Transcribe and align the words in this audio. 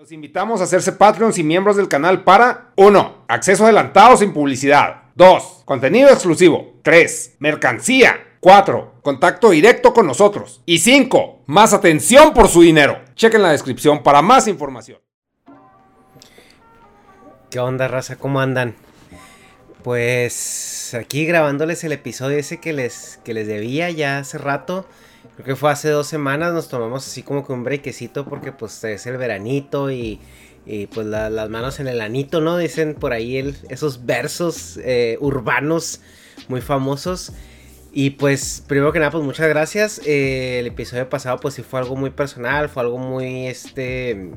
Los 0.00 0.12
invitamos 0.12 0.62
a 0.62 0.64
hacerse 0.64 0.92
Patreons 0.92 1.36
y 1.36 1.44
miembros 1.44 1.76
del 1.76 1.86
canal 1.86 2.24
para 2.24 2.72
1. 2.76 3.24
Acceso 3.28 3.64
adelantado 3.64 4.16
sin 4.16 4.32
publicidad. 4.32 5.02
2. 5.14 5.64
Contenido 5.66 6.08
exclusivo. 6.08 6.80
3. 6.80 7.36
Mercancía. 7.38 8.38
4. 8.40 8.94
Contacto 9.02 9.50
directo 9.50 9.92
con 9.92 10.06
nosotros. 10.06 10.62
Y 10.64 10.78
5. 10.78 11.42
Más 11.44 11.74
atención 11.74 12.32
por 12.32 12.48
su 12.48 12.62
dinero. 12.62 12.98
Chequen 13.14 13.42
la 13.42 13.50
descripción 13.50 14.02
para 14.02 14.22
más 14.22 14.48
información. 14.48 15.00
¿Qué 17.50 17.60
onda, 17.60 17.86
raza? 17.86 18.16
¿Cómo 18.16 18.40
andan? 18.40 18.76
Pues 19.82 20.96
aquí 20.98 21.26
grabándoles 21.26 21.84
el 21.84 21.92
episodio 21.92 22.38
ese 22.38 22.58
que 22.58 22.72
les, 22.72 23.20
que 23.22 23.34
les 23.34 23.46
debía 23.46 23.90
ya 23.90 24.16
hace 24.16 24.38
rato. 24.38 24.86
Creo 25.42 25.54
que 25.54 25.58
fue 25.58 25.70
hace 25.70 25.88
dos 25.88 26.06
semanas, 26.06 26.52
nos 26.52 26.68
tomamos 26.68 27.06
así 27.06 27.22
como 27.22 27.46
que 27.46 27.54
un 27.54 27.64
brequecito 27.64 28.26
porque 28.26 28.52
pues 28.52 28.84
es 28.84 29.06
el 29.06 29.16
veranito 29.16 29.90
y, 29.90 30.20
pues 30.92 31.06
las 31.06 31.48
manos 31.48 31.80
en 31.80 31.88
el 31.88 32.02
anito, 32.02 32.42
¿no? 32.42 32.58
Dicen 32.58 32.94
por 32.94 33.14
ahí 33.14 33.56
esos 33.70 34.04
versos 34.04 34.78
eh, 34.84 35.16
urbanos 35.20 36.02
muy 36.48 36.60
famosos. 36.60 37.32
Y 37.90 38.10
pues 38.10 38.62
primero 38.66 38.92
que 38.92 38.98
nada 38.98 39.12
pues 39.12 39.24
muchas 39.24 39.48
gracias. 39.48 40.02
Eh, 40.04 40.58
el 40.58 40.66
episodio 40.66 41.08
pasado 41.08 41.40
pues 41.40 41.54
sí 41.54 41.62
fue 41.62 41.80
algo 41.80 41.96
muy 41.96 42.10
personal, 42.10 42.68
fue 42.68 42.82
algo 42.82 42.98
muy 42.98 43.46
este 43.46 44.32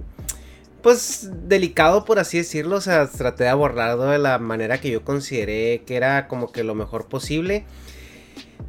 pues 0.82 1.30
delicado 1.50 2.06
por 2.06 2.18
así 2.18 2.38
decirlo, 2.38 2.78
o 2.78 2.82
sea, 2.82 3.08
traté 3.08 3.44
de 3.44 3.50
abordarlo 3.50 4.06
de 4.06 4.20
la 4.20 4.40
manera 4.40 4.80
que 4.80 4.90
yo 4.90 5.04
consideré 5.04 5.84
que 5.86 5.98
era 5.98 6.30
como 6.30 6.54
que 6.54 6.64
lo 6.64 6.76
mejor 6.76 7.08
posible. 7.08 7.66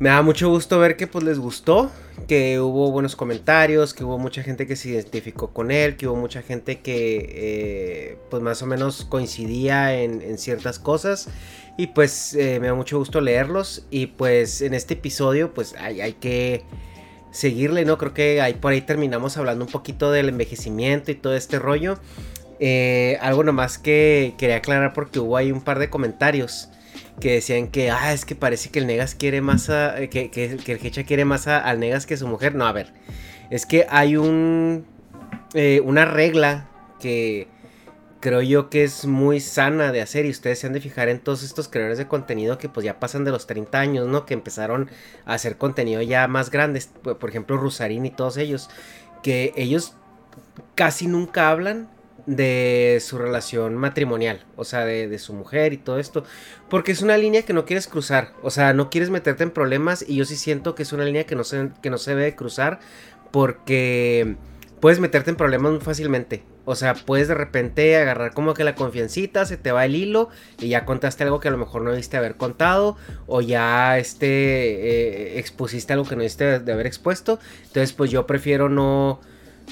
Me 0.01 0.09
da 0.09 0.23
mucho 0.23 0.48
gusto 0.48 0.79
ver 0.80 0.97
que 0.97 1.07
pues 1.07 1.25
les 1.25 1.39
gustó, 1.39 1.91
que 2.27 2.59
hubo 2.59 2.91
buenos 2.91 3.15
comentarios, 3.15 3.95
que 3.95 4.03
hubo 4.03 4.19
mucha 4.19 4.43
gente 4.43 4.67
que 4.67 4.75
se 4.75 4.91
identificó 4.91 5.53
con 5.53 5.70
él, 5.70 5.97
que 5.97 6.09
hubo 6.09 6.17
mucha 6.17 6.43
gente 6.43 6.80
que 6.80 7.30
eh, 7.30 8.19
pues 8.29 8.43
más 8.43 8.61
o 8.62 8.67
menos 8.67 9.05
coincidía 9.05 9.95
en, 9.95 10.37
ciertas 10.37 10.81
cosas 10.81 11.28
y 11.78 11.89
pues 11.89 12.34
eh, 12.34 12.59
me 12.61 12.67
da 12.67 12.75
mucho 12.75 12.98
gusto 12.98 13.20
leerlos 13.20 13.86
y 13.91 14.06
pues 14.06 14.62
en 14.62 14.75
este 14.75 14.95
episodio 14.95 15.55
pues 15.55 15.75
hay, 15.78 16.01
hay 16.01 16.14
que 16.14 16.64
seguirle, 17.31 17.84
¿no? 17.84 17.97
Creo 17.97 18.14
que 18.14 18.41
ahí 18.41 18.55
por 18.55 18.73
ahí 18.73 18.81
terminamos 18.81 19.36
hablando 19.36 19.64
un 19.64 19.70
poquito 19.70 20.11
del 20.11 20.29
envejecimiento 20.29 21.12
y 21.12 21.14
todo 21.14 21.34
este 21.36 21.58
rollo. 21.58 21.98
Eh, 22.61 23.19
algo 23.20 23.42
nomás 23.42 23.79
que 23.79 24.34
quería 24.39 24.56
aclarar 24.56 24.92
porque 24.92 25.19
hubo 25.19 25.36
ahí 25.36 25.51
un 25.53 25.61
par 25.61 25.79
de 25.79 25.91
comentarios 25.91 26.69
que 27.20 27.33
decían 27.33 27.69
que, 27.69 27.91
ah, 27.91 28.12
es 28.12 28.25
que 28.25 28.34
parece 28.34 28.70
que 28.70 28.79
el 28.79 28.87
Negas 28.87 29.15
quiere 29.15 29.41
más 29.41 29.70
a, 29.70 29.97
que, 30.09 30.31
que, 30.31 30.45
el 30.45 30.87
Hecha 30.87 31.05
quiere 31.05 31.25
más 31.25 31.47
al 31.47 31.81
Negas 31.81 32.07
que 32.07 32.17
su 32.17 32.27
mujer. 32.27 32.55
No, 32.55 32.67
a 32.67 32.73
ver, 32.73 32.93
es 33.51 33.67
que 33.67 33.87
hay 33.89 34.17
un, 34.17 34.84
eh, 35.55 35.81
una 35.85 36.05
regla 36.05 36.69
que 37.01 37.48
creo 38.20 38.41
yo 38.41 38.70
que 38.70 38.85
es 38.85 39.05
muy 39.05 39.39
sana 39.39 39.92
de 39.92 40.01
hacer 40.01 40.25
y 40.25 40.31
ustedes 40.31 40.59
se 40.59 40.67
han 40.67 40.73
de 40.73 40.81
fijar 40.81 41.11
en 41.11 41.20
todos 41.20 41.42
estos 41.42 41.69
creadores 41.69 41.98
de 41.98 42.09
contenido 42.09 42.57
que 42.57 42.70
pues 42.70 42.85
ya 42.85 42.98
pasan 42.98 43.25
de 43.25 43.31
los 43.31 43.47
30 43.47 43.79
años, 43.79 44.09
¿no? 44.09 44.25
Que 44.25 44.33
empezaron 44.33 44.91
a 45.27 45.35
hacer 45.35 45.59
contenido 45.59 46.01
ya 46.01 46.27
más 46.27 46.51
grandes, 46.51 46.87
por 47.03 47.29
ejemplo 47.29 47.59
Rusarín 47.59 48.07
y 48.07 48.11
todos 48.11 48.39
ellos, 48.39 48.70
que 49.23 49.53
ellos 49.57 49.95
casi 50.75 51.07
nunca 51.07 51.51
hablan 51.51 51.91
de 52.27 52.98
su 53.00 53.19
relación 53.19 53.75
matrimonial, 53.75 54.44
o 54.56 54.64
sea, 54.64 54.84
de, 54.84 55.19
su 55.19 55.34
mujer 55.34 55.72
y 55.72 55.77
todo 55.77 55.98
esto, 55.98 56.25
porque 56.70 56.92
es 56.92 57.03
una 57.03 57.17
línea 57.19 57.42
que 57.42 57.53
no 57.53 57.64
quieres 57.64 57.86
cruzar, 57.86 58.33
o 58.42 58.50
sea, 58.50 58.72
no 58.72 58.91
quieres 58.91 59.11
meterte 59.11 59.42
en 59.42 59.50
problemas 59.50 60.05
y 60.06 60.17
yo 60.17 60.25
sí 60.25 60.36
siento 60.36 60.75
que 60.75 60.83
es 60.83 60.92
una 60.92 61.05
línea 61.05 61.25
que 61.25 61.36
no 61.36 61.45
se, 61.45 61.70
que 61.83 61.91
no 61.91 61.98
se 61.98 62.14
debe 62.14 62.34
cruzar 62.34 62.80
porque 63.30 64.36
puedes 64.80 65.00
meterte 65.00 65.30
en 65.30 65.36
problemas 65.36 65.72
muy 65.72 65.80
fácilmente. 65.80 66.45
O 66.67 66.77
sea, 66.77 66.95
puedes 66.95 67.28
de 67.28 67.34
repente 67.34 67.97
agarrar 67.97 68.33
como 68.33 68.55
que 68.55 68.64
la 68.64 68.75
confiancita, 68.75 69.45
se 69.45 69.56
te 69.56 69.70
va 69.70 69.84
el 69.84 69.95
hilo 69.95 70.30
y 70.58 70.69
ya 70.69 70.84
contaste 70.86 71.25
algo 71.25 71.41
que 71.41 71.48
a 71.48 71.50
lo 71.50 71.58
mejor 71.58 71.83
no 71.83 71.91
debiste 71.91 72.17
haber 72.17 72.36
contado 72.36 72.97
o 73.27 73.42
ya 73.42 73.98
este 73.98 74.27
eh, 74.27 75.39
expusiste 75.39 75.92
algo 75.92 76.06
que 76.06 76.17
no 76.17 76.20
debiste 76.20 76.61
de 76.61 76.73
haber 76.73 76.86
expuesto. 76.86 77.39
Entonces, 77.64 77.92
pues 77.92 78.11
yo 78.11 78.27
prefiero 78.27 78.68
no 78.68 79.20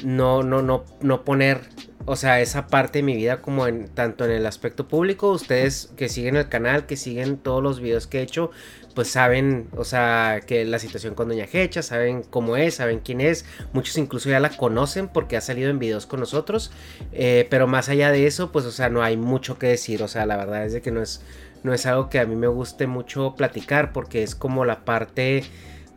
no 0.05 0.43
no 0.43 0.63
no 0.63 0.85
no 1.01 1.25
poner 1.25 1.61
o 2.05 2.17
sea, 2.17 2.41
esa 2.41 2.67
parte 2.67 2.99
de 2.99 3.03
mi 3.03 3.17
vida 3.17 3.41
como 3.41 3.67
en 3.67 3.89
tanto 3.89 4.25
en 4.25 4.31
el 4.31 4.47
aspecto 4.47 4.89
público, 4.89 5.31
ustedes 5.31 5.93
que 5.97 6.09
siguen 6.09 6.37
el 6.37 6.49
canal, 6.49 6.87
que 6.87 6.97
siguen 6.97 7.37
todos 7.37 7.63
los 7.63 7.81
videos 7.81 8.07
que 8.07 8.19
he 8.19 8.23
hecho, 8.23 8.51
pues 8.95 9.09
saben, 9.09 9.69
o 9.77 9.85
sea, 9.85 10.41
que 10.47 10.65
la 10.65 10.79
situación 10.79 11.15
con 11.15 11.29
Doña 11.29 11.47
Hecha, 11.51 11.83
saben 11.83 12.23
cómo 12.23 12.57
es, 12.57 12.75
saben 12.75 13.01
quién 13.01 13.21
es, 13.21 13.45
muchos 13.73 13.97
incluso 13.97 14.29
ya 14.29 14.41
la 14.41 14.51
conocen 14.51 15.09
porque 15.09 15.37
ha 15.37 15.41
salido 15.41 15.71
en 15.71 15.79
videos 15.79 16.07
con 16.07 16.21
nosotros, 16.21 16.73
eh, 17.13 17.47
pero 17.51 17.67
más 17.67 17.89
allá 17.89 18.11
de 18.11 18.27
eso, 18.27 18.53
pues, 18.53 18.65
o 18.65 18.73
sea, 18.73 18.89
no 18.89 19.03
hay 19.03 19.17
mucho 19.17 19.59
que 19.59 19.69
decir, 19.69 20.03
o 20.03 20.09
sea, 20.09 20.27
la 20.27 20.37
verdad 20.37 20.65
es 20.67 20.73
de 20.73 20.83
que 20.83 20.91
no 20.91 21.03
es, 21.03 21.23
no 21.63 21.73
es 21.73 21.87
algo 21.87 22.09
que 22.09 22.19
a 22.19 22.27
mí 22.27 22.35
me 22.35 22.49
guste 22.49 22.87
mucho 22.87 23.35
platicar 23.37 23.93
porque 23.93 24.23
es 24.23 24.35
como 24.35 24.65
la 24.65 24.85
parte 24.85 25.45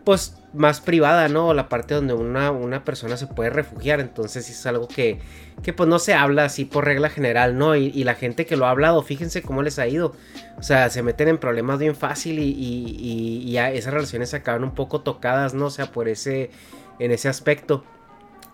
pues 0.05 0.37
más 0.53 0.79
privada, 0.79 1.27
¿no? 1.27 1.53
La 1.53 1.67
parte 1.67 1.95
donde 1.95 2.13
una, 2.13 2.51
una 2.51 2.85
persona 2.85 3.17
se 3.17 3.27
puede 3.27 3.49
refugiar. 3.49 3.99
Entonces 3.99 4.49
es 4.49 4.65
algo 4.65 4.87
que, 4.87 5.19
que 5.63 5.73
pues 5.73 5.89
no 5.89 5.99
se 5.99 6.13
habla 6.13 6.45
así 6.45 6.63
por 6.63 6.85
regla 6.85 7.09
general, 7.09 7.57
¿no? 7.57 7.75
Y, 7.75 8.03
la 8.05 8.15
gente 8.15 8.45
que 8.45 8.55
lo 8.55 8.65
ha 8.65 8.69
hablado, 8.69 9.01
fíjense 9.01 9.41
cómo 9.41 9.63
les 9.63 9.79
ha 9.79 9.87
ido. 9.87 10.15
O 10.57 10.63
sea, 10.63 10.89
se 10.89 11.03
meten 11.03 11.27
en 11.27 11.37
problemas 11.37 11.79
bien 11.79 11.95
fácil 11.95 12.39
y, 12.39 12.43
y, 12.43 13.43
y 13.49 13.57
esas 13.57 13.93
relaciones 13.93 14.29
se 14.29 14.37
acaban 14.37 14.63
un 14.63 14.73
poco 14.73 15.01
tocadas, 15.01 15.53
¿no? 15.53 15.65
O 15.65 15.71
sea, 15.71 15.91
por 15.91 16.07
ese, 16.07 16.51
en 16.99 17.11
ese 17.11 17.27
aspecto. 17.27 17.83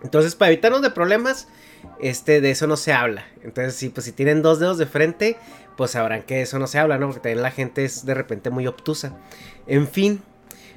Entonces, 0.02 0.34
para 0.34 0.50
evitarnos 0.50 0.82
de 0.82 0.90
problemas, 0.90 1.46
este, 2.00 2.40
de 2.40 2.50
eso 2.50 2.66
no 2.66 2.76
se 2.76 2.92
habla. 2.92 3.24
Entonces, 3.44 3.74
sí, 3.76 3.88
pues 3.90 4.06
si 4.06 4.12
tienen 4.12 4.42
dos 4.42 4.58
dedos 4.58 4.78
de 4.78 4.86
frente, 4.86 5.36
pues 5.76 5.92
sabrán 5.92 6.22
que 6.22 6.42
eso 6.42 6.58
no 6.58 6.66
se 6.66 6.78
habla, 6.78 6.98
¿no? 6.98 7.06
Porque 7.06 7.20
también 7.20 7.42
la 7.42 7.50
gente 7.50 7.84
es 7.84 8.04
de 8.04 8.14
repente 8.14 8.50
muy 8.50 8.66
obtusa. 8.66 9.16
En 9.66 9.86
fin, 9.86 10.22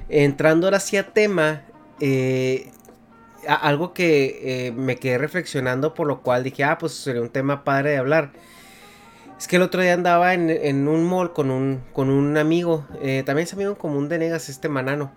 Entrando 0.08 0.66
ahora 0.66 0.80
sí 0.80 0.96
a 0.96 1.08
tema, 1.08 1.62
eh, 2.00 2.70
algo 3.48 3.92
que 3.92 4.66
eh, 4.68 4.72
me 4.72 4.96
quedé 4.96 5.18
reflexionando, 5.18 5.94
por 5.94 6.06
lo 6.06 6.22
cual 6.22 6.44
dije, 6.44 6.64
ah, 6.64 6.78
pues 6.78 6.92
sería 6.92 7.22
un 7.22 7.30
tema 7.30 7.64
padre 7.64 7.90
de 7.90 7.96
hablar. 7.98 8.30
Es 9.38 9.48
que 9.48 9.56
el 9.56 9.62
otro 9.62 9.82
día 9.82 9.92
andaba 9.92 10.32
en, 10.32 10.88
un 10.88 11.04
mall 11.04 11.32
con 11.32 11.50
un, 11.50 11.82
con 11.92 12.08
un 12.08 12.38
amigo, 12.38 12.86
eh, 13.02 13.22
también 13.26 13.46
es 13.46 13.52
amigo 13.52 13.76
común 13.76 14.08
de 14.08 14.18
Negas, 14.18 14.48
este 14.48 14.68
manano. 14.68 15.12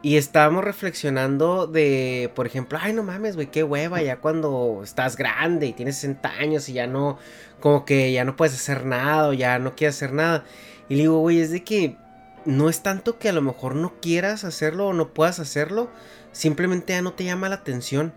Y 0.00 0.16
estábamos 0.16 0.62
reflexionando 0.62 1.66
de, 1.66 2.30
por 2.36 2.46
ejemplo, 2.46 2.78
ay, 2.80 2.92
no 2.92 3.02
mames, 3.02 3.34
güey, 3.34 3.50
qué 3.50 3.64
hueva, 3.64 4.00
ya 4.02 4.18
cuando 4.18 4.82
estás 4.84 5.16
grande 5.16 5.66
y 5.66 5.72
tienes 5.72 5.96
60 5.96 6.28
años 6.28 6.68
y 6.68 6.74
ya 6.74 6.86
no, 6.86 7.18
como 7.58 7.84
que 7.84 8.12
ya 8.12 8.24
no 8.24 8.36
puedes 8.36 8.54
hacer 8.54 8.84
nada 8.84 9.28
o 9.28 9.32
ya 9.32 9.58
no 9.58 9.74
quieres 9.74 9.96
hacer 9.96 10.12
nada. 10.12 10.44
Y 10.88 10.94
le 10.96 11.02
digo, 11.02 11.18
güey, 11.18 11.40
es 11.40 11.50
de 11.50 11.64
que 11.64 11.96
no 12.44 12.68
es 12.68 12.82
tanto 12.82 13.18
que 13.18 13.28
a 13.28 13.32
lo 13.32 13.42
mejor 13.42 13.74
no 13.74 13.94
quieras 14.00 14.44
hacerlo 14.44 14.88
o 14.88 14.92
no 14.92 15.08
puedas 15.14 15.40
hacerlo, 15.40 15.90
simplemente 16.32 16.92
ya 16.92 17.02
no 17.02 17.12
te 17.12 17.24
llama 17.24 17.48
la 17.48 17.56
atención. 17.56 18.12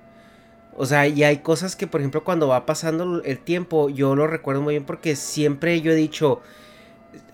O 0.73 0.85
sea, 0.85 1.07
y 1.07 1.23
hay 1.23 1.39
cosas 1.39 1.75
que, 1.75 1.87
por 1.87 2.01
ejemplo, 2.01 2.23
cuando 2.23 2.47
va 2.47 2.65
pasando 2.65 3.21
el 3.23 3.39
tiempo, 3.39 3.89
yo 3.89 4.15
lo 4.15 4.27
recuerdo 4.27 4.61
muy 4.61 4.75
bien 4.75 4.85
porque 4.85 5.15
siempre 5.15 5.81
yo 5.81 5.91
he 5.91 5.95
dicho, 5.95 6.41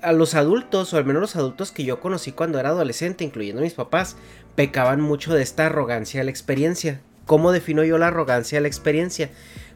a 0.01 0.11
los 0.11 0.35
adultos, 0.35 0.93
o 0.93 0.97
al 0.97 1.05
menos 1.05 1.21
los 1.21 1.35
adultos 1.35 1.71
que 1.71 1.83
yo 1.83 1.99
conocí 1.99 2.31
cuando 2.31 2.59
era 2.59 2.69
adolescente, 2.69 3.23
incluyendo 3.23 3.61
mis 3.61 3.73
papás, 3.73 4.15
pecaban 4.55 5.01
mucho 5.01 5.33
de 5.33 5.43
esta 5.43 5.67
arrogancia 5.67 6.21
a 6.21 6.23
la 6.23 6.31
experiencia. 6.31 7.01
¿Cómo 7.25 7.51
defino 7.51 7.83
yo 7.83 7.97
la 7.97 8.07
arrogancia 8.07 8.57
a 8.57 8.61
la 8.61 8.67
experiencia? 8.67 9.29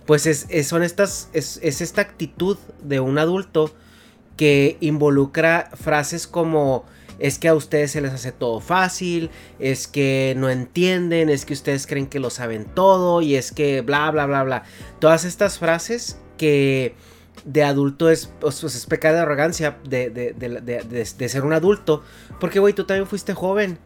Pues 0.06 0.26
es, 0.26 0.48
son 0.68 0.84
estas, 0.84 1.30
es, 1.34 1.60
es 1.62 1.82
esta 1.82 2.02
actitud 2.02 2.58
de 2.84 3.00
un 3.00 3.20
adulto 3.20 3.74
que 4.38 4.78
involucra 4.80 5.70
frases 5.76 6.26
como 6.26 6.86
es 7.22 7.38
que 7.38 7.48
a 7.48 7.56
ustedes 7.56 7.92
se 7.92 8.02
les 8.02 8.12
hace 8.12 8.32
todo 8.32 8.60
fácil, 8.60 9.30
es 9.60 9.88
que 9.88 10.34
no 10.38 10.50
entienden, 10.50 11.30
es 11.30 11.46
que 11.46 11.54
ustedes 11.54 11.88
creen 11.88 12.08
que 12.08 12.20
lo 12.20 12.30
saben 12.30 12.66
todo 12.66 13.22
y 13.22 13.36
es 13.36 13.52
que 13.52 13.82
bla, 13.82 14.10
bla, 14.12 14.26
bla, 14.26 14.44
bla. 14.44 14.64
Todas 15.00 15.24
estas 15.24 15.60
frases 15.60 16.20
que 16.38 16.96
de 17.46 17.64
adulto 17.64 18.10
es, 18.10 18.32
pues, 18.40 18.60
pues 18.60 18.76
es 18.76 18.86
pecado 18.86 19.16
de 19.16 19.22
arrogancia 19.22 19.78
de, 19.88 20.10
de, 20.10 20.34
de 20.34 21.30
ser 21.30 21.44
un 21.46 21.54
adulto, 21.54 22.04
porque 22.40 22.60
güey, 22.60 22.74
tú 22.74 22.86
también 22.86 23.08
fuiste 23.08 23.34
joven 23.34 23.80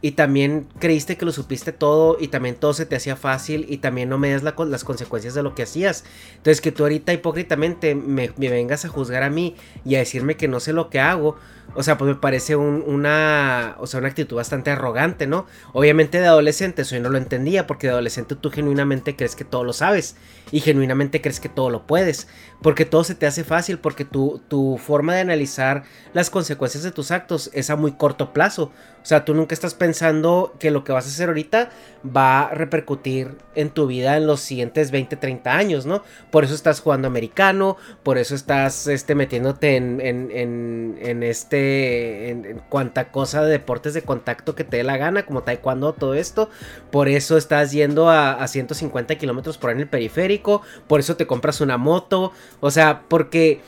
y 0.00 0.12
también 0.12 0.68
creíste 0.78 1.16
que 1.16 1.24
lo 1.24 1.32
supiste 1.32 1.72
todo 1.72 2.16
y 2.20 2.28
también 2.28 2.54
todo 2.54 2.72
se 2.72 2.86
te 2.86 2.94
hacía 2.94 3.16
fácil 3.16 3.66
y 3.68 3.78
también 3.78 4.08
no 4.08 4.16
me 4.16 4.30
das 4.30 4.42
las 4.42 4.84
consecuencias 4.84 5.34
de 5.34 5.42
lo 5.42 5.54
que 5.54 5.64
hacías. 5.64 6.04
Entonces 6.36 6.60
que 6.60 6.70
tú 6.70 6.84
ahorita 6.84 7.12
hipócritamente 7.12 7.96
me, 7.96 8.28
vengas 8.36 8.84
a 8.84 8.88
juzgar 8.88 9.24
a 9.24 9.30
mí 9.30 9.56
y 9.84 9.96
a 9.96 9.98
decirme 9.98 10.36
que 10.36 10.46
no 10.46 10.60
sé 10.60 10.72
lo 10.72 10.88
que 10.88 11.00
hago, 11.00 11.36
o 11.74 11.82
sea, 11.82 11.98
pues 11.98 12.08
me 12.08 12.14
parece 12.14 12.56
una, 12.56 13.76
o 13.78 13.86
sea, 13.86 13.98
una 13.98 14.08
actitud 14.08 14.36
bastante 14.36 14.70
arrogante, 14.70 15.26
¿no? 15.26 15.46
Obviamente 15.74 16.18
de 16.18 16.26
adolescente 16.26 16.82
eso 16.82 16.94
yo 16.94 17.02
no 17.02 17.10
lo 17.10 17.18
entendía 17.18 17.66
porque 17.66 17.88
de 17.88 17.92
adolescente 17.92 18.36
tú 18.36 18.50
genuinamente 18.50 19.16
crees 19.16 19.36
que 19.36 19.44
todo 19.44 19.64
lo 19.64 19.72
sabes 19.72 20.16
y 20.50 20.60
genuinamente 20.60 21.20
crees 21.20 21.40
que 21.40 21.50
todo 21.50 21.68
lo 21.68 21.86
puedes, 21.86 22.28
porque 22.62 22.86
todo 22.86 23.04
se 23.04 23.14
te 23.14 23.26
hace 23.26 23.44
fácil, 23.44 23.78
porque 23.78 24.04
tu, 24.04 24.40
tu 24.48 24.78
forma 24.78 25.14
de 25.14 25.20
analizar 25.20 25.82
las 26.14 26.30
consecuencias 26.30 26.84
de 26.84 26.92
tus 26.92 27.10
actos 27.10 27.50
es 27.52 27.68
a 27.68 27.76
muy 27.76 27.92
corto 27.92 28.32
plazo. 28.32 28.72
O 29.02 29.06
sea, 29.08 29.24
tú 29.24 29.34
nunca 29.34 29.54
estás 29.54 29.74
pensando 29.74 29.87
pensando 29.88 30.52
que 30.58 30.70
lo 30.70 30.84
que 30.84 30.92
vas 30.92 31.06
a 31.06 31.08
hacer 31.08 31.28
ahorita 31.28 31.70
va 32.04 32.42
a 32.42 32.50
repercutir 32.50 33.38
en 33.54 33.70
tu 33.70 33.86
vida 33.86 34.18
en 34.18 34.26
los 34.26 34.40
siguientes 34.40 34.90
20, 34.90 35.16
30 35.16 35.56
años, 35.56 35.86
¿no? 35.86 36.02
Por 36.30 36.44
eso 36.44 36.54
estás 36.54 36.80
jugando 36.80 37.08
americano, 37.08 37.78
por 38.02 38.18
eso 38.18 38.34
estás 38.34 38.86
este, 38.86 39.14
metiéndote 39.14 39.76
en, 39.76 40.02
en, 40.02 40.98
en, 41.00 41.22
este, 41.22 42.28
en, 42.28 42.60
cuanta 42.68 43.10
cosa 43.10 43.42
de 43.42 43.50
deportes 43.50 43.94
de 43.94 44.02
contacto 44.02 44.54
que 44.54 44.62
te 44.62 44.76
dé 44.76 44.84
la 44.84 44.98
gana, 44.98 45.24
como 45.24 45.42
taekwondo, 45.42 45.94
todo 45.94 46.12
esto. 46.12 46.50
Por 46.90 47.08
eso 47.08 47.38
estás 47.38 47.72
yendo 47.72 48.10
a, 48.10 48.32
a 48.32 48.46
150 48.46 49.14
kilómetros 49.14 49.56
por 49.56 49.70
ahí 49.70 49.76
en 49.76 49.80
el 49.80 49.88
periférico, 49.88 50.60
por 50.86 51.00
eso 51.00 51.16
te 51.16 51.26
compras 51.26 51.62
una 51.62 51.78
moto, 51.78 52.32
o 52.60 52.70
sea, 52.70 53.04
porque 53.08 53.62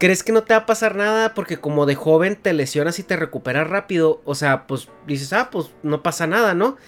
crees 0.00 0.24
que 0.24 0.32
no 0.32 0.42
te 0.42 0.54
va 0.54 0.60
a 0.60 0.66
pasar 0.66 0.96
nada 0.96 1.34
porque 1.34 1.58
como 1.58 1.86
de 1.86 1.94
joven 1.94 2.34
te 2.34 2.54
lesionas 2.54 2.98
y 2.98 3.04
te 3.04 3.16
recuperas 3.16 3.68
rápido, 3.68 4.22
o 4.24 4.34
sea, 4.34 4.66
pues 4.66 4.88
dices, 5.06 5.32
ah, 5.34 5.50
pues 5.52 5.70
no 5.82 6.02
pasa 6.02 6.26
nada, 6.26 6.54
¿no? 6.54 6.78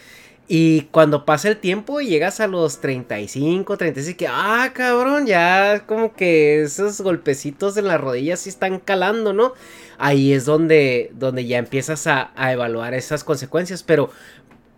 Y 0.48 0.82
cuando 0.90 1.24
pasa 1.24 1.48
el 1.48 1.58
tiempo 1.58 2.00
y 2.00 2.08
llegas 2.08 2.40
a 2.40 2.46
los 2.46 2.80
35, 2.80 3.76
36, 3.76 4.16
que, 4.16 4.26
ah, 4.28 4.70
cabrón, 4.74 5.26
ya 5.26 5.84
como 5.86 6.14
que 6.14 6.62
esos 6.62 7.00
golpecitos 7.00 7.76
en 7.76 7.86
las 7.86 8.00
rodillas 8.00 8.40
sí 8.40 8.48
están 8.48 8.80
calando, 8.80 9.32
¿no? 9.32 9.52
Ahí 9.98 10.32
es 10.32 10.44
donde, 10.44 11.10
donde 11.14 11.46
ya 11.46 11.58
empiezas 11.58 12.06
a, 12.06 12.32
a 12.34 12.52
evaluar 12.52 12.94
esas 12.94 13.24
consecuencias, 13.24 13.82
pero 13.82 14.10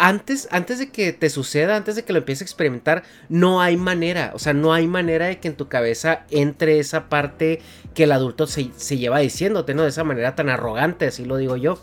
antes, 0.05 0.49
antes 0.51 0.79
de 0.79 0.91
que 0.91 1.15
te 1.15 1.31
suceda, 1.31 1.77
antes 1.77 1.97
de 1.97 2.05
que 2.05 2.13
lo 2.13 2.19
empieces 2.19 2.43
a 2.43 2.45
experimentar, 2.45 3.05
no 3.31 3.63
hay 3.63 3.79
manera, 3.79 4.33
o 4.35 4.39
sea, 4.39 4.53
no 4.53 4.75
hay 4.75 4.87
manera 4.87 5.29
de 5.29 5.41
que 5.41 5.49
en 5.49 5.57
tu 5.57 5.69
cabeza 5.69 6.27
entre 6.31 6.79
esa 6.79 7.09
parte 7.09 7.63
que 7.95 8.05
el 8.05 8.13
adulto 8.13 8.47
se, 8.47 8.69
lleva 8.99 9.21
diciéndote, 9.21 9.73
¿no? 9.73 9.83
De 9.83 9.89
esa 9.89 10.05
manera 10.05 10.35
tan 10.35 10.51
arrogante, 10.51 11.07
así 11.07 11.25
lo 11.25 11.39
digo 11.39 11.57
yo. 11.57 11.79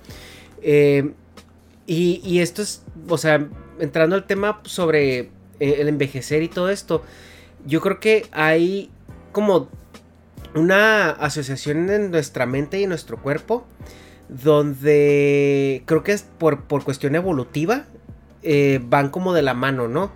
Eh, 0.61 1.13
y, 1.87 2.39
esto 2.41 2.61
es, 2.61 2.83
o 3.09 3.17
sea, 3.17 3.47
entrando 3.79 4.15
al 4.15 4.27
tema 4.27 4.61
sobre 4.65 5.31
eh, 5.59 5.77
el 5.79 5.87
envejecer 5.87 6.43
y 6.43 6.47
todo 6.47 6.69
esto, 6.69 7.01
yo 7.65 7.81
creo 7.81 7.99
que 7.99 8.27
hay 8.31 8.91
como 9.31 9.67
una 10.53 11.09
asociación 11.09 11.89
en 11.89 12.11
nuestra 12.11 12.45
mente 12.45 12.79
y 12.79 12.83
en 12.83 12.89
nuestro 12.89 13.17
cuerpo 13.19 13.65
donde 14.29 15.81
creo 15.87 16.03
que 16.03 16.13
es 16.13 16.21
por, 16.37 16.65
por 16.65 16.83
cuestión 16.83 17.15
evolutiva 17.15 17.87
eh, 18.43 18.79
van 18.83 19.09
como 19.09 19.33
de 19.33 19.41
la 19.41 19.53
mano, 19.53 19.87
¿no? 19.87 20.11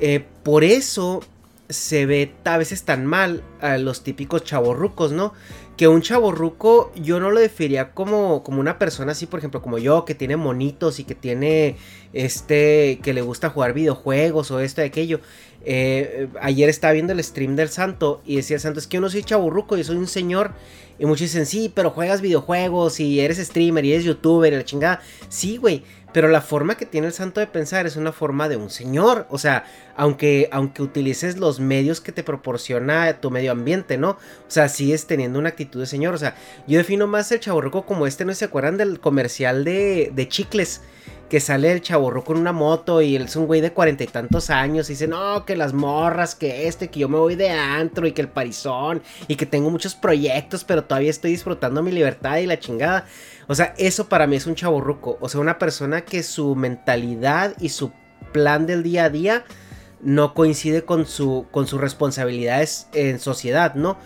Eh, 0.00 0.24
por 0.42 0.64
eso 0.64 1.20
se 1.68 2.06
ve 2.06 2.32
a 2.44 2.56
veces 2.56 2.84
tan 2.84 3.04
mal 3.04 3.42
a 3.60 3.78
los 3.78 4.02
típicos 4.02 4.44
chavorrucos, 4.44 5.12
¿no? 5.12 5.34
Que 5.76 5.86
un 5.86 6.02
chavorruco 6.02 6.90
yo 6.96 7.20
no 7.20 7.30
lo 7.30 7.40
definiría 7.40 7.92
como, 7.92 8.42
como 8.42 8.60
una 8.60 8.78
persona 8.78 9.12
así, 9.12 9.26
por 9.26 9.38
ejemplo, 9.38 9.62
como 9.62 9.78
yo, 9.78 10.04
que 10.04 10.14
tiene 10.14 10.36
monitos 10.36 10.98
y 10.98 11.04
que 11.04 11.14
tiene, 11.14 11.76
este, 12.12 12.98
que 13.02 13.12
le 13.12 13.22
gusta 13.22 13.50
jugar 13.50 13.74
videojuegos 13.74 14.50
o 14.50 14.60
esto 14.60 14.80
y 14.80 14.84
aquello. 14.84 15.20
Eh, 15.64 16.28
ayer 16.40 16.68
estaba 16.68 16.94
viendo 16.94 17.12
el 17.12 17.22
stream 17.22 17.54
del 17.54 17.68
santo 17.68 18.22
y 18.24 18.36
decía 18.36 18.56
el 18.56 18.60
santo, 18.60 18.80
es 18.80 18.86
que 18.86 18.96
yo 18.96 19.00
no 19.00 19.10
soy 19.10 19.22
chavorruco, 19.22 19.76
yo 19.76 19.84
soy 19.84 19.96
un 19.96 20.08
señor. 20.08 20.52
Y 20.98 21.06
muchos 21.06 21.20
dicen, 21.20 21.46
sí, 21.46 21.70
pero 21.72 21.90
juegas 21.90 22.20
videojuegos 22.20 22.98
y 22.98 23.20
eres 23.20 23.38
streamer 23.38 23.84
y 23.84 23.92
eres 23.92 24.04
youtuber 24.04 24.52
y 24.52 24.56
la 24.56 24.64
chingada. 24.64 25.00
Sí, 25.28 25.56
güey. 25.58 25.84
Pero 26.12 26.28
la 26.28 26.40
forma 26.40 26.76
que 26.76 26.86
tiene 26.86 27.08
el 27.08 27.12
santo 27.12 27.40
de 27.40 27.46
pensar 27.46 27.86
es 27.86 27.96
una 27.96 28.12
forma 28.12 28.48
de 28.48 28.56
un 28.56 28.70
señor. 28.70 29.26
O 29.30 29.38
sea, 29.38 29.64
aunque, 29.96 30.48
aunque 30.52 30.82
utilices 30.82 31.36
los 31.36 31.60
medios 31.60 32.00
que 32.00 32.12
te 32.12 32.22
proporciona 32.22 33.20
tu 33.20 33.30
medio 33.30 33.52
ambiente, 33.52 33.98
¿no? 33.98 34.10
O 34.10 34.18
sea, 34.48 34.68
sigues 34.68 35.06
teniendo 35.06 35.38
una 35.38 35.50
actitud 35.50 35.80
de 35.80 35.86
señor. 35.86 36.14
O 36.14 36.18
sea, 36.18 36.34
yo 36.66 36.78
defino 36.78 37.06
más 37.06 37.30
el 37.32 37.40
chaborroco 37.40 37.84
como 37.84 38.06
este, 38.06 38.24
¿no 38.24 38.34
se 38.34 38.46
acuerdan 38.46 38.78
del 38.78 39.00
comercial 39.00 39.64
de, 39.64 40.10
de 40.14 40.28
chicles? 40.28 40.80
Que 41.28 41.40
sale 41.40 41.70
el 41.72 41.82
chaborro 41.82 42.24
con 42.24 42.38
una 42.38 42.52
moto 42.52 43.02
y 43.02 43.14
él 43.14 43.24
es 43.24 43.36
un 43.36 43.46
güey 43.46 43.60
de 43.60 43.72
cuarenta 43.72 44.04
y 44.04 44.06
tantos 44.06 44.50
años 44.50 44.88
y 44.88 44.94
dice, 44.94 45.08
no, 45.08 45.44
que 45.44 45.56
las 45.56 45.74
morras, 45.74 46.34
que 46.34 46.68
este, 46.68 46.88
que 46.88 47.00
yo 47.00 47.08
me 47.08 47.18
voy 47.18 47.34
de 47.34 47.50
antro 47.50 48.06
y 48.06 48.12
que 48.12 48.22
el 48.22 48.28
parizón 48.28 49.02
y 49.26 49.36
que 49.36 49.46
tengo 49.46 49.70
muchos 49.70 49.94
proyectos, 49.94 50.64
pero 50.64 50.84
todavía 50.84 51.10
estoy 51.10 51.32
disfrutando 51.32 51.82
mi 51.82 51.92
libertad 51.92 52.38
y 52.38 52.46
la 52.46 52.58
chingada. 52.58 53.06
O 53.46 53.54
sea, 53.54 53.74
eso 53.76 54.08
para 54.08 54.26
mí 54.26 54.36
es 54.36 54.46
un 54.46 54.54
chaborruco. 54.54 55.18
O 55.20 55.28
sea, 55.28 55.40
una 55.40 55.58
persona 55.58 56.02
que 56.02 56.22
su 56.22 56.54
mentalidad 56.54 57.54
y 57.60 57.68
su 57.68 57.92
plan 58.32 58.66
del 58.66 58.82
día 58.82 59.04
a 59.04 59.10
día 59.10 59.44
no 60.00 60.32
coincide 60.34 60.84
con, 60.84 61.06
su, 61.06 61.46
con 61.50 61.66
sus 61.66 61.80
responsabilidades 61.80 62.88
en 62.92 63.18
sociedad, 63.18 63.74
¿no? 63.74 63.98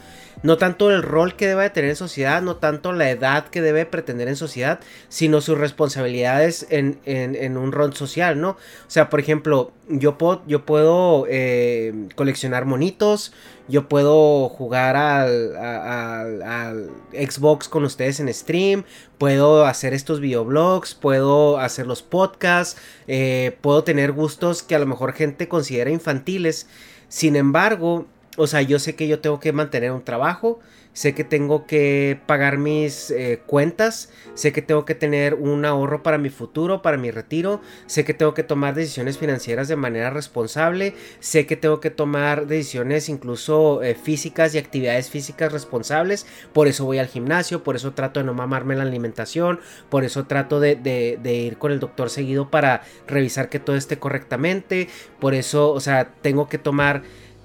No 0.43 0.59
tanto 0.59 0.91
el 0.91 1.03
rol 1.03 1.37
que 1.37 1.47
debe 1.47 1.71
tener 1.71 1.91
en 1.91 1.97
sociedad, 1.97 2.43
no 2.43 2.57
tanto 2.57 2.93
la 2.93 3.11
edad 3.11 3.49
que 3.49 3.63
debe 3.63 3.87
pretender 3.87 4.29
en 4.29 4.37
sociedad, 4.37 4.81
sino 5.09 5.41
sus 5.41 5.57
responsabilidades 5.57 6.67
en, 6.71 6.99
en, 7.05 7.57
un 7.57 7.71
rol 7.71 7.95
social, 7.95 8.41
¿no? 8.41 8.51
O 8.51 8.89
sea, 8.89 9.09
por 9.09 9.21
ejemplo, 9.21 9.73
yo 9.89 10.19
puedo, 10.19 10.43
yo 10.47 10.67
puedo 10.67 11.27
eh, 11.29 12.09
coleccionar 12.17 12.65
monitos, 12.65 13.33
yo 13.69 13.89
puedo 13.89 14.49
jugar 14.49 14.97
al, 14.97 15.57
al, 15.57 16.91
Xbox 17.13 17.69
con 17.69 17.85
ustedes 17.85 18.19
en 18.19 18.33
stream, 18.35 18.85
puedo 19.19 19.65
hacer 19.65 19.95
estos 19.95 20.19
videoblogs, 20.19 20.95
puedo 20.95 21.59
hacer 21.59 21.87
los 21.87 22.03
podcasts, 22.03 22.81
eh, 23.07 23.57
puedo 23.61 23.85
tener 23.85 24.11
gustos 24.13 24.65
que 24.65 24.75
a 24.75 24.81
lo 24.81 24.87
mejor 24.87 25.13
gente 25.13 25.49
considera 25.49 25.91
infantiles. 25.91 26.67
Sin 27.09 27.37
embargo, 27.37 28.07
o 28.37 28.47
sea, 28.47 28.63
yo 28.63 28.79
sé 28.79 28.95
que 28.95 29.09
yo 29.09 29.21
tengo 29.21 29.41
que 29.41 29.53
mantener 29.53 29.93
un 29.93 30.03
trabajo, 30.03 30.61
sé 30.95 31.15
que 31.15 31.25
tengo 31.25 31.67
que 31.67 32.21
pagar 32.27 32.59
mis 32.59 33.11
eh, 33.11 33.43
cuentas, 33.47 34.11
sé 34.35 34.53
que 34.53 34.63
tengo 34.63 34.85
que 34.85 34.95
tener 34.95 35.35
un 35.35 35.65
ahorro 35.65 36.03
para 36.03 36.19
mi 36.19 36.31
futuro, 36.31 36.83
para 36.83 36.97
mi 36.97 37.11
retiro, 37.11 37.61
sé 37.87 38.05
que 38.05 38.15
tengo 38.15 38.35
que 38.35 38.43
tomar 38.43 38.75
decisiones 38.75 39.19
financieras 39.19 39.69
de 39.69 39.77
manera 39.77 40.11
responsable, 40.11 40.95
sé 41.21 41.47
que 41.47 41.57
tengo 41.57 41.81
que 41.81 41.91
tomar 41.91 42.47
decisiones 42.47 43.09
incluso 43.09 43.83
eh, 43.83 43.95
físicas 43.95 44.55
y 44.55 44.59
actividades 44.59 45.11
físicas 45.11 45.53
responsables, 45.53 46.27
por 46.53 46.69
eso 46.69 46.85
voy 46.85 46.99
al 46.99 47.09
gimnasio, 47.09 47.63
por 47.63 47.77
eso 47.77 47.93
trato 47.93 48.21
de 48.21 48.25
no 48.25 48.35
mamarme 48.35 48.77
la 48.77 48.83
alimentación, 48.83 49.61
por 49.91 50.05
eso 50.05 50.25
trato 50.25 50.61
de, 50.61 50.77
de 50.77 51.35
ir 51.35 51.59
con 51.59 51.73
el 51.73 51.81
doctor 51.81 52.09
seguido 52.09 52.51
para 52.51 52.83
revisar 53.07 53.49
que 53.49 53.59
todo 53.59 53.77
esté 53.77 53.99
correctamente, 53.99 54.89
por 55.21 55.35
eso, 55.35 55.71
o 55.73 55.81
sea, 55.81 56.13
tengo 56.23 56.49
que 56.49 56.59
tomar 56.59 57.03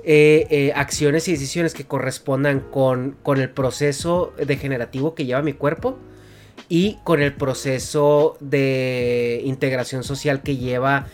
eh, 0.09 0.48
eh, 0.50 0.71
acciones 0.74 1.27
y 1.27 1.33
decisiones 1.33 1.74
que 1.74 1.83
correspondan 1.83 2.62
con, 2.62 3.18
con 3.24 3.42
el 3.42 3.50
proceso 3.50 4.33
degenerativo 4.38 5.13
que 5.15 5.25
lleva 5.25 5.42
mi 5.42 5.51
cuerpo 5.51 5.98
y 6.69 6.98
con 7.04 7.21
el 7.21 7.33
proceso 7.33 8.38
de 8.39 9.42
integración 9.44 10.06
social 10.06 10.44
que 10.44 10.56
lleva 10.56 11.07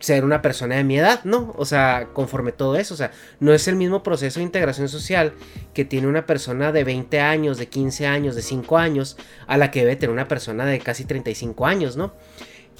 ser 0.00 0.24
una 0.24 0.42
persona 0.42 0.74
de 0.74 0.82
mi 0.82 0.98
edad, 0.98 1.22
¿no? 1.22 1.54
O 1.56 1.64
sea, 1.64 2.08
conforme 2.12 2.50
todo 2.50 2.74
eso, 2.74 2.94
o 2.94 2.96
sea, 2.96 3.12
no 3.38 3.54
es 3.54 3.68
el 3.68 3.76
mismo 3.76 4.02
proceso 4.02 4.40
de 4.40 4.46
integración 4.46 4.88
social 4.88 5.34
que 5.72 5.84
tiene 5.84 6.08
una 6.08 6.26
persona 6.26 6.72
de 6.72 6.82
20 6.82 7.20
años, 7.20 7.56
de 7.56 7.68
15 7.68 8.08
años, 8.08 8.34
de 8.34 8.42
5 8.42 8.78
años, 8.78 9.16
a 9.46 9.56
la 9.58 9.70
que 9.70 9.82
debe 9.82 9.94
tener 9.94 10.12
una 10.12 10.26
persona 10.26 10.66
de 10.66 10.80
casi 10.80 11.04
35 11.04 11.66
años, 11.66 11.96
¿no? 11.96 12.12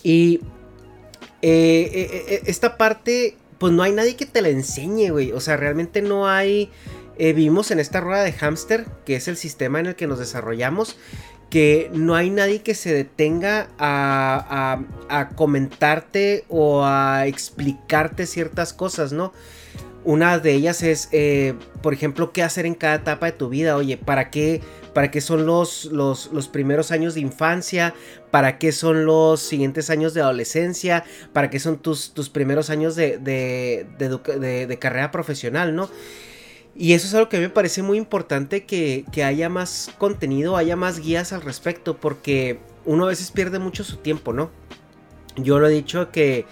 Y 0.03 0.41
eh, 1.43 2.43
esta 2.47 2.77
parte 2.77 3.37
pues 3.59 3.73
no 3.73 3.83
hay 3.83 3.93
nadie 3.93 4.17
que 4.17 4.27
te 4.27 4.43
la 4.43 4.49
enseñe, 4.49 5.11
güey. 5.11 5.33
O 5.33 5.41
sea, 5.41 5.57
realmente 5.57 6.03
no 6.03 6.29
hay... 6.29 6.71
Eh, 7.21 7.33
vivimos 7.33 7.73
en 7.73 7.81
esta 7.81 8.01
rueda 8.01 8.23
de 8.23 8.33
hámster, 8.33 8.87
que 9.05 9.17
es 9.17 9.27
el 9.27 9.37
sistema 9.37 9.81
en 9.81 9.87
el 9.87 9.97
que 9.97 10.07
nos 10.07 10.21
desarrollamos, 10.21 10.97
que 11.51 11.91
no 11.93 12.15
hay 12.15 12.31
nadie 12.31 12.63
que 12.63 12.75
se 12.75 12.95
detenga 12.95 13.69
a, 13.77 14.81
a, 15.09 15.29
comentarte 15.31 16.45
o 16.49 16.85
a 16.85 17.27
explicarte 17.27 18.27
ciertas 18.27 18.73
cosas, 18.73 19.13
¿no? 19.13 19.33
Una 20.05 20.39
de 20.39 20.53
ellas 20.53 20.83
es, 20.83 21.09
eh, 21.11 21.55
por 21.83 21.93
ejemplo, 21.93 22.33
qué 22.33 22.45
hacer 22.45 22.67
en 22.67 22.75
cada 22.75 22.95
etapa 22.95 23.27
de 23.27 23.33
tu 23.33 23.49
vida. 23.49 23.77
Oye, 23.77 23.97
¿para 23.97 24.31
qué, 24.31 24.61
para 24.99 25.13
qué 25.13 25.21
son 25.21 25.47
los, 25.47 25.85
los, 25.85 26.49
primeros 26.49 26.91
años 26.91 27.15
de 27.15 27.21
infancia? 27.21 27.95
¿Para 28.33 28.59
qué 28.59 28.73
son 28.73 29.07
los 29.07 29.39
siguientes 29.39 29.91
años 29.91 30.13
de 30.13 30.23
adolescencia? 30.23 31.05
¿Para 31.33 31.51
qué 31.51 31.61
son 31.61 31.79
tus, 31.79 32.13
tus 32.15 32.29
primeros 32.29 32.69
años 32.69 32.97
de, 32.97 33.17
de, 33.19 33.87
de, 34.67 34.79
carrera 34.81 35.13
profesional, 35.13 35.77
no? 35.77 35.89
Y 36.75 36.95
eso 36.95 37.07
es 37.07 37.15
algo 37.15 37.29
que 37.29 37.39
me 37.39 37.49
parece 37.49 37.81
muy 37.81 37.97
importante 37.97 38.65
que, 38.65 39.05
que 39.13 39.23
haya 39.23 39.49
más 39.49 39.89
contenido, 39.99 40.57
haya 40.57 40.75
más 40.75 40.99
guías 40.99 41.33
al 41.33 41.43
respecto, 41.43 41.97
porque 41.97 42.59
uno 42.85 43.05
a 43.05 43.11
veces 43.11 43.31
pierde 43.31 43.61
mucho 43.61 43.85
su 43.85 43.99
tiempo, 43.99 44.33
¿no? 44.33 44.51
Yo 45.37 45.61
lo 45.61 45.69
he 45.69 45.73
dicho 45.73 46.11
que 46.11 46.45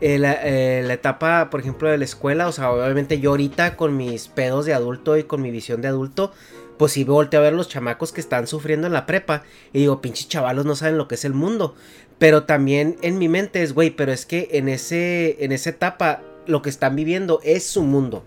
eh, 0.00 0.18
eh, 0.22 0.82
la, 0.86 0.94
etapa, 0.94 1.50
por 1.50 1.58
ejemplo, 1.58 1.90
de 1.90 1.98
la 1.98 2.04
escuela, 2.04 2.48
o 2.48 2.52
sea, 2.52 2.70
obviamente 2.70 3.20
yo 3.20 3.30
ahorita 3.30 3.76
con 3.76 3.96
mis 3.96 4.28
pedos 4.28 4.64
de 4.64 4.74
adulto 4.74 5.18
y 5.18 5.24
con 5.24 5.42
mi 5.42 5.50
visión 5.50 5.82
de 5.82 5.88
adulto, 5.88 6.32
pues 6.80 6.92
sí 6.92 7.04
volteo 7.04 7.40
a 7.40 7.42
ver 7.42 7.52
los 7.52 7.68
chamacos 7.68 8.10
que 8.10 8.22
están 8.22 8.46
sufriendo 8.46 8.86
en 8.86 8.94
la 8.94 9.04
prepa 9.04 9.42
y 9.74 9.80
digo, 9.80 10.00
pinches 10.00 10.30
chavalos 10.30 10.64
no 10.64 10.74
saben 10.74 10.96
lo 10.96 11.08
que 11.08 11.16
es 11.16 11.26
el 11.26 11.34
mundo. 11.34 11.74
Pero 12.18 12.44
también 12.44 12.96
en 13.02 13.18
mi 13.18 13.28
mente 13.28 13.62
es, 13.62 13.74
güey, 13.74 13.90
pero 13.90 14.12
es 14.12 14.24
que 14.24 14.48
en, 14.52 14.66
ese, 14.70 15.44
en 15.44 15.52
esa 15.52 15.68
etapa 15.68 16.22
lo 16.46 16.62
que 16.62 16.70
están 16.70 16.96
viviendo 16.96 17.40
es 17.44 17.66
su 17.66 17.82
mundo, 17.82 18.24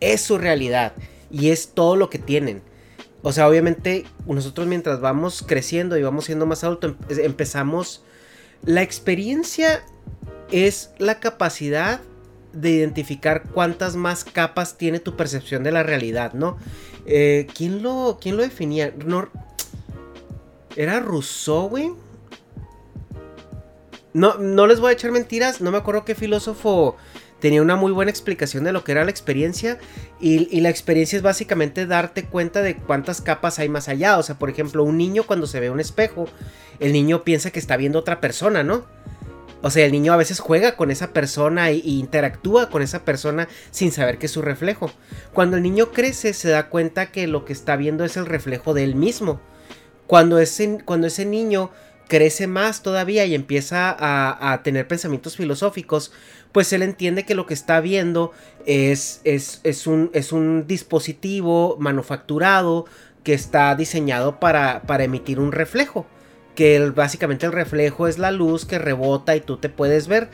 es 0.00 0.22
su 0.22 0.38
realidad 0.38 0.94
y 1.30 1.50
es 1.50 1.72
todo 1.74 1.94
lo 1.94 2.08
que 2.08 2.18
tienen. 2.18 2.62
O 3.20 3.32
sea, 3.32 3.46
obviamente 3.46 4.06
nosotros 4.24 4.66
mientras 4.66 5.02
vamos 5.02 5.44
creciendo 5.46 5.98
y 5.98 6.02
vamos 6.02 6.24
siendo 6.24 6.46
más 6.46 6.64
adultos, 6.64 6.94
empezamos 7.10 8.02
La 8.64 8.80
experiencia 8.80 9.84
es 10.50 10.92
la 10.96 11.20
capacidad 11.20 12.00
de 12.54 12.70
identificar 12.70 13.42
cuántas 13.52 13.94
más 13.94 14.24
capas 14.24 14.78
tiene 14.78 15.00
tu 15.00 15.16
percepción 15.16 15.62
de 15.64 15.72
la 15.72 15.82
realidad, 15.82 16.32
¿no? 16.32 16.56
Eh, 17.06 17.46
¿quién, 17.54 17.82
lo, 17.82 18.18
¿Quién 18.20 18.36
lo 18.36 18.42
definía? 18.42 18.92
¿Era 20.76 21.00
Rousseau, 21.00 21.68
güey? 21.68 21.92
No, 24.12 24.34
no 24.38 24.66
les 24.66 24.80
voy 24.80 24.90
a 24.90 24.92
echar 24.92 25.12
mentiras, 25.12 25.60
no 25.60 25.70
me 25.70 25.78
acuerdo 25.78 26.04
qué 26.04 26.14
filósofo 26.14 26.96
tenía 27.40 27.62
una 27.62 27.74
muy 27.74 27.90
buena 27.90 28.10
explicación 28.10 28.64
de 28.64 28.72
lo 28.72 28.84
que 28.84 28.92
era 28.92 29.04
la 29.04 29.10
experiencia 29.10 29.78
y, 30.20 30.60
la 30.60 30.68
experiencia 30.68 31.16
es 31.16 31.22
básicamente 31.22 31.86
darte 31.86 32.24
cuenta 32.24 32.62
de 32.62 32.76
cuántas 32.76 33.20
capas 33.20 33.58
hay 33.58 33.68
más 33.68 33.88
allá. 33.88 34.18
O 34.18 34.22
sea, 34.22 34.38
por 34.38 34.50
ejemplo, 34.50 34.84
un 34.84 34.98
niño 34.98 35.24
cuando 35.24 35.46
se 35.46 35.58
ve 35.58 35.70
un 35.70 35.80
espejo, 35.80 36.26
el 36.78 36.92
niño 36.92 37.24
piensa 37.24 37.50
que 37.50 37.58
está 37.58 37.76
viendo 37.76 37.98
otra 37.98 38.20
persona, 38.20 38.62
¿no? 38.62 38.84
O 39.62 39.70
sea, 39.70 39.84
el 39.84 39.92
niño 39.92 40.12
a 40.12 40.16
veces 40.16 40.40
juega 40.40 40.76
con 40.76 40.90
esa 40.90 41.12
persona 41.12 41.70
e, 41.70 41.76
interactúa 41.84 42.70
con 42.70 42.82
esa 42.82 43.04
persona 43.04 43.48
sin 43.70 43.92
saber 43.92 44.18
que 44.18 44.26
es 44.26 44.32
su 44.32 44.42
reflejo. 44.42 44.90
Cuando 45.32 45.56
el 45.56 45.62
niño 45.62 45.92
crece 45.92 46.32
se 46.32 46.48
da 46.48 46.68
cuenta 46.68 47.12
que 47.12 47.26
lo 47.26 47.44
que 47.44 47.52
está 47.52 47.76
viendo 47.76 48.04
es 48.04 48.16
el 48.16 48.26
reflejo 48.26 48.74
de 48.74 48.84
él 48.84 48.94
mismo. 48.94 49.40
Cuando 50.06 50.38
ese, 50.38 50.78
cuando 50.84 51.06
ese 51.06 51.24
niño 51.24 51.70
crece 52.08 52.48
más 52.48 52.82
todavía 52.82 53.24
y 53.24 53.36
empieza 53.36 53.94
a, 53.96 54.62
tener 54.64 54.88
pensamientos 54.88 55.36
filosóficos, 55.36 56.10
pues 56.50 56.72
él 56.72 56.82
entiende 56.82 57.24
que 57.24 57.36
lo 57.36 57.46
que 57.46 57.54
está 57.54 57.80
viendo 57.80 58.32
es, 58.66 59.20
es, 59.22 59.60
es, 59.62 59.86
un, 59.86 60.10
es 60.12 60.32
un, 60.32 60.66
dispositivo 60.66 61.76
manufacturado 61.78 62.86
que 63.22 63.32
está 63.32 63.76
diseñado 63.76 64.40
para, 64.40 64.82
para 64.82 65.04
emitir 65.04 65.38
un 65.38 65.52
reflejo. 65.52 66.04
Que 66.60 66.90
básicamente 66.94 67.46
el 67.46 67.52
reflejo 67.52 68.06
es 68.06 68.18
la 68.18 68.30
luz 68.32 68.66
que 68.66 68.78
rebota 68.78 69.34
y 69.34 69.40
tú 69.40 69.56
te 69.56 69.70
puedes 69.70 70.08
ver. 70.08 70.28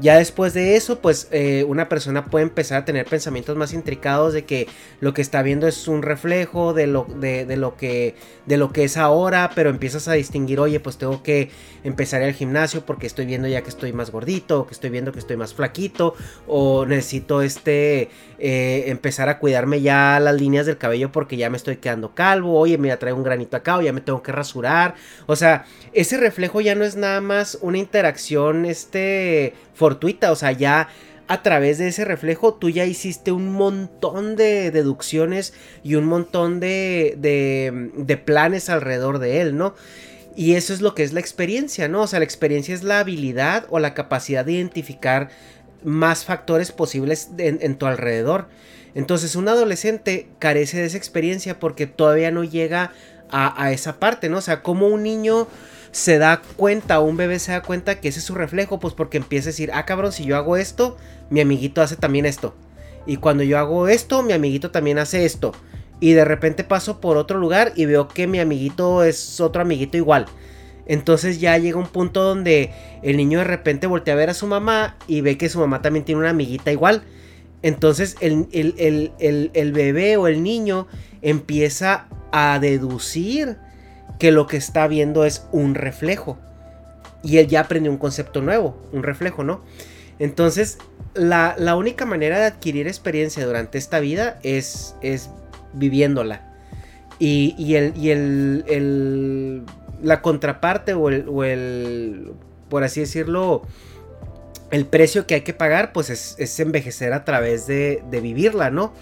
Ya 0.00 0.16
después 0.16 0.54
de 0.54 0.76
eso, 0.76 1.00
pues 1.00 1.28
eh, 1.30 1.64
una 1.68 1.88
persona 1.88 2.24
puede 2.24 2.44
empezar 2.44 2.78
a 2.78 2.84
tener 2.84 3.04
pensamientos 3.06 3.56
más 3.56 3.74
intricados 3.74 4.32
de 4.32 4.44
que 4.44 4.66
lo 5.00 5.12
que 5.12 5.20
está 5.20 5.42
viendo 5.42 5.66
es 5.66 5.88
un 5.88 6.02
reflejo 6.02 6.72
de 6.72 6.86
lo, 6.86 7.06
de, 7.16 7.44
lo, 7.56 7.76
que, 7.76 8.14
de 8.46 8.56
lo 8.56 8.72
que 8.72 8.84
es 8.84 8.96
ahora, 8.96 9.50
pero 9.54 9.68
empiezas 9.68 10.08
a 10.08 10.14
distinguir, 10.14 10.58
oye, 10.58 10.80
pues 10.80 10.96
tengo 10.96 11.22
que 11.22 11.50
empezar 11.84 12.22
al 12.22 12.32
gimnasio 12.32 12.86
porque 12.86 13.06
estoy 13.06 13.26
viendo 13.26 13.46
ya 13.48 13.62
que 13.62 13.68
estoy 13.68 13.92
más 13.92 14.10
gordito, 14.10 14.60
o 14.60 14.66
que 14.66 14.72
estoy 14.72 14.88
viendo 14.88 15.12
que 15.12 15.18
estoy 15.18 15.36
más 15.36 15.52
flaquito, 15.52 16.14
o 16.46 16.86
necesito 16.86 17.42
este, 17.42 18.08
eh, 18.38 18.84
empezar 18.86 19.28
a 19.28 19.38
cuidarme 19.38 19.82
ya 19.82 20.18
las 20.18 20.34
líneas 20.34 20.64
del 20.64 20.78
cabello 20.78 21.12
porque 21.12 21.36
ya 21.36 21.50
me 21.50 21.58
estoy 21.58 21.76
quedando 21.76 22.14
calvo, 22.14 22.58
oye, 22.58 22.78
mira, 22.78 22.98
traigo 22.98 23.18
un 23.18 23.24
granito 23.24 23.56
acá, 23.56 23.76
o 23.76 23.82
ya 23.82 23.92
me 23.92 24.00
tengo 24.00 24.22
que 24.22 24.32
rasurar, 24.32 24.94
o 25.26 25.36
sea, 25.36 25.66
ese 25.92 26.16
reflejo 26.16 26.60
ya 26.60 26.74
no 26.74 26.84
es 26.84 26.96
nada 26.96 27.20
más 27.20 27.58
una 27.60 27.78
interacción, 27.78 28.64
este, 28.64 29.54
fortuita, 29.74 30.32
o 30.32 30.36
sea, 30.36 30.52
ya 30.52 30.88
a 31.26 31.42
través 31.42 31.78
de 31.78 31.88
ese 31.88 32.04
reflejo 32.04 32.54
tú 32.54 32.70
ya 32.70 32.84
hiciste 32.86 33.30
un 33.30 33.52
montón 33.52 34.34
de 34.34 34.70
deducciones 34.70 35.52
y 35.84 35.94
un 35.94 36.06
montón 36.06 36.58
de, 36.58 37.16
de, 37.18 37.90
de, 37.94 38.16
planes 38.16 38.68
alrededor 38.68 39.20
de 39.20 39.40
él, 39.40 39.56
¿no? 39.56 39.74
Y 40.36 40.54
eso 40.54 40.72
es 40.72 40.80
lo 40.80 40.94
que 40.94 41.02
es 41.02 41.12
la 41.12 41.20
experiencia, 41.20 41.88
¿no? 41.88 42.02
O 42.02 42.06
sea, 42.06 42.18
la 42.18 42.24
experiencia 42.24 42.74
es 42.74 42.82
la 42.82 43.00
habilidad 43.00 43.66
o 43.70 43.78
la 43.78 43.94
capacidad 43.94 44.44
de 44.44 44.52
identificar 44.52 45.28
más 45.84 46.24
factores 46.24 46.72
posibles 46.72 47.30
en, 47.38 47.74
tu 47.76 47.86
alrededor. 47.86 48.48
Entonces 48.94 49.36
un 49.36 49.48
adolescente 49.48 50.28
carece 50.38 50.78
de 50.78 50.86
esa 50.86 50.96
experiencia 50.96 51.58
porque 51.58 51.86
todavía 51.86 52.30
no 52.30 52.44
llega 52.44 52.92
a, 53.32 53.72
esa 53.72 53.98
parte, 53.98 54.28
¿no? 54.28 54.38
O 54.38 54.42
sea, 54.42 54.62
como 54.62 54.88
un 54.88 55.02
niño 55.02 55.46
se 55.92 56.18
da 56.18 56.42
cuenta, 56.56 57.00
un 57.00 57.16
bebé 57.16 57.38
se 57.38 57.52
da 57.52 57.62
cuenta 57.62 58.00
que 58.00 58.08
ese 58.08 58.20
es 58.20 58.24
su 58.24 58.34
reflejo, 58.34 58.78
pues 58.78 58.94
porque 58.94 59.18
empieza 59.18 59.48
a 59.48 59.52
decir, 59.52 59.70
ah 59.74 59.84
cabrón, 59.86 60.12
si 60.12 60.24
yo 60.24 60.36
hago 60.36 60.56
esto, 60.56 60.96
mi 61.30 61.40
amiguito 61.40 61.82
hace 61.82 61.96
también 61.96 62.26
esto. 62.26 62.54
Y 63.06 63.16
cuando 63.16 63.42
yo 63.42 63.58
hago 63.58 63.88
esto, 63.88 64.22
mi 64.22 64.32
amiguito 64.32 64.70
también 64.70 64.98
hace 64.98 65.24
esto. 65.24 65.52
Y 66.00 66.12
de 66.12 66.24
repente 66.24 66.64
paso 66.64 67.00
por 67.00 67.16
otro 67.16 67.38
lugar 67.38 67.72
y 67.76 67.84
veo 67.86 68.08
que 68.08 68.26
mi 68.26 68.40
amiguito 68.40 69.04
es 69.04 69.40
otro 69.40 69.62
amiguito 69.62 69.96
igual. 69.96 70.26
Entonces 70.86 71.40
ya 71.40 71.56
llega 71.58 71.78
un 71.78 71.86
punto 71.86 72.22
donde 72.22 72.72
el 73.02 73.16
niño 73.16 73.38
de 73.38 73.44
repente 73.44 73.86
voltea 73.86 74.14
a 74.14 74.16
ver 74.16 74.30
a 74.30 74.34
su 74.34 74.46
mamá 74.46 74.96
y 75.06 75.20
ve 75.20 75.38
que 75.38 75.48
su 75.48 75.60
mamá 75.60 75.82
también 75.82 76.04
tiene 76.04 76.20
una 76.20 76.30
amiguita 76.30 76.72
igual. 76.72 77.02
Entonces 77.62 78.16
el, 78.20 78.48
el 78.50 79.72
bebé 79.72 80.16
o 80.16 80.26
el 80.26 80.42
niño 80.42 80.86
empieza 81.22 82.08
a 82.32 82.58
deducir 82.58 83.56
que 84.18 84.32
lo 84.32 84.46
que 84.46 84.56
está 84.56 84.86
viendo 84.86 85.24
es 85.24 85.46
un 85.52 85.74
reflejo. 85.74 86.38
Y 87.22 87.38
él 87.38 87.48
ya 87.48 87.60
aprendió 87.60 87.90
un 87.90 87.98
concepto 87.98 88.40
nuevo, 88.40 88.80
un 88.92 89.02
reflejo, 89.02 89.44
¿no? 89.44 89.62
Entonces, 90.18 90.78
la, 91.14 91.54
única 91.76 92.04
manera 92.04 92.38
de 92.38 92.44
adquirir 92.44 92.86
experiencia 92.86 93.44
durante 93.46 93.78
esta 93.78 94.00
vida 94.00 94.38
es, 94.42 94.94
es 95.00 95.30
viviéndola. 95.72 96.42
Y, 97.18 97.54
y, 97.58 97.74
el, 97.74 97.96
y 97.96 98.10
el, 98.10 99.64
la 100.02 100.22
contraparte 100.22 100.94
o 100.94 101.08
el, 101.08 101.26
o 101.28 101.44
el, 101.44 102.32
por 102.68 102.84
así 102.84 103.00
decirlo, 103.00 103.62
el 104.70 104.86
precio 104.86 105.26
que 105.26 105.34
hay 105.34 105.40
que 105.40 105.52
pagar, 105.52 105.92
pues 105.92 106.10
es, 106.10 106.36
es 106.38 106.58
envejecer 106.60 107.12
a 107.12 107.24
través 107.24 107.66
de, 107.66 108.02
de, 108.10 108.20
vivirla, 108.20 108.70
¿no? 108.70 108.92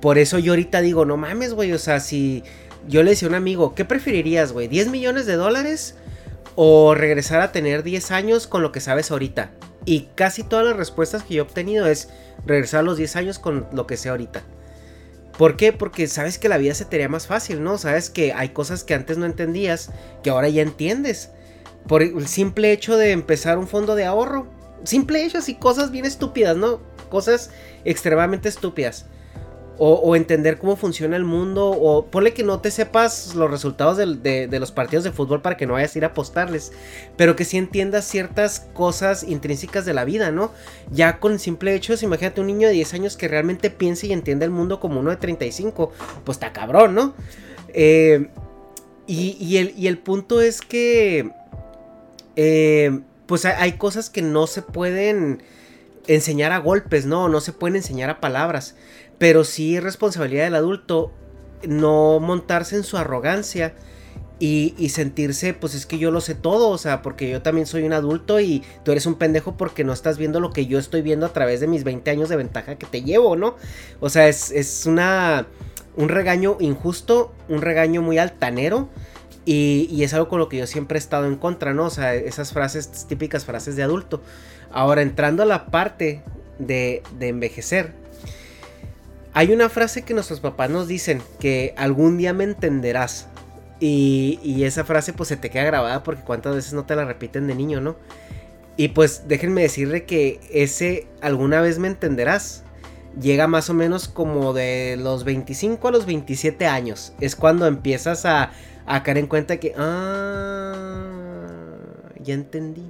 Por 0.00 0.16
eso 0.16 0.38
yo 0.38 0.52
ahorita 0.52 0.80
digo, 0.80 1.04
no 1.04 1.16
mames, 1.16 1.52
güey, 1.52 1.72
o 1.72 1.78
sea, 1.78 2.00
si 2.00 2.42
yo 2.88 3.02
le 3.02 3.10
decía 3.10 3.28
a 3.28 3.30
un 3.30 3.34
amigo, 3.34 3.74
¿qué 3.74 3.84
preferirías, 3.84 4.52
güey? 4.52 4.68
¿10 4.68 4.90
millones 4.90 5.26
de 5.26 5.36
dólares 5.36 5.96
o 6.54 6.94
regresar 6.94 7.40
a 7.42 7.52
tener 7.52 7.82
10 7.82 8.10
años 8.10 8.46
con 8.46 8.62
lo 8.62 8.72
que 8.72 8.80
sabes 8.80 9.10
ahorita? 9.10 9.50
Y 9.84 10.08
casi 10.14 10.42
todas 10.42 10.64
las 10.64 10.76
respuestas 10.76 11.22
que 11.22 11.34
yo 11.34 11.42
he 11.42 11.46
obtenido 11.46 11.86
es 11.86 12.08
regresar 12.46 12.80
a 12.80 12.82
los 12.84 12.96
10 12.96 13.16
años 13.16 13.38
con 13.38 13.66
lo 13.72 13.86
que 13.86 13.98
sé 13.98 14.08
ahorita. 14.08 14.42
¿Por 15.36 15.56
qué? 15.56 15.72
Porque 15.72 16.06
sabes 16.06 16.38
que 16.38 16.48
la 16.48 16.58
vida 16.58 16.74
se 16.74 16.84
te 16.84 16.96
haría 16.96 17.08
más 17.08 17.26
fácil, 17.26 17.62
¿no? 17.62 17.78
Sabes 17.78 18.10
que 18.10 18.32
hay 18.32 18.50
cosas 18.50 18.84
que 18.84 18.94
antes 18.94 19.18
no 19.18 19.26
entendías 19.26 19.90
que 20.22 20.30
ahora 20.30 20.48
ya 20.48 20.62
entiendes. 20.62 21.30
Por 21.86 22.02
el 22.02 22.26
simple 22.26 22.72
hecho 22.72 22.96
de 22.96 23.12
empezar 23.12 23.58
un 23.58 23.68
fondo 23.68 23.94
de 23.94 24.04
ahorro. 24.04 24.46
Simple 24.84 25.24
hecho, 25.24 25.38
así 25.38 25.54
cosas 25.54 25.90
bien 25.90 26.04
estúpidas, 26.04 26.56
¿no? 26.56 26.80
Cosas 27.10 27.50
extremadamente 27.84 28.48
estúpidas 28.48 29.06
o, 29.82 30.14
entender 30.14 30.58
cómo 30.58 30.76
funciona 30.76 31.16
el 31.16 31.24
mundo, 31.24 31.70
o 31.70 32.04
ponle 32.04 32.34
que 32.34 32.44
no 32.44 32.60
te 32.60 32.70
sepas 32.70 33.34
los 33.34 33.50
resultados 33.50 33.96
de, 33.96 34.48
los 34.60 34.72
partidos 34.72 35.04
de 35.04 35.10
fútbol 35.10 35.40
para 35.40 35.56
que 35.56 35.66
no 35.66 35.72
vayas 35.72 35.94
a 35.94 35.98
ir 35.98 36.04
a 36.04 36.08
apostarles, 36.08 36.72
pero 37.16 37.34
que 37.34 37.46
sí 37.46 37.56
entiendas 37.56 38.04
ciertas 38.04 38.68
cosas 38.74 39.22
intrínsecas 39.22 39.86
de 39.86 39.94
la 39.94 40.04
vida, 40.04 40.30
¿no? 40.32 40.52
Ya 40.90 41.18
con 41.18 41.38
simple 41.38 41.74
hecho, 41.74 41.94
imagínate 42.02 42.42
un 42.42 42.48
niño 42.48 42.68
de 42.68 42.74
10 42.74 42.92
años 42.92 43.16
que 43.16 43.26
realmente 43.26 43.70
piense 43.70 44.06
y 44.06 44.12
entiende 44.12 44.44
el 44.44 44.50
mundo 44.50 44.80
como 44.80 45.00
uno 45.00 45.08
de 45.08 45.16
35, 45.16 45.92
pues 46.24 46.36
está 46.36 46.52
cabrón, 46.52 46.94
¿no? 46.94 47.14
Eh, 47.68 48.28
y, 49.06 49.56
el, 49.56 49.98
punto 49.98 50.42
es 50.42 50.60
que, 50.60 51.30
eh, 52.36 53.00
pues 53.24 53.46
hay 53.46 53.72
cosas 53.72 54.10
que 54.10 54.20
no 54.20 54.46
se 54.46 54.60
pueden 54.60 55.42
enseñar 56.06 56.52
a 56.52 56.58
golpes, 56.58 57.06
¿no? 57.06 57.28
No 57.28 57.40
se 57.40 57.52
pueden 57.52 57.76
enseñar 57.76 58.10
a 58.10 58.20
palabras. 58.20 58.74
Pero 59.20 59.44
sí 59.44 59.76
es 59.76 59.82
responsabilidad 59.82 60.44
del 60.44 60.54
adulto 60.54 61.12
no 61.68 62.20
montarse 62.20 62.74
en 62.74 62.84
su 62.84 62.96
arrogancia 62.96 63.74
y, 64.38 64.88
sentirse, 64.88 65.52
pues 65.52 65.74
es 65.74 65.84
que 65.84 65.98
yo 65.98 66.10
lo 66.10 66.22
sé 66.22 66.34
todo, 66.34 66.70
o 66.70 66.78
sea, 66.78 67.02
porque 67.02 67.28
yo 67.28 67.42
también 67.42 67.66
soy 67.66 67.82
un 67.82 67.92
adulto 67.92 68.40
y 68.40 68.64
tú 68.82 68.92
eres 68.92 69.04
un 69.04 69.16
pendejo 69.16 69.58
porque 69.58 69.84
no 69.84 69.92
estás 69.92 70.16
viendo 70.16 70.40
lo 70.40 70.54
que 70.54 70.64
yo 70.64 70.78
estoy 70.78 71.02
viendo 71.02 71.26
a 71.26 71.34
través 71.34 71.60
de 71.60 71.66
mis 71.66 71.84
20 71.84 72.10
años 72.10 72.30
de 72.30 72.36
ventaja 72.36 72.76
que 72.76 72.86
te 72.86 73.02
llevo, 73.02 73.36
¿no? 73.36 73.56
O 74.00 74.08
sea, 74.08 74.28
es, 74.28 74.50
es 74.52 74.86
una, 74.86 75.46
un 75.94 76.08
regaño 76.08 76.56
injusto, 76.58 77.34
un 77.50 77.60
regaño 77.60 78.00
muy 78.00 78.16
altanero. 78.16 78.88
Y, 79.44 80.02
es 80.02 80.14
algo 80.14 80.28
con 80.28 80.38
lo 80.38 80.48
que 80.48 80.56
yo 80.56 80.66
siempre 80.66 80.96
he 80.96 81.00
estado 81.00 81.26
en 81.26 81.36
contra, 81.36 81.74
¿no? 81.74 81.84
O 81.84 81.90
sea, 81.90 82.14
esas 82.14 82.54
frases, 82.54 83.06
típicas 83.08 83.44
frases 83.44 83.76
de 83.76 83.82
adulto. 83.82 84.22
Ahora, 84.70 85.02
entrando 85.02 85.42
a 85.42 85.46
la 85.46 85.66
parte 85.66 86.22
de 86.58 87.02
envejecer, 87.20 87.99
hay 89.32 89.52
una 89.52 89.68
frase 89.68 90.02
que 90.02 90.14
nuestros 90.14 90.40
papás 90.40 90.70
nos 90.70 90.88
dicen, 90.88 91.22
que 91.38 91.74
algún 91.76 92.18
día 92.18 92.32
me 92.32 92.44
entenderás. 92.44 93.28
Y, 93.78 94.62
esa 94.64 94.84
frase 94.84 95.12
pues 95.14 95.28
se 95.30 95.36
te 95.36 95.50
queda 95.50 95.64
grabada 95.64 96.02
porque 96.02 96.22
cuántas 96.22 96.54
veces 96.54 96.74
no 96.74 96.84
te 96.84 96.94
la 96.96 97.04
repiten 97.04 97.46
de 97.46 97.54
niño, 97.54 97.80
¿no? 97.80 97.96
Y 98.76 98.88
pues 98.88 99.26
déjenme 99.26 99.62
decirle 99.62 100.04
que 100.04 100.40
ese 100.52 101.06
alguna 101.20 101.60
vez 101.60 101.78
me 101.78 101.88
entenderás. 101.88 102.64
Llega 103.20 103.46
más 103.46 103.70
o 103.70 103.74
menos 103.74 104.08
como 104.08 104.52
de 104.52 104.96
los 104.98 105.24
25 105.24 105.88
a 105.88 105.90
los 105.90 106.06
27 106.06 106.66
años. 106.66 107.12
Es 107.20 107.36
cuando 107.36 107.66
empiezas 107.66 108.24
a, 108.26 108.52
a 108.86 109.02
caer 109.02 109.18
en 109.18 109.26
cuenta 109.26 109.58
que... 109.58 109.74
Ah, 109.76 110.74
ya 112.22 112.34
entendí. 112.34 112.84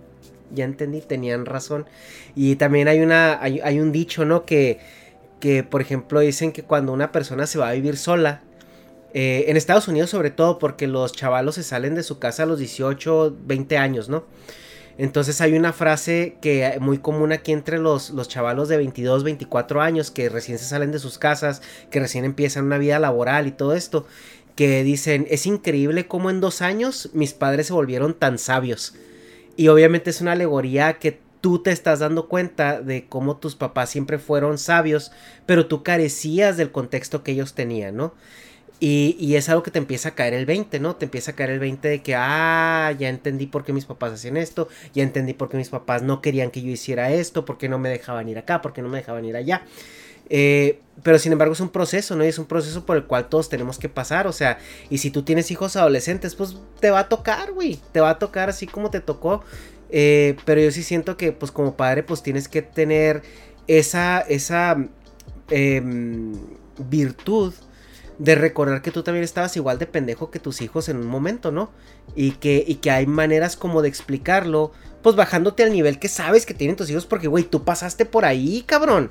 Ya 0.52 0.64
entendí, 0.64 1.00
tenían 1.00 1.46
razón. 1.46 1.86
Y 2.34 2.56
también 2.56 2.88
hay, 2.88 3.00
una, 3.00 3.40
hay, 3.40 3.60
hay 3.60 3.80
un 3.80 3.92
dicho, 3.92 4.24
¿no? 4.24 4.44
Que 4.44 4.80
que 5.40 5.64
por 5.64 5.80
ejemplo 5.80 6.20
dicen 6.20 6.52
que 6.52 6.62
cuando 6.62 6.92
una 6.92 7.10
persona 7.12 7.46
se 7.46 7.58
va 7.58 7.68
a 7.68 7.72
vivir 7.72 7.96
sola, 7.96 8.42
eh, 9.12 9.46
en 9.48 9.56
Estados 9.56 9.88
Unidos 9.88 10.10
sobre 10.10 10.30
todo 10.30 10.58
porque 10.58 10.86
los 10.86 11.12
chavalos 11.12 11.56
se 11.56 11.64
salen 11.64 11.94
de 11.96 12.04
su 12.04 12.18
casa 12.18 12.44
a 12.44 12.46
los 12.46 12.58
18, 12.58 13.36
20 13.44 13.76
años, 13.76 14.08
¿no? 14.08 14.24
Entonces 14.98 15.40
hay 15.40 15.54
una 15.54 15.72
frase 15.72 16.36
que 16.42 16.76
muy 16.78 16.98
común 16.98 17.32
aquí 17.32 17.52
entre 17.52 17.78
los, 17.78 18.10
los 18.10 18.28
chavalos 18.28 18.68
de 18.68 18.76
22, 18.76 19.24
24 19.24 19.80
años 19.80 20.10
que 20.10 20.28
recién 20.28 20.58
se 20.58 20.66
salen 20.66 20.92
de 20.92 20.98
sus 20.98 21.16
casas, 21.16 21.62
que 21.90 22.00
recién 22.00 22.26
empiezan 22.26 22.66
una 22.66 22.76
vida 22.76 22.98
laboral 22.98 23.46
y 23.46 23.52
todo 23.52 23.74
esto, 23.74 24.06
que 24.56 24.84
dicen, 24.84 25.26
es 25.30 25.46
increíble 25.46 26.06
cómo 26.06 26.28
en 26.28 26.40
dos 26.40 26.60
años 26.60 27.08
mis 27.14 27.32
padres 27.32 27.68
se 27.68 27.72
volvieron 27.72 28.12
tan 28.12 28.38
sabios. 28.38 28.94
Y 29.56 29.68
obviamente 29.68 30.10
es 30.10 30.20
una 30.20 30.32
alegoría 30.32 30.98
que 30.98 31.18
tú 31.40 31.62
te 31.62 31.70
estás 31.70 32.00
dando 32.00 32.28
cuenta 32.28 32.80
de 32.80 33.06
cómo 33.06 33.36
tus 33.36 33.56
papás 33.56 33.90
siempre 33.90 34.18
fueron 34.18 34.58
sabios, 34.58 35.12
pero 35.46 35.66
tú 35.66 35.82
carecías 35.82 36.56
del 36.56 36.70
contexto 36.70 37.22
que 37.22 37.32
ellos 37.32 37.54
tenían, 37.54 37.96
¿no? 37.96 38.14
Y, 38.82 39.34
es 39.34 39.50
algo 39.50 39.62
que 39.62 39.70
te 39.70 39.78
empieza 39.78 40.10
a 40.10 40.14
caer 40.14 40.32
el 40.32 40.46
20, 40.46 40.80
¿no? 40.80 40.96
Te 40.96 41.04
empieza 41.04 41.32
a 41.32 41.34
caer 41.34 41.50
el 41.50 41.58
20 41.58 41.86
de 41.86 42.02
que, 42.02 42.14
ah, 42.16 42.94
ya 42.98 43.10
entendí 43.10 43.46
por 43.46 43.62
qué 43.62 43.74
mis 43.74 43.84
papás 43.84 44.12
hacían 44.14 44.38
esto, 44.38 44.68
ya 44.94 45.02
entendí 45.02 45.34
por 45.34 45.50
qué 45.50 45.58
mis 45.58 45.68
papás 45.68 46.02
no 46.02 46.22
querían 46.22 46.50
que 46.50 46.62
yo 46.62 46.70
hiciera 46.70 47.12
esto, 47.12 47.44
por 47.44 47.58
qué 47.58 47.68
no 47.68 47.78
me 47.78 47.90
dejaban 47.90 48.26
ir 48.30 48.38
acá, 48.38 48.62
por 48.62 48.72
qué 48.72 48.80
no 48.80 48.88
me 48.88 48.96
dejaban 48.98 49.26
ir 49.26 49.36
allá. 49.36 49.66
Eh, 50.30 50.80
pero 51.02 51.18
sin 51.18 51.32
embargo 51.32 51.52
es 51.52 51.60
un 51.60 51.68
proceso, 51.68 52.16
¿no? 52.16 52.24
Y 52.24 52.28
es 52.28 52.38
un 52.38 52.46
proceso 52.46 52.86
por 52.86 52.96
el 52.96 53.04
cual 53.04 53.28
todos 53.28 53.50
tenemos 53.50 53.78
que 53.78 53.88
pasar, 53.90 54.26
o 54.26 54.32
sea, 54.32 54.58
y 54.88 54.98
si 54.98 55.10
tú 55.10 55.24
tienes 55.24 55.50
hijos 55.50 55.76
adolescentes, 55.76 56.34
pues 56.34 56.56
te 56.78 56.90
va 56.90 57.00
a 57.00 57.08
tocar, 57.08 57.52
güey, 57.52 57.78
te 57.92 58.00
va 58.00 58.10
a 58.10 58.18
tocar 58.18 58.48
así 58.48 58.66
como 58.66 58.90
te 58.90 59.00
tocó. 59.00 59.44
Eh, 59.92 60.36
pero 60.44 60.60
yo 60.60 60.70
sí 60.70 60.82
siento 60.82 61.16
que, 61.16 61.32
pues 61.32 61.52
como 61.52 61.76
padre, 61.76 62.02
pues 62.02 62.22
tienes 62.22 62.48
que 62.48 62.62
tener 62.62 63.22
esa, 63.66 64.20
esa 64.20 64.76
em, 65.50 66.32
virtud 66.88 67.54
de 68.18 68.34
recordar 68.34 68.82
que 68.82 68.90
tú 68.90 69.02
también 69.02 69.24
estabas 69.24 69.56
igual 69.56 69.78
de 69.78 69.86
pendejo 69.86 70.30
que 70.30 70.38
tus 70.38 70.60
hijos 70.60 70.88
en 70.88 70.98
un 70.98 71.06
momento, 71.06 71.50
¿no? 71.50 71.70
Y 72.14 72.32
que, 72.32 72.62
y 72.66 72.76
que 72.76 72.90
hay 72.90 73.06
maneras 73.06 73.56
como 73.56 73.80
de 73.80 73.88
explicarlo, 73.88 74.72
pues 75.02 75.16
bajándote 75.16 75.62
al 75.62 75.72
nivel 75.72 75.98
que 75.98 76.08
sabes 76.08 76.44
que 76.44 76.52
tienen 76.52 76.76
tus 76.76 76.90
hijos, 76.90 77.06
porque, 77.06 77.28
güey, 77.28 77.44
tú 77.44 77.64
pasaste 77.64 78.04
por 78.04 78.26
ahí, 78.26 78.62
cabrón. 78.66 79.08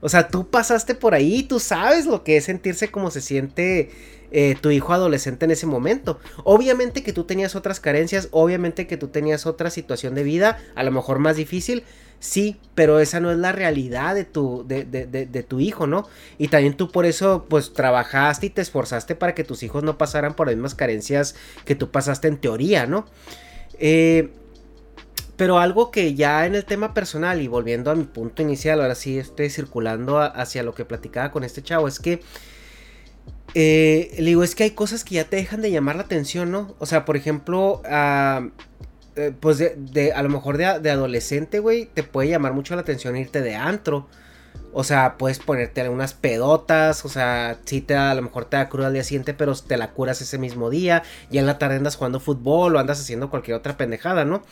O 0.00 0.08
sea, 0.08 0.28
tú 0.28 0.48
pasaste 0.48 0.94
por 0.94 1.14
ahí, 1.14 1.42
tú 1.42 1.58
sabes 1.58 2.06
lo 2.06 2.22
que 2.22 2.36
es 2.36 2.44
sentirse 2.44 2.90
como 2.90 3.10
se 3.10 3.20
siente 3.20 3.90
eh, 4.36 4.56
tu 4.60 4.72
hijo 4.72 4.92
adolescente 4.92 5.44
en 5.44 5.52
ese 5.52 5.64
momento. 5.64 6.18
Obviamente 6.42 7.04
que 7.04 7.12
tú 7.12 7.22
tenías 7.22 7.54
otras 7.54 7.78
carencias, 7.78 8.26
obviamente 8.32 8.88
que 8.88 8.96
tú 8.96 9.06
tenías 9.06 9.46
otra 9.46 9.70
situación 9.70 10.16
de 10.16 10.24
vida, 10.24 10.58
a 10.74 10.82
lo 10.82 10.90
mejor 10.90 11.20
más 11.20 11.36
difícil, 11.36 11.84
Sí, 12.18 12.56
pero 12.74 13.00
esa 13.00 13.20
no 13.20 13.30
es 13.30 13.36
la 13.36 13.52
realidad 13.52 14.14
de 14.14 14.24
tu, 14.24 14.64
de, 14.66 14.84
de, 14.84 15.04
de, 15.06 15.42
tu 15.42 15.60
hijo, 15.60 15.86
¿no? 15.86 16.08
Y 16.38 16.48
también 16.48 16.74
tú 16.74 16.90
por 16.90 17.04
eso, 17.04 17.44
pues, 17.50 17.74
trabajaste 17.74 18.46
y 18.46 18.50
te 18.50 18.62
esforzaste 18.62 19.14
para 19.14 19.34
que 19.34 19.44
tus 19.44 19.62
hijos 19.62 19.82
no 19.82 19.98
pasaran 19.98 20.34
por 20.34 20.46
las 20.46 20.56
mismas 20.56 20.74
carencias 20.74 21.34
que 21.66 21.74
tú 21.74 21.90
pasaste 21.90 22.28
en 22.28 22.38
teoría, 22.38 22.86
¿no? 22.86 23.04
Eh, 23.78 24.30
pero 25.36 25.58
algo 25.58 25.90
que 25.90 26.14
ya 26.14 26.46
en 26.46 26.54
el 26.54 26.64
tema 26.64 26.94
personal 26.94 27.42
y 27.42 27.46
volviendo 27.46 27.90
a 27.90 27.94
mi 27.94 28.04
punto 28.04 28.40
inicial, 28.40 28.80
ahora 28.80 28.94
sí 28.94 29.18
estoy 29.18 29.50
circulando 29.50 30.18
hacia 30.18 30.62
lo 30.62 30.74
que 30.74 30.86
platicaba 30.86 31.30
con 31.30 31.44
este 31.44 31.62
chavo, 31.62 31.88
es 31.88 32.00
que 32.00 32.22
eh, 33.54 34.12
le 34.18 34.24
digo, 34.24 34.42
es 34.42 34.54
que 34.54 34.64
hay 34.64 34.70
cosas 34.72 35.04
que 35.04 35.14
ya 35.14 35.24
te 35.24 35.36
dejan 35.36 35.62
de 35.62 35.70
llamar 35.70 35.96
la 35.96 36.02
atención, 36.02 36.50
¿no? 36.50 36.74
O 36.78 36.86
sea, 36.86 37.04
por 37.04 37.16
ejemplo, 37.16 37.82
uh, 37.84 38.50
pues 39.40 39.58
de, 39.58 40.12
a 40.12 40.22
lo 40.22 40.28
mejor 40.28 40.56
de, 40.56 40.66
adolescente, 40.66 41.60
güey, 41.60 41.86
te 41.86 42.02
puede 42.02 42.30
llamar 42.30 42.52
mucho 42.52 42.74
la 42.74 42.80
atención 42.82 43.16
irte 43.16 43.40
de 43.42 43.54
antro. 43.54 44.08
O 44.72 44.82
sea, 44.82 45.16
puedes 45.18 45.38
ponerte 45.38 45.80
algunas 45.82 46.14
pedotas, 46.14 47.04
o 47.04 47.08
sea, 47.08 47.58
sí 47.64 47.80
te 47.80 47.94
a 47.94 48.12
lo 48.14 48.22
mejor 48.22 48.46
te 48.46 48.56
da 48.56 48.68
cruda 48.68 48.88
al 48.88 48.92
día 48.92 49.04
siguiente, 49.04 49.32
pero 49.32 49.54
te 49.54 49.76
la 49.76 49.92
curas 49.92 50.20
ese 50.20 50.36
mismo 50.36 50.68
día. 50.68 51.04
Y 51.30 51.38
en 51.38 51.46
la 51.46 51.58
tarde 51.58 51.76
andas 51.76 51.94
jugando 51.94 52.18
fútbol 52.18 52.74
o 52.74 52.78
andas 52.80 53.00
haciendo 53.00 53.30
cualquier 53.30 53.56
otra 53.56 53.76
pendejada, 53.76 54.24
¿no? 54.24 54.42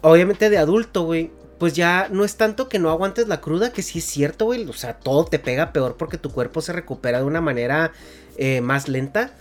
Obviamente 0.00 0.50
de 0.50 0.58
adulto, 0.58 1.04
güey, 1.04 1.30
pues 1.58 1.74
ya 1.74 2.08
no 2.10 2.24
es 2.24 2.36
tanto 2.36 2.68
que 2.68 2.78
no 2.78 2.90
aguantes 2.90 3.28
la 3.28 3.40
cruda, 3.40 3.72
que 3.72 3.82
sí 3.82 4.00
es 4.00 4.04
cierto, 4.04 4.46
güey. 4.46 4.64
O 4.68 4.72
sea, 4.72 4.94
todo 4.94 5.24
te 5.24 5.38
pega 5.38 5.72
peor 5.72 5.96
porque 5.96 6.18
tu 6.18 6.30
cuerpo 6.30 6.60
se 6.60 6.72
recupera 6.72 7.18
de 7.18 7.24
una 7.24 7.40
manera 7.40 7.92
eh, 8.36 8.60
más 8.60 8.88
lenta. 8.88 9.32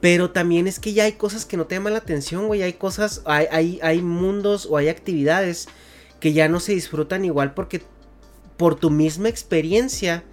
Pero 0.00 0.30
también 0.30 0.68
es 0.68 0.78
que 0.78 0.92
ya 0.92 1.04
hay 1.04 1.12
cosas 1.12 1.44
que 1.44 1.56
no 1.56 1.66
te 1.66 1.74
llaman 1.74 1.94
la 1.94 1.98
atención, 1.98 2.46
güey. 2.46 2.62
Hay 2.62 2.74
cosas, 2.74 3.22
hay, 3.24 3.46
hay, 3.50 3.80
hay 3.82 4.00
mundos 4.00 4.66
o 4.70 4.76
hay 4.76 4.88
actividades 4.88 5.68
que 6.20 6.32
ya 6.32 6.48
no 6.48 6.60
se 6.60 6.72
disfrutan 6.72 7.24
igual 7.24 7.54
porque 7.54 7.82
por 8.56 8.74
tu 8.76 8.90
misma 8.90 9.28
experiencia, 9.28 10.24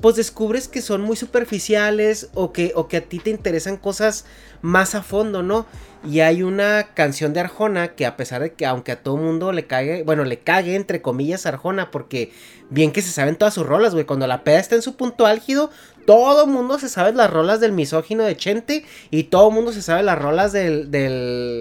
pues 0.00 0.16
descubres 0.16 0.68
que 0.68 0.80
son 0.80 1.00
muy 1.00 1.16
superficiales 1.16 2.30
o 2.34 2.52
que, 2.52 2.72
o 2.74 2.88
que 2.88 2.98
a 2.98 3.00
ti 3.00 3.18
te 3.18 3.30
interesan 3.30 3.76
cosas 3.76 4.24
más 4.62 4.94
a 4.94 5.02
fondo, 5.02 5.42
¿no? 5.42 5.66
Y 6.08 6.20
hay 6.20 6.44
una 6.44 6.94
canción 6.94 7.32
de 7.32 7.40
Arjona 7.40 7.88
que 7.88 8.06
a 8.06 8.16
pesar 8.16 8.42
de 8.42 8.52
que 8.52 8.66
aunque 8.66 8.92
a 8.92 9.02
todo 9.02 9.16
mundo 9.16 9.50
le 9.50 9.66
cague, 9.66 10.04
bueno, 10.04 10.24
le 10.24 10.38
cague 10.38 10.76
entre 10.76 11.02
comillas 11.02 11.46
Arjona 11.46 11.90
porque 11.90 12.30
bien 12.70 12.92
que 12.92 13.02
se 13.02 13.10
saben 13.10 13.34
todas 13.34 13.54
sus 13.54 13.66
rolas, 13.66 13.94
güey, 13.94 14.04
cuando 14.04 14.26
la 14.28 14.44
peda 14.44 14.60
está 14.60 14.76
en 14.76 14.82
su 14.82 14.96
punto 14.96 15.26
álgido, 15.26 15.70
todo 16.06 16.46
mundo 16.46 16.78
se 16.78 16.88
sabe 16.88 17.12
las 17.12 17.30
rolas 17.30 17.58
del 17.58 17.72
misógino 17.72 18.22
de 18.22 18.36
Chente 18.36 18.84
y 19.10 19.24
todo 19.24 19.50
mundo 19.50 19.72
se 19.72 19.82
sabe 19.82 20.04
las 20.04 20.18
rolas 20.18 20.52
del, 20.52 20.88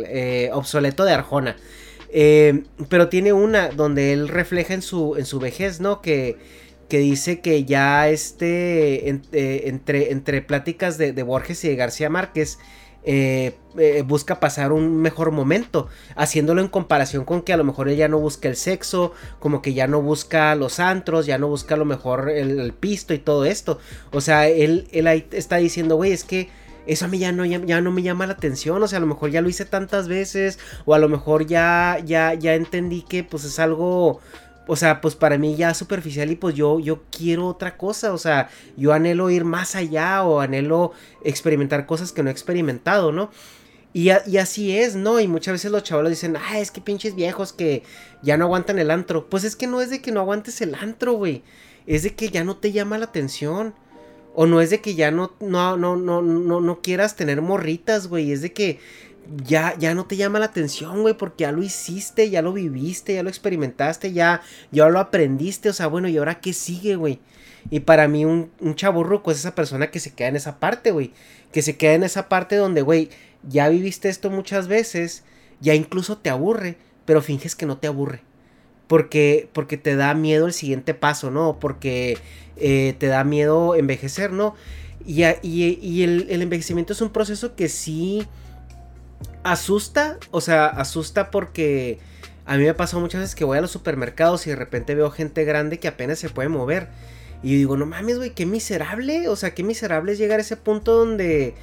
eh, 0.07 0.51
obsoleto 0.53 1.03
de 1.03 1.13
Arjona. 1.13 1.55
Eh, 2.09 2.63
pero 2.87 3.09
tiene 3.09 3.33
una 3.33 3.69
donde 3.69 4.13
él 4.13 4.29
refleja 4.29 4.73
en 4.73 4.81
su, 4.81 5.15
en 5.17 5.25
su 5.25 5.39
vejez, 5.39 5.81
¿no? 5.81 6.01
Que, 6.01 6.37
que 6.89 6.99
dice 6.99 7.41
que 7.41 7.65
ya 7.65 8.09
este, 8.09 9.09
eh, 9.09 9.61
entre, 9.65 10.11
entre 10.11 10.41
pláticas 10.41 10.97
de, 10.97 11.13
de 11.13 11.23
Borges 11.23 11.63
y 11.63 11.69
de 11.69 11.75
García 11.75 12.09
Márquez, 12.09 12.59
eh, 13.09 13.55
eh, 13.77 14.01
busca 14.01 14.41
pasar 14.41 14.73
un 14.73 14.97
mejor 14.97 15.31
momento, 15.31 15.87
haciéndolo 16.17 16.59
en 16.59 16.67
comparación 16.67 17.23
con 17.23 17.41
que 17.41 17.53
a 17.53 17.57
lo 17.57 17.63
mejor 17.63 17.87
él 17.87 17.95
ya 17.95 18.09
no 18.09 18.19
busca 18.19 18.49
el 18.49 18.57
sexo, 18.57 19.13
como 19.39 19.61
que 19.61 19.73
ya 19.73 19.87
no 19.87 20.01
busca 20.01 20.53
los 20.55 20.81
antros, 20.81 21.25
ya 21.25 21.37
no 21.37 21.47
busca 21.47 21.75
a 21.75 21.77
lo 21.77 21.85
mejor 21.85 22.29
el, 22.29 22.73
pisto 22.73 23.13
y 23.13 23.19
todo 23.19 23.45
esto. 23.45 23.79
O 24.11 24.19
sea, 24.19 24.49
él, 24.49 24.89
él 24.91 25.07
ahí 25.07 25.25
está 25.31 25.55
diciendo, 25.55 25.95
güey, 25.95 26.11
es 26.11 26.25
que 26.25 26.49
eso 26.85 27.05
a 27.05 27.07
mí 27.07 27.17
ya 27.17 27.31
no, 27.31 27.45
ya, 27.45 27.79
no 27.79 27.91
me 27.91 28.01
llama 28.01 28.27
la 28.27 28.33
atención, 28.33 28.83
o 28.83 28.87
sea, 28.89 28.97
a 28.97 29.01
lo 29.01 29.07
mejor 29.07 29.29
ya 29.29 29.41
lo 29.41 29.47
hice 29.47 29.63
tantas 29.63 30.09
veces, 30.09 30.59
o 30.85 30.93
a 30.93 30.99
lo 30.99 31.07
mejor 31.07 31.45
ya, 31.45 31.99
ya, 32.03 32.33
ya 32.33 32.55
entendí 32.55 33.03
que 33.03 33.23
pues 33.23 33.45
es 33.45 33.57
algo 33.59 34.19
o 34.67 34.75
sea, 34.75 35.01
pues 35.01 35.15
para 35.15 35.37
mí 35.37 35.55
ya 35.55 35.73
superficial 35.73 36.29
y 36.29 36.35
pues 36.35 36.55
yo, 36.55 36.79
yo 36.79 37.03
quiero 37.11 37.47
otra 37.47 37.77
cosa, 37.77 38.13
o 38.13 38.17
sea, 38.17 38.49
yo 38.75 38.93
anhelo 38.93 39.29
ir 39.29 39.45
más 39.45 39.75
allá 39.75 40.23
o 40.23 40.41
anhelo 40.41 40.91
experimentar 41.23 41.85
cosas 41.85 42.11
que 42.11 42.21
no 42.23 42.29
he 42.29 42.33
experimentado, 42.33 43.11
¿no? 43.11 43.31
Y, 43.97 44.09
así 44.09 44.77
es, 44.77 44.95
¿no? 44.95 45.19
Y 45.19 45.27
muchas 45.27 45.53
veces 45.53 45.71
los 45.71 45.81
chavalos 45.81 46.11
dicen, 46.11 46.37
ah, 46.37 46.59
es 46.59 46.69
que 46.69 46.81
pinches 46.81 47.15
viejos 47.15 47.51
que 47.51 47.81
ya 48.21 48.37
no 48.37 48.45
aguantan 48.45 48.77
el 48.77 48.91
antro. 48.91 49.27
Pues 49.27 49.43
es 49.43 49.55
que 49.55 49.65
no 49.65 49.81
es 49.81 49.89
de 49.89 50.03
que 50.03 50.11
no 50.11 50.19
aguantes 50.19 50.61
el 50.61 50.75
antro, 50.75 51.13
güey. 51.13 51.41
Es 51.87 52.03
de 52.03 52.13
que 52.13 52.29
ya 52.29 52.43
no 52.43 52.57
te 52.57 52.71
llama 52.71 52.99
la 52.99 53.05
atención. 53.05 53.73
O 54.35 54.45
no 54.45 54.61
es 54.61 54.69
de 54.69 54.81
que 54.81 54.93
ya 54.93 55.09
no, 55.09 55.33
no, 55.39 55.77
no, 55.77 55.95
no, 55.95 56.21
no, 56.21 56.61
no 56.61 56.81
quieras 56.81 57.15
tener 57.15 57.41
morritas, 57.41 58.05
güey. 58.05 58.31
Es 58.31 58.43
de 58.43 58.53
que 58.53 58.79
ya, 59.45 59.75
ya 59.77 59.93
no 59.93 60.05
te 60.05 60.17
llama 60.17 60.39
la 60.39 60.45
atención, 60.45 61.01
güey, 61.01 61.15
porque 61.15 61.43
ya 61.43 61.51
lo 61.51 61.63
hiciste, 61.63 62.29
ya 62.29 62.41
lo 62.41 62.53
viviste, 62.53 63.13
ya 63.13 63.23
lo 63.23 63.29
experimentaste, 63.29 64.13
ya, 64.13 64.41
ya 64.71 64.87
lo 64.89 64.99
aprendiste, 64.99 65.69
o 65.69 65.73
sea, 65.73 65.87
bueno, 65.87 66.07
¿y 66.07 66.17
ahora 66.17 66.39
qué 66.39 66.53
sigue, 66.53 66.95
güey? 66.95 67.19
Y 67.69 67.81
para 67.81 68.07
mí 68.07 68.25
un, 68.25 68.49
un 68.59 68.75
chaburruco 68.75 69.31
es 69.31 69.39
esa 69.39 69.55
persona 69.55 69.91
que 69.91 69.99
se 69.99 70.13
queda 70.13 70.29
en 70.29 70.35
esa 70.35 70.59
parte, 70.59 70.91
güey, 70.91 71.11
que 71.51 71.61
se 71.61 71.75
queda 71.77 71.93
en 71.93 72.03
esa 72.03 72.29
parte 72.29 72.55
donde, 72.55 72.81
güey, 72.81 73.09
ya 73.47 73.69
viviste 73.69 74.09
esto 74.09 74.29
muchas 74.29 74.67
veces, 74.67 75.23
ya 75.59 75.73
incluso 75.73 76.17
te 76.17 76.29
aburre, 76.29 76.77
pero 77.05 77.21
finges 77.21 77.55
que 77.55 77.65
no 77.65 77.77
te 77.77 77.87
aburre. 77.87 78.21
Porque, 78.87 79.49
porque 79.51 79.75
te 79.75 79.97
da 79.97 80.13
miedo 80.13 80.45
el 80.45 80.53
siguiente 80.53 80.93
paso, 80.93 81.29
¿no? 81.29 81.59
Porque 81.59 82.17
eh, 82.55 82.95
te 82.99 83.07
da 83.07 83.25
miedo 83.25 83.75
envejecer, 83.75 84.31
¿no? 84.31 84.55
Y, 85.05 85.25
y, 85.25 85.79
y 85.81 86.03
el, 86.03 86.27
el 86.29 86.41
envejecimiento 86.41 86.93
es 86.93 87.01
un 87.01 87.09
proceso 87.09 87.55
que 87.55 87.67
sí 87.67 88.25
asusta, 89.43 90.17
o 90.31 90.41
sea, 90.41 90.67
asusta 90.67 91.31
porque 91.31 91.99
a 92.45 92.57
mí 92.57 92.63
me 92.63 92.73
pasado 92.73 93.01
muchas 93.01 93.21
veces 93.21 93.35
que 93.35 93.43
voy 93.43 93.57
a 93.57 93.61
los 93.61 93.71
supermercados 93.71 94.47
y 94.47 94.51
de 94.51 94.55
repente 94.55 94.95
veo 94.95 95.11
gente 95.11 95.43
grande 95.43 95.79
que 95.79 95.89
apenas 95.89 96.19
se 96.19 96.29
puede 96.29 96.49
mover. 96.49 96.87
Y 97.43 97.55
digo, 97.55 97.77
no 97.77 97.85
mames, 97.85 98.17
güey, 98.17 98.31
qué 98.31 98.45
miserable. 98.45 99.27
O 99.27 99.35
sea, 99.35 99.53
qué 99.53 99.63
miserable 99.63 100.13
es 100.13 100.17
llegar 100.17 100.39
a 100.39 100.41
ese 100.41 100.57
punto 100.57 100.95
donde, 100.95 101.55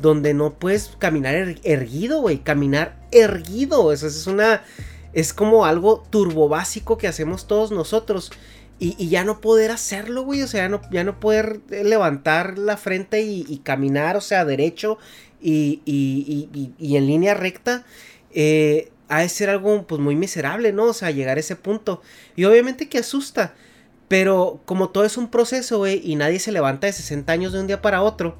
donde 0.00 0.34
no 0.34 0.54
puedes 0.54 0.96
caminar 0.98 1.34
er-, 1.34 1.60
erguido, 1.62 2.20
güey. 2.20 2.38
Caminar 2.38 2.96
erguido. 3.12 3.92
Eso 3.92 4.06
es 4.06 4.26
una. 4.26 4.62
Es 5.12 5.32
como 5.34 5.66
algo 5.66 6.02
turbo 6.08 6.48
básico 6.48 6.96
que 6.98 7.08
hacemos 7.08 7.46
todos 7.46 7.70
nosotros. 7.70 8.32
Y, 8.78 9.08
ya 9.08 9.24
no 9.24 9.42
poder 9.42 9.70
hacerlo, 9.70 10.22
güey. 10.22 10.42
O 10.42 10.48
sea, 10.48 10.62
ya 10.62 10.68
no, 10.70 10.80
ya 10.90 11.04
no 11.04 11.20
poder 11.20 11.60
levantar 11.68 12.58
la 12.58 12.78
frente 12.78 13.20
y, 13.20 13.44
y 13.46 13.58
caminar, 13.58 14.16
o 14.16 14.22
sea, 14.22 14.46
derecho 14.46 14.98
y, 15.40 15.80
y, 15.84 16.72
y, 16.78 16.96
en 16.96 17.06
línea 17.06 17.34
recta, 17.34 17.84
eh, 18.32 18.90
ha 19.08 19.20
de 19.20 19.28
ser 19.28 19.50
algo 19.50 19.86
pues 19.86 20.00
muy 20.00 20.16
miserable, 20.16 20.72
¿no? 20.72 20.84
O 20.84 20.92
sea, 20.92 21.10
llegar 21.10 21.36
a 21.36 21.40
ese 21.40 21.56
punto. 21.56 22.02
Y 22.36 22.44
obviamente 22.44 22.88
que 22.88 22.98
asusta. 22.98 23.54
Pero 24.08 24.60
como 24.64 24.90
todo 24.90 25.04
es 25.04 25.16
un 25.16 25.30
proceso, 25.30 25.78
güey, 25.78 26.00
y 26.04 26.16
nadie 26.16 26.40
se 26.40 26.50
levanta 26.50 26.88
de 26.88 26.92
60 26.92 27.32
años 27.32 27.52
de 27.52 27.60
un 27.60 27.68
día 27.68 27.80
para 27.80 28.02
otro, 28.02 28.36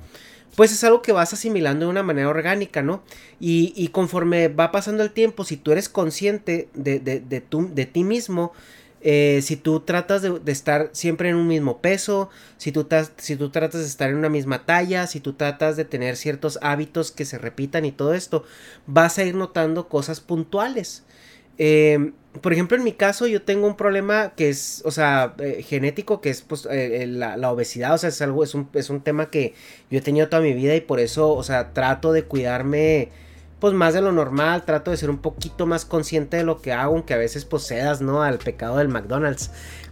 pues 0.57 0.73
es 0.73 0.83
algo 0.83 1.01
que 1.01 1.13
vas 1.13 1.33
asimilando 1.33 1.87
de 1.87 1.91
una 1.93 2.03
manera 2.03 2.29
orgánica, 2.29 2.83
¿no? 2.83 3.05
Y, 3.39 3.89
conforme 3.93 4.49
va 4.49 4.73
pasando 4.73 5.03
el 5.05 5.13
tiempo, 5.13 5.45
si 5.45 5.57
tú 5.57 5.71
eres 5.71 5.89
consciente 5.89 6.69
de, 6.75 6.99
de, 6.99 7.21
de, 7.21 7.43
de 7.51 7.87
ti 7.87 8.03
mismo, 8.03 8.53
eh, 9.03 9.41
si 9.43 9.57
tú 9.57 9.81
tratas 9.81 10.23
de, 10.23 10.41
estar 10.53 10.91
siempre 10.93 11.31
en 11.31 11.37
un 11.37 11.49
mismo 11.49 11.81
peso, 11.81 12.29
si 12.59 12.71
tú, 12.71 12.87
si 13.17 13.37
tú 13.37 13.51
tratas 13.51 13.81
de 13.81 13.87
estar 13.87 14.11
en 14.11 14.17
una 14.17 14.29
misma 14.29 14.67
talla, 14.67 15.07
si 15.07 15.21
tú 15.21 15.33
tratas 15.33 15.77
de 15.77 15.85
tener 15.85 16.17
ciertos 16.17 16.59
hábitos 16.61 17.11
que 17.11 17.25
se 17.25 17.39
repitan 17.39 17.85
y 17.85 17.93
todo 17.93 18.13
esto, 18.13 18.45
vas 18.87 19.19
a 19.19 19.25
ir 19.25 19.35
notando 19.35 19.89
cosas 19.89 20.21
puntuales. 20.21 21.05
Em, 21.57 22.13
por 22.43 22.53
ejemplo, 22.53 22.77
en 22.77 22.85
mi 22.85 22.93
caso 22.93 23.27
yo 23.27 23.43
tengo 23.43 23.67
un 23.67 23.77
problema 23.77 24.35
que 24.37 24.51
es, 24.51 24.83
o 24.85 24.91
sea, 24.91 25.35
eh, 25.39 25.63
genético, 25.63 26.21
que 26.21 26.31
es 26.31 26.43
pues 26.43 26.67
eh, 26.71 27.07
la, 27.07 27.37
la, 27.37 27.51
obesidad, 27.51 27.95
o 27.95 27.99
sea, 27.99 28.09
es 28.11 28.23
algo, 28.23 28.45
es 28.45 28.55
un, 28.55 28.69
es 28.75 28.91
un 28.91 29.01
tema 29.03 29.31
que 29.31 29.55
yo 29.91 29.99
he 29.99 30.03
tenido 30.03 30.29
toda 30.29 30.43
mi 30.43 30.55
vida 30.55 30.75
y 30.77 30.81
por 30.81 31.01
eso, 31.01 31.33
o 31.33 31.43
sea, 31.43 31.73
trato 31.73 32.13
de 32.13 32.25
cuidarme 32.25 33.11
pues 33.61 33.75
más 33.75 33.95
de 33.95 34.01
lo 34.01 34.11
normal, 34.11 34.65
trato 34.65 34.91
de 34.91 34.97
ser 34.97 35.11
un 35.11 35.19
poquito 35.19 35.67
más 35.67 35.85
consciente 35.85 36.39
de 36.39 36.45
lo 36.45 36.61
que 36.61 36.73
hago, 36.73 36.95
aunque 36.95 37.15
a 37.15 37.19
veces 37.19 37.45
posedas, 37.45 38.01
¿no? 38.01 38.23
Al 38.23 38.39
pecado 38.39 38.79
del 38.79 38.89
McDonald's. 38.89 39.51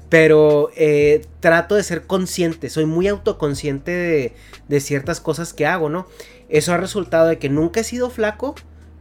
Pero 0.08 0.70
eh, 0.74 1.26
trato 1.40 1.74
de 1.74 1.82
ser 1.82 2.06
consciente, 2.06 2.70
soy 2.70 2.86
muy 2.86 3.08
autoconsciente 3.08 3.90
de, 3.90 4.34
de, 4.68 4.80
ciertas 4.80 5.20
cosas 5.20 5.52
que 5.52 5.66
hago, 5.66 5.90
¿no? 5.90 6.06
Eso 6.48 6.72
ha 6.72 6.78
resultado 6.78 7.28
de 7.28 7.38
que 7.38 7.50
nunca 7.50 7.80
he 7.80 7.84
sido 7.84 8.08
flaco, 8.08 8.54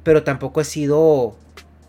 pero 0.03 0.23
tampoco 0.23 0.59
he 0.59 0.65
sido 0.65 1.35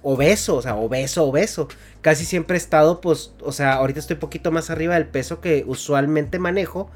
obeso, 0.03 0.57
o 0.57 0.63
sea, 0.63 0.77
obeso, 0.77 1.25
obeso. 1.25 1.69
Casi 2.01 2.25
siempre 2.25 2.57
he 2.57 2.59
estado, 2.59 3.01
pues, 3.01 3.33
o 3.43 3.53
sea, 3.53 3.75
ahorita 3.75 4.01
estoy 4.01 4.15
un 4.15 4.21
poquito 4.21 4.51
más 4.51 4.71
arriba 4.71 4.95
del 4.95 5.07
peso 5.07 5.41
que 5.41 5.65
usualmente 5.67 6.39
manejo. 6.39 6.91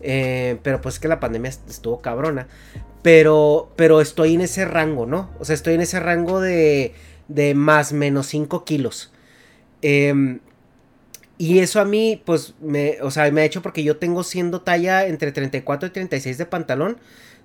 Eh, 0.00 0.58
pero 0.62 0.80
pues 0.80 0.96
es 0.96 1.00
que 1.00 1.08
la 1.08 1.20
pandemia 1.20 1.50
estuvo 1.50 2.00
cabrona. 2.00 2.48
Pero, 3.02 3.72
pero 3.76 4.00
estoy 4.00 4.34
en 4.34 4.40
ese 4.40 4.64
rango, 4.64 5.06
¿no? 5.06 5.30
O 5.38 5.44
sea, 5.44 5.54
estoy 5.54 5.74
en 5.74 5.80
ese 5.80 6.00
rango 6.00 6.40
de, 6.40 6.94
de 7.28 7.54
más 7.54 7.92
menos 7.92 8.26
5 8.26 8.64
kilos. 8.64 9.12
Em, 9.82 10.40
y 11.38 11.58
eso 11.60 11.80
a 11.80 11.84
mí, 11.84 12.20
pues, 12.24 12.54
me, 12.60 13.00
o 13.02 13.10
sea, 13.10 13.30
me 13.30 13.42
ha 13.42 13.44
hecho 13.44 13.62
porque 13.62 13.84
yo 13.84 13.98
tengo 13.98 14.24
siendo 14.24 14.62
talla 14.62 15.06
entre 15.06 15.32
34 15.32 15.88
y 15.88 15.92
36 15.92 16.38
de 16.38 16.46
pantalón 16.46 16.96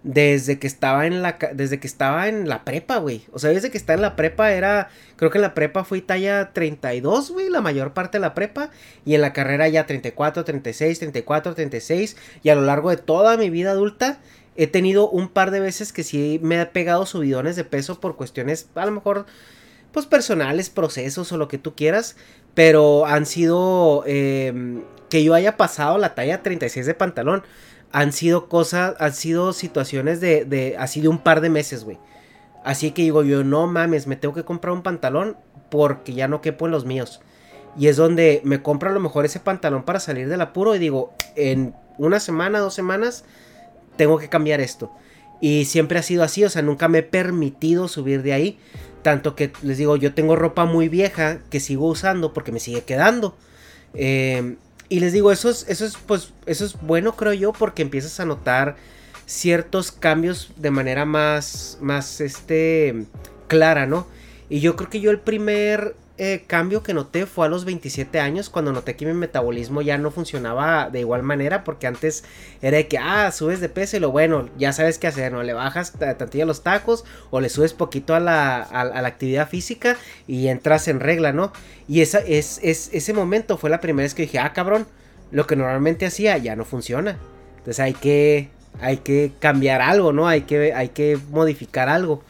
desde 0.03 0.57
que 0.57 0.65
estaba 0.65 1.05
en 1.05 1.21
la 1.21 1.37
desde 1.53 1.79
que 1.79 1.87
estaba 1.87 2.27
en 2.27 2.49
la 2.49 2.63
prepa, 2.63 2.97
güey. 2.97 3.23
O 3.31 3.39
sea, 3.39 3.51
desde 3.51 3.69
que 3.69 3.77
estaba 3.77 3.95
en 3.95 4.01
la 4.01 4.15
prepa 4.15 4.51
era 4.51 4.89
creo 5.15 5.29
que 5.29 5.37
en 5.37 5.43
la 5.43 5.53
prepa 5.53 5.83
fui 5.83 6.01
talla 6.01 6.51
32, 6.53 7.31
güey, 7.31 7.49
la 7.49 7.61
mayor 7.61 7.93
parte 7.93 8.17
de 8.17 8.21
la 8.21 8.33
prepa. 8.33 8.71
Y 9.05 9.15
en 9.15 9.21
la 9.21 9.33
carrera 9.33 9.67
ya 9.67 9.85
34, 9.85 10.43
36, 10.43 10.99
34, 10.99 11.53
36 11.53 12.17
y 12.43 12.49
a 12.49 12.55
lo 12.55 12.61
largo 12.61 12.89
de 12.89 12.97
toda 12.97 13.37
mi 13.37 13.49
vida 13.49 13.71
adulta 13.71 14.19
he 14.55 14.67
tenido 14.67 15.09
un 15.09 15.29
par 15.29 15.51
de 15.51 15.59
veces 15.59 15.93
que 15.93 16.03
sí 16.03 16.39
me 16.43 16.59
he 16.59 16.65
pegado 16.65 17.05
subidones 17.05 17.55
de 17.55 17.63
peso 17.63 17.99
por 17.99 18.15
cuestiones 18.15 18.69
a 18.75 18.85
lo 18.85 18.91
mejor 18.91 19.25
pues 19.91 20.05
personales, 20.05 20.69
procesos 20.69 21.31
o 21.31 21.37
lo 21.37 21.47
que 21.47 21.57
tú 21.57 21.75
quieras, 21.75 22.15
pero 22.53 23.05
han 23.05 23.25
sido 23.25 24.03
eh, 24.07 24.81
que 25.09 25.23
yo 25.23 25.33
haya 25.33 25.57
pasado 25.57 25.97
la 25.97 26.15
talla 26.15 26.41
36 26.41 26.85
de 26.85 26.93
pantalón 26.93 27.43
han 27.91 28.11
sido 28.11 28.47
cosas, 28.47 28.95
han 28.99 29.13
sido 29.13 29.53
situaciones 29.53 30.21
de, 30.21 30.45
de 30.45 30.77
así 30.77 31.01
de 31.01 31.07
un 31.07 31.19
par 31.19 31.41
de 31.41 31.49
meses, 31.49 31.83
güey. 31.83 31.97
Así 32.63 32.91
que 32.91 33.01
digo 33.01 33.23
yo, 33.23 33.43
no 33.43 33.67
mames, 33.67 34.07
me 34.07 34.15
tengo 34.15 34.33
que 34.33 34.43
comprar 34.43 34.73
un 34.73 34.83
pantalón 34.83 35.37
porque 35.69 36.13
ya 36.13 36.27
no 36.27 36.41
quepo 36.41 36.65
en 36.65 36.71
los 36.71 36.85
míos. 36.85 37.21
Y 37.77 37.87
es 37.87 37.97
donde 37.97 38.41
me 38.43 38.61
compro 38.61 38.89
a 38.89 38.93
lo 38.93 38.99
mejor 38.99 39.25
ese 39.25 39.39
pantalón 39.39 39.83
para 39.83 39.99
salir 39.99 40.27
del 40.27 40.41
apuro 40.41 40.75
y 40.75 40.79
digo, 40.79 41.13
en 41.35 41.73
una 41.97 42.19
semana, 42.19 42.59
dos 42.59 42.73
semanas, 42.73 43.23
tengo 43.95 44.17
que 44.17 44.29
cambiar 44.29 44.59
esto. 44.59 44.91
Y 45.39 45.65
siempre 45.65 45.97
ha 45.97 46.03
sido 46.03 46.23
así, 46.23 46.43
o 46.43 46.49
sea, 46.49 46.61
nunca 46.61 46.87
me 46.87 46.99
he 46.99 47.03
permitido 47.03 47.87
subir 47.87 48.21
de 48.21 48.33
ahí. 48.33 48.59
Tanto 49.01 49.35
que 49.35 49.51
les 49.63 49.77
digo, 49.77 49.95
yo 49.95 50.13
tengo 50.13 50.35
ropa 50.35 50.65
muy 50.65 50.87
vieja 50.87 51.39
que 51.49 51.59
sigo 51.59 51.87
usando 51.87 52.33
porque 52.33 52.51
me 52.51 52.59
sigue 52.59 52.83
quedando. 52.83 53.35
Eh, 53.95 54.57
y 54.91 54.99
les 54.99 55.13
digo, 55.13 55.31
eso 55.31 55.49
es, 55.49 55.65
eso 55.69 55.85
es, 55.85 55.95
pues, 56.05 56.33
eso 56.45 56.65
es 56.65 56.75
bueno, 56.81 57.15
creo 57.15 57.31
yo, 57.31 57.53
porque 57.53 57.81
empiezas 57.81 58.19
a 58.19 58.25
notar 58.25 58.75
ciertos 59.25 59.89
cambios 59.89 60.51
de 60.57 60.69
manera 60.69 61.05
más, 61.05 61.77
más, 61.79 62.19
este, 62.19 63.05
clara, 63.47 63.85
¿no? 63.85 64.05
Y 64.49 64.59
yo 64.59 64.75
creo 64.75 64.89
que 64.89 64.99
yo 64.99 65.09
el 65.09 65.21
primer 65.21 65.95
eh, 66.23 66.43
cambio 66.45 66.83
que 66.83 66.93
noté 66.93 67.25
fue 67.25 67.47
a 67.47 67.49
los 67.49 67.65
27 67.65 68.19
años, 68.19 68.51
cuando 68.51 68.71
noté 68.71 68.95
que 68.95 69.07
mi 69.07 69.13
metabolismo 69.13 69.81
ya 69.81 69.97
no 69.97 70.11
funcionaba 70.11 70.91
de 70.91 70.99
igual 70.99 71.23
manera, 71.23 71.63
porque 71.63 71.87
antes 71.87 72.23
era 72.61 72.77
de 72.77 72.87
que, 72.87 72.99
ah, 72.99 73.31
subes 73.31 73.59
de 73.59 73.69
peso 73.69 73.97
y 73.97 74.01
lo 74.01 74.11
bueno, 74.11 74.47
ya 74.55 74.71
sabes 74.71 74.99
qué 74.99 75.07
hacer, 75.07 75.31
¿no? 75.31 75.41
Le 75.41 75.53
bajas 75.53 75.93
tantilla 76.19 76.45
los 76.45 76.61
tacos 76.61 77.05
o 77.31 77.41
le 77.41 77.49
subes 77.49 77.73
poquito 77.73 78.13
a 78.13 78.19
la, 78.19 78.61
a, 78.61 79.01
la 79.01 79.07
actividad 79.07 79.49
física 79.49 79.97
y 80.27 80.49
entras 80.49 80.87
en 80.87 80.99
regla, 80.99 81.33
¿no? 81.33 81.53
Y 81.87 82.01
esa, 82.01 82.19
es, 82.19 82.59
es, 82.61 82.91
ese 82.93 83.13
momento 83.13 83.57
fue 83.57 83.71
la 83.71 83.81
primera 83.81 84.05
vez 84.05 84.13
que 84.13 84.21
dije, 84.21 84.37
ah, 84.37 84.53
cabrón, 84.53 84.85
lo 85.31 85.47
que 85.47 85.55
normalmente 85.55 86.05
hacía 86.05 86.37
ya 86.37 86.55
no 86.55 86.65
funciona. 86.65 87.17
Entonces 87.57 87.79
hay 87.79 87.95
que, 87.95 88.49
hay 88.79 88.97
que 88.97 89.31
cambiar 89.39 89.81
algo, 89.81 90.13
¿no? 90.13 90.27
Hay 90.27 90.41
que, 90.41 90.71
hay 90.71 90.89
que 90.89 91.17
modificar 91.31 91.89
algo. 91.89 92.23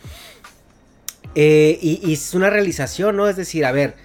Eh, 1.35 1.79
y, 1.81 2.13
es 2.13 2.33
una 2.33 2.49
realización, 2.49 3.17
¿no? 3.17 3.27
Es 3.27 3.35
decir, 3.35 3.65
a 3.65 3.71
ver, 3.71 3.95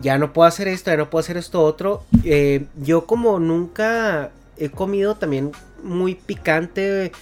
ya 0.00 0.18
no 0.18 0.32
puedo 0.32 0.48
hacer 0.48 0.68
esto, 0.68 0.90
ya 0.90 0.96
no 0.96 1.10
puedo 1.10 1.20
hacer 1.20 1.36
esto 1.36 1.62
otro. 1.62 2.04
Eh, 2.24 2.66
yo 2.82 3.06
como 3.06 3.38
nunca 3.38 4.30
he 4.56 4.70
comido 4.70 5.16
también 5.16 5.52
muy 5.82 6.14
picante 6.14 7.12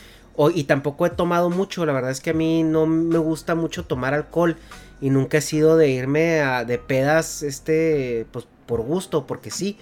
y 0.55 0.65
tampoco 0.65 1.07
he 1.07 1.11
tomado 1.11 1.51
mucho, 1.51 1.85
la 1.85 1.93
verdad 1.93 2.13
es 2.13 2.21
que 2.21 2.31
a 2.31 2.35
mí 2.35 2.63
no 2.63 2.87
me 2.87 3.19
gusta 3.19 3.57
mucho 3.57 3.85
tomar 3.85 4.15
alcohol 4.15 4.57
y 5.01 5.11
nunca 5.11 5.39
he 5.39 5.41
sido 5.41 5.77
de 5.77 5.89
irme 5.89 6.41
de 6.67 6.79
pedas, 6.79 7.43
este, 7.43 8.27
pues 8.31 8.47
por 8.67 8.83
gusto, 8.83 9.27
porque 9.27 9.51
sí. 9.51 9.79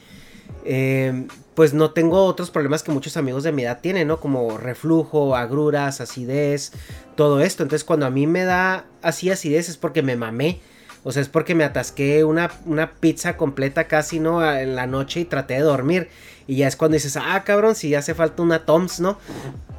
Eh, 0.65 1.27
pues 1.55 1.73
no 1.73 1.93
tengo 1.93 2.25
otros 2.25 2.51
problemas 2.51 2.83
que 2.83 2.91
muchos 2.91 3.17
amigos 3.17 3.43
de 3.43 3.53
mi 3.53 3.63
edad 3.63 3.81
tienen, 3.81 4.09
¿no? 4.09 4.21
Como 4.21 4.59
reflujo, 4.59 5.35
agruras, 5.37 6.01
acidez, 6.01 6.73
todo 7.15 7.41
esto. 7.41 7.63
Entonces 7.63 7.85
cuando 7.85 8.05
a 8.07 8.11
mí 8.11 8.27
me 8.27 8.45
da 8.45 8.85
así 9.01 9.31
acidez 9.31 9.69
es 9.69 9.77
porque 9.77 10.03
me 10.03 10.17
mamé. 10.17 10.61
O 11.09 11.13
sea, 11.13 11.23
es 11.23 11.29
porque 11.29 11.55
me 11.55 11.63
atasqué 11.63 12.25
una, 12.25 12.51
una 12.65 12.95
pizza 12.95 13.37
completa 13.37 13.85
casi, 13.85 14.19
¿no? 14.19 14.45
En 14.45 14.75
la 14.75 14.89
noche 14.89 15.21
y 15.21 15.25
traté 15.25 15.55
de 15.55 15.61
dormir. 15.61 16.09
Y 16.49 16.57
ya 16.57 16.67
es 16.67 16.75
cuando 16.75 16.95
dices, 16.95 17.17
ah, 17.17 17.45
cabrón, 17.45 17.77
si 17.77 17.95
hace 17.95 18.13
falta 18.13 18.43
una 18.43 18.67
Toms, 18.67 18.99
¿no? 18.99 19.17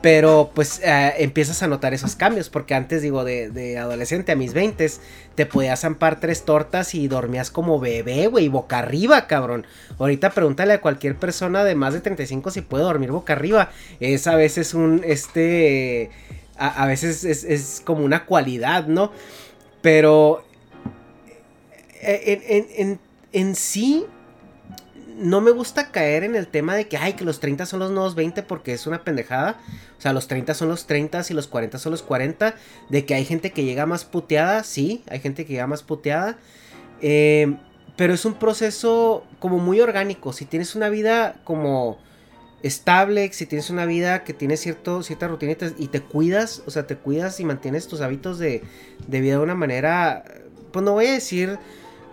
Pero 0.01 0.51
pues 0.55 0.79
eh, 0.85 1.15
empiezas 1.17 1.61
a 1.63 1.67
notar 1.67 1.93
esos 1.93 2.15
cambios, 2.15 2.47
porque 2.47 2.75
antes, 2.75 3.01
digo, 3.01 3.25
de, 3.25 3.77
adolescente 3.77 4.31
a 4.31 4.37
mis 4.37 4.53
20 4.53 4.89
te 5.35 5.45
podías 5.45 5.81
zampar 5.81 6.21
tres 6.21 6.45
tortas 6.45 6.95
y 6.95 7.09
dormías 7.09 7.51
como 7.51 7.77
bebé, 7.77 8.27
güey, 8.27 8.47
boca 8.47 8.79
arriba, 8.79 9.27
cabrón. 9.27 9.67
Ahorita 9.99 10.29
pregúntale 10.29 10.71
a 10.71 10.79
cualquier 10.79 11.17
persona 11.17 11.65
de 11.65 11.75
más 11.75 11.93
de 11.93 11.99
35 11.99 12.51
si 12.51 12.61
puede 12.61 12.85
dormir 12.85 13.11
boca 13.11 13.33
arriba. 13.33 13.69
Es 13.99 14.27
a 14.27 14.37
veces 14.37 14.73
un, 14.73 15.01
este, 15.03 16.09
a, 16.57 16.85
veces 16.85 17.25
es, 17.25 17.43
es, 17.43 17.81
como 17.83 18.05
una 18.05 18.23
cualidad, 18.23 18.87
¿no? 18.87 19.11
Pero 19.81 20.46
eh, 22.01 22.43
en, 22.47 22.67
en, 22.75 22.99
en 23.31 23.55
sí 23.55 24.05
no 25.17 25.41
me 25.41 25.51
gusta 25.51 25.91
caer 25.91 26.23
en 26.23 26.35
el 26.35 26.47
tema 26.47 26.75
de 26.75 26.87
que, 26.87 26.97
ay, 26.97 27.13
que 27.13 27.25
los 27.25 27.39
30 27.39 27.65
son 27.65 27.79
los 27.79 27.91
nuevos 27.91 28.13
20 28.15 28.43
porque 28.43 28.73
es 28.73 28.85
una 28.85 29.03
pendejada. 29.03 29.59
O 29.97 30.01
sea, 30.01 30.13
los 30.13 30.27
30 30.27 30.53
son 30.53 30.69
los 30.69 30.85
30 30.85 31.23
y 31.29 31.33
los 31.33 31.47
40 31.47 31.79
son 31.79 31.91
los 31.91 32.03
40. 32.03 32.55
De 32.89 33.05
que 33.05 33.15
hay 33.15 33.25
gente 33.25 33.51
que 33.51 33.63
llega 33.63 33.85
más 33.85 34.05
puteada, 34.05 34.63
sí, 34.63 35.03
hay 35.09 35.19
gente 35.19 35.45
que 35.45 35.53
llega 35.53 35.67
más 35.67 35.81
puteada. 35.83 36.37
Eh, 37.01 37.57
pero 37.95 38.13
es 38.13 38.25
un 38.25 38.35
proceso 38.35 39.25
como 39.39 39.57
muy 39.57 39.81
orgánico. 39.81 40.33
Si 40.33 40.45
tienes 40.45 40.75
una 40.75 40.89
vida 40.89 41.41
como 41.43 41.97
estable, 42.61 43.31
si 43.33 43.47
tienes 43.47 43.71
una 43.71 43.85
vida 43.85 44.23
que 44.23 44.33
tiene 44.33 44.55
cierto, 44.55 45.01
cierta 45.01 45.27
rutina 45.27 45.55
y 45.77 45.87
te, 45.87 46.01
cuidas, 46.01 46.61
o 46.67 46.71
sea, 46.71 46.85
te 46.85 46.95
cuidas 46.95 47.39
y 47.39 47.43
mantienes 47.43 47.87
tus 47.87 48.01
hábitos 48.01 48.37
de, 48.37 48.63
de 49.07 49.21
vida 49.21 49.37
de 49.37 49.41
una 49.41 49.55
manera, 49.55 50.23
pues 50.71 50.83
no 50.85 50.93
voy 50.93 51.07
a 51.07 51.13
decir 51.13 51.57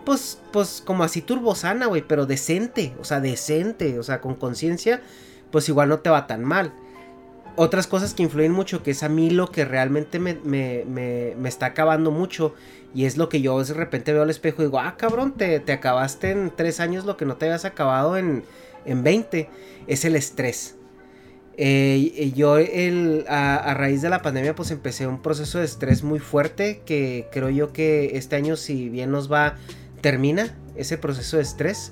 pues, 0.05 0.39
pues 0.51 0.81
como 0.85 1.03
así 1.03 1.21
turbosana, 1.21 1.87
güey, 1.87 2.03
pero 2.07 2.25
decente, 2.25 2.93
o 2.99 3.03
sea, 3.03 3.19
decente, 3.19 3.99
o 3.99 4.03
sea, 4.03 4.21
con 4.21 4.35
conciencia, 4.35 5.01
pues 5.51 5.67
igual 5.69 5.89
no 5.89 5.99
te 5.99 6.09
va 6.09 6.27
tan 6.27 6.43
mal. 6.43 6.73
Otras 7.57 7.87
cosas 7.87 8.13
que 8.13 8.23
influyen 8.23 8.51
mucho, 8.51 8.83
que 8.83 8.91
es 8.91 9.03
a 9.03 9.09
mí 9.09 9.29
lo 9.29 9.49
que 9.49 9.65
realmente 9.65 10.19
me, 10.19 10.35
me, 10.43 10.83
me, 10.85 11.49
está 11.49 11.67
acabando 11.67 12.11
mucho, 12.11 12.53
y 12.93 13.05
es 13.05 13.17
lo 13.17 13.29
que 13.29 13.41
yo 13.41 13.63
de 13.63 13.73
repente 13.73 14.13
veo 14.13 14.23
al 14.23 14.29
espejo 14.29 14.61
y 14.61 14.65
digo, 14.65 14.79
ah, 14.79 14.95
cabrón, 14.97 15.33
te, 15.33 15.59
te 15.59 15.73
acabaste 15.73 16.31
en 16.31 16.51
tres 16.55 16.79
años 16.79 17.05
lo 17.05 17.17
que 17.17 17.25
no 17.25 17.37
te 17.37 17.45
habías 17.45 17.65
acabado 17.65 18.17
en, 18.17 18.43
en 18.85 19.03
20, 19.03 19.49
es 19.87 20.05
el 20.05 20.15
estrés. 20.15 20.75
Eh, 21.57 22.33
yo 22.35 22.57
el, 22.57 23.23
a, 23.29 23.73
raíz 23.75 24.01
de 24.01 24.09
la 24.09 24.21
pandemia 24.21 24.55
pues 24.55 24.71
empecé 24.71 25.07
un 25.07 25.21
proceso 25.21 25.59
de 25.59 25.65
estrés 25.65 26.03
muy 26.03 26.19
fuerte 26.19 26.81
que 26.85 27.29
creo 27.31 27.49
yo 27.49 27.71
que 27.71 28.17
este 28.17 28.35
año 28.35 28.57
si 28.57 28.89
bien 28.89 29.09
nos 29.09 29.31
va 29.31 29.55
termina 30.05 30.55
ese 30.75 30.99
proceso 30.99 31.37
de 31.37 31.41
estrés. 31.41 31.91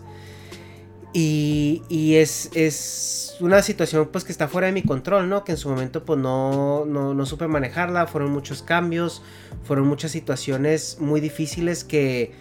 Y, 1.13 1.82
es, 2.15 2.52
es, 2.54 3.36
una 3.39 3.63
situación 3.63 4.10
pues 4.12 4.23
que 4.23 4.32
está 4.32 4.47
fuera 4.47 4.67
de 4.67 4.73
mi 4.73 4.84
control, 4.84 5.30
¿no? 5.30 5.43
Que 5.43 5.54
en 5.54 5.58
su 5.58 5.67
momento 5.67 6.06
pues 6.06 6.19
no, 6.19 6.86
no, 6.86 7.15
no 7.15 7.26
supe 7.26 7.47
manejarla, 7.47 8.06
fueron 8.06 8.32
muchos 8.32 8.62
cambios, 8.62 9.23
fueron 9.63 9.88
muchas 9.88 10.12
situaciones 10.12 10.97
muy 10.99 11.21
difíciles 11.21 11.84
que 11.84 12.34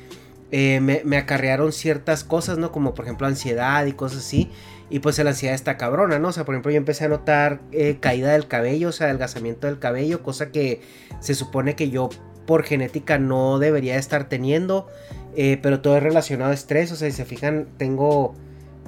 eh, 0.51 0.81
me, 0.83 1.01
me, 1.07 1.17
acarrearon 1.17 1.73
ciertas 1.73 2.23
cosas, 2.23 2.59
¿no? 2.59 2.71
Como 2.71 2.93
por 2.93 3.07
ejemplo 3.07 3.27
ansiedad 3.27 3.87
y 3.87 3.93
cosas 3.93 4.19
así. 4.19 4.51
Y 4.91 4.99
pues 4.99 5.19
la 5.19 5.31
ansiedad 5.31 5.55
está 5.55 5.79
cabrona, 5.79 6.19
¿no? 6.19 6.29
O 6.29 6.33
sea, 6.33 6.45
por 6.45 6.55
ejemplo 6.55 6.71
yo 6.71 6.77
empecé 6.77 7.07
a 7.07 7.09
notar 7.09 7.63
eh, 7.73 7.97
caída 7.99 8.33
del 8.33 8.47
cabello, 8.47 8.91
o 8.91 8.93
sea, 8.93 9.07
adelgazamiento 9.07 9.69
del 9.69 9.79
cabello, 9.79 10.23
cosa 10.23 10.51
que 10.51 10.83
se 11.21 11.35
supone 11.35 11.77
que 11.77 11.89
yo 11.89 12.11
por 12.47 12.65
genética 12.65 13.19
no 13.19 13.59
debería 13.59 13.97
estar 13.97 14.29
teniendo. 14.29 14.87
Eh, 15.35 15.59
pero 15.63 15.81
todo 15.81 15.97
es 15.97 16.03
relacionado 16.03 16.51
a 16.51 16.55
estrés, 16.55 16.93
o 16.93 16.97
sea, 16.97 17.11
si 17.11 17.17
se 17.17 17.25
fijan, 17.25 17.69
tengo 17.79 18.35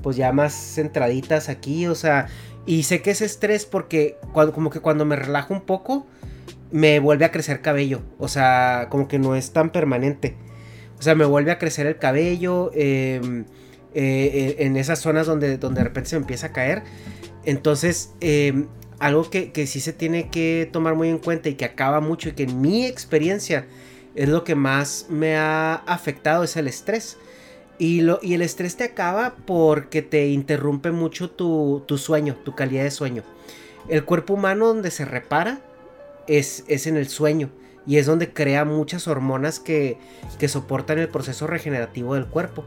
pues 0.03 0.17
ya 0.17 0.33
más 0.33 0.53
centraditas 0.53 1.49
aquí, 1.49 1.87
o 1.87 1.95
sea, 1.95 2.27
y 2.67 2.83
sé 2.83 3.01
que 3.01 3.11
es 3.11 3.23
estrés 3.23 3.65
porque 3.65 4.19
cuando, 4.33 4.53
como 4.53 4.69
que 4.69 4.81
cuando 4.81 5.07
me 5.07 5.17
relajo 5.17 5.55
un 5.55 5.63
poco, 5.63 6.07
me 6.71 6.99
vuelve 6.99 7.25
a 7.25 7.31
crecer 7.31 7.63
cabello, 7.63 8.03
o 8.19 8.29
sea, 8.29 8.89
como 8.91 9.09
que 9.09 9.19
no 9.19 9.35
es 9.35 9.53
tan 9.53 9.71
permanente, 9.71 10.37
o 10.99 11.03
sea, 11.03 11.15
me 11.15 11.25
vuelve 11.25 11.51
a 11.51 11.59
crecer 11.59 11.87
el 11.87 11.97
cabello 11.97 12.71
em, 12.75 13.47
eh, 13.95 14.57
en 14.59 14.77
esas 14.77 14.99
zonas 14.99 15.27
donde, 15.27 15.57
donde 15.57 15.81
de 15.81 15.85
repente 15.85 16.11
se 16.11 16.17
empieza 16.17 16.49
a 16.49 16.53
caer, 16.53 16.83
entonces, 17.47 18.13
em, 18.21 18.67
algo 18.99 19.31
que, 19.31 19.53
que 19.53 19.67
sí 19.67 19.81
se 19.81 19.95
tiene 19.95 20.29
que 20.29 20.69
tomar 20.71 20.95
muy 20.95 21.09
en 21.09 21.19
cuenta 21.19 21.49
y 21.49 21.55
que 21.55 21.65
acaba 21.65 22.01
mucho 22.01 22.29
y 22.29 22.33
que 22.33 22.43
en 22.43 22.61
mi 22.61 22.85
experiencia 22.85 23.67
es 24.15 24.29
lo 24.29 24.45
que 24.45 24.55
más 24.55 25.07
me 25.09 25.37
ha 25.37 25.75
afectado 25.75 26.45
es 26.45 26.57
el 26.57 26.69
estrés. 26.69 27.17
Y, 27.79 28.03
lo, 28.03 28.21
y 28.23 28.35
el 28.35 28.43
estrés 28.43 28.77
te 28.77 28.85
acaba 28.85 29.35
porque 29.47 30.01
te 30.01 30.29
interrumpe 30.29 30.93
mucho 30.93 31.31
tu, 31.31 31.85
sueño, 31.99 32.37
tu 32.45 32.55
calidad 32.55 32.85
de 32.85 32.91
sueño. 32.91 33.25
El 33.89 34.05
cuerpo 34.05 34.35
humano 34.35 34.69
donde 34.69 34.91
se 34.91 35.05
repara 35.05 35.61
es, 36.29 36.65
es 36.69 36.87
en 36.87 36.97
el 36.97 37.09
sueño 37.09 37.51
y 37.87 37.97
es 37.99 38.07
donde 38.07 38.33
crea 38.33 38.65
muchas 38.65 39.09
hormonas 39.09 39.59
que, 39.59 39.99
que 40.39 40.49
soportan 40.49 40.99
el 40.99 41.09
proceso 41.09 41.47
regenerativo 41.47 42.15
del 42.15 42.27
cuerpo. 42.27 42.65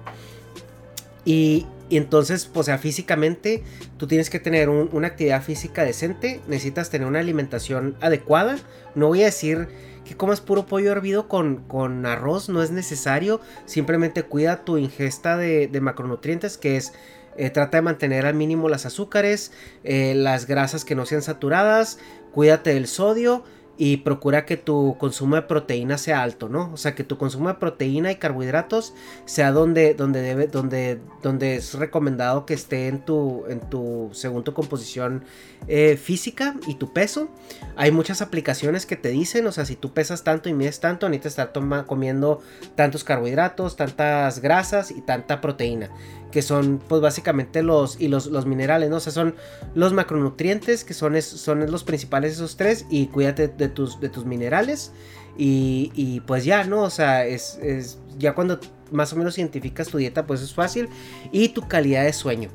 Y, 1.23 1.65
entonces, 1.89 2.45
pues, 2.45 2.59
o 2.59 2.63
sea, 2.63 2.77
físicamente 2.77 3.63
tú 3.97 4.07
tienes 4.07 4.29
que 4.29 4.39
tener 4.39 4.69
una 4.69 5.07
actividad 5.07 5.41
física 5.41 5.83
decente, 5.83 6.41
necesitas 6.47 6.89
tener 6.89 7.07
una 7.07 7.19
alimentación 7.19 7.95
adecuada. 8.01 8.57
No 8.95 9.07
voy 9.07 9.21
a 9.21 9.25
decir 9.25 9.67
que 10.07 10.15
comas 10.15 10.41
puro 10.41 10.65
pollo 10.65 10.91
hervido 10.91 11.27
con, 11.27 11.57
con 11.67 12.05
arroz, 12.05 12.49
no 12.49 12.63
es 12.63 12.71
necesario. 12.71 13.41
Simplemente 13.65 14.23
cuida 14.23 14.63
tu 14.63 14.77
ingesta 14.77 15.37
de, 15.37 15.69
macronutrientes, 15.81 16.57
que 16.57 16.77
es 16.77 16.93
eh, 17.35 17.49
trata 17.49 17.77
de 17.77 17.81
mantener 17.83 18.25
al 18.25 18.33
mínimo 18.33 18.69
las 18.69 18.85
azúcares, 18.85 19.51
eh, 19.83 20.13
las 20.15 20.47
grasas 20.47 20.85
que 20.85 20.95
no 20.95 21.05
sean 21.05 21.21
saturadas, 21.21 21.99
cuídate 22.31 22.73
del 22.73 22.87
sodio 22.87 23.43
y 23.77 23.97
procura 23.97 24.45
que 24.45 24.57
tu 24.57 24.95
consumo 24.97 25.35
de 25.35 25.43
proteína 25.43 25.97
sea 25.97 26.23
alto, 26.23 26.49
¿no? 26.49 26.71
O 26.73 26.77
sea, 26.77 26.95
que 26.95 27.03
tu 27.03 27.17
consumo 27.17 27.49
de 27.49 27.55
proteína 27.55 28.11
y 28.11 28.15
carbohidratos 28.15 28.93
sea 29.25 29.51
donde, 29.51 29.93
donde 29.93 30.21
debe, 30.21 30.47
donde, 30.47 30.99
donde 31.21 31.57
es 31.57 31.75
recomendado 31.75 32.45
que 32.45 32.55
esté 32.55 32.87
en 32.87 32.99
tu, 32.99 33.45
en 33.47 33.59
tu, 33.59 34.09
según 34.13 34.43
tu 34.43 34.53
composición 34.53 35.23
eh, 35.67 35.95
física 35.97 36.55
y 36.67 36.75
tu 36.75 36.91
peso. 36.91 37.29
Hay 37.75 37.91
muchas 37.91 38.21
aplicaciones 38.21 38.85
que 38.85 38.95
te 38.95 39.09
dicen, 39.09 39.45
o 39.45 39.51
sea, 39.51 39.65
si 39.65 39.75
tú 39.75 39.93
pesas 39.93 40.23
tanto 40.23 40.49
y 40.49 40.53
mides 40.53 40.79
tanto, 40.79 41.07
necesitas 41.07 41.47
estar 41.47 41.85
comiendo 41.85 42.41
tantos 42.75 43.03
carbohidratos, 43.03 43.75
tantas 43.75 44.39
grasas 44.39 44.89
y 44.89 45.01
tanta 45.01 45.39
proteína 45.39 45.89
que 46.31 46.41
son 46.41 46.81
pues 46.87 47.01
básicamente 47.01 47.63
los 47.63 47.99
y 47.99 48.07
los, 48.07 48.27
los, 48.27 48.45
minerales, 48.45 48.89
¿no? 48.89 48.97
O 48.97 48.99
sea, 48.99 49.13
son 49.13 49.35
los 49.75 49.93
macronutrientes 49.93 50.83
que 50.83 50.93
son, 50.93 51.19
son 51.21 51.71
los 51.71 51.83
principales 51.83 52.33
esos 52.33 52.57
tres 52.57 52.85
y 52.89 53.07
cuídate 53.07 53.47
de 53.47 53.69
tus, 53.69 53.99
de 53.99 54.09
tus 54.09 54.25
minerales 54.25 54.91
y, 55.37 55.91
y 55.95 56.19
pues 56.21 56.43
ya, 56.43 56.63
¿no? 56.63 56.83
O 56.83 56.89
sea, 56.89 57.25
es, 57.25 57.57
es, 57.61 57.99
ya 58.17 58.33
cuando 58.35 58.59
más 58.91 59.13
o 59.13 59.15
menos 59.15 59.37
identificas 59.37 59.87
tu 59.87 59.97
dieta 59.97 60.25
pues 60.25 60.41
es 60.41 60.53
fácil 60.53 60.89
y 61.31 61.49
tu 61.49 61.67
calidad 61.67 62.03
de 62.03 62.13
sueño. 62.13 62.49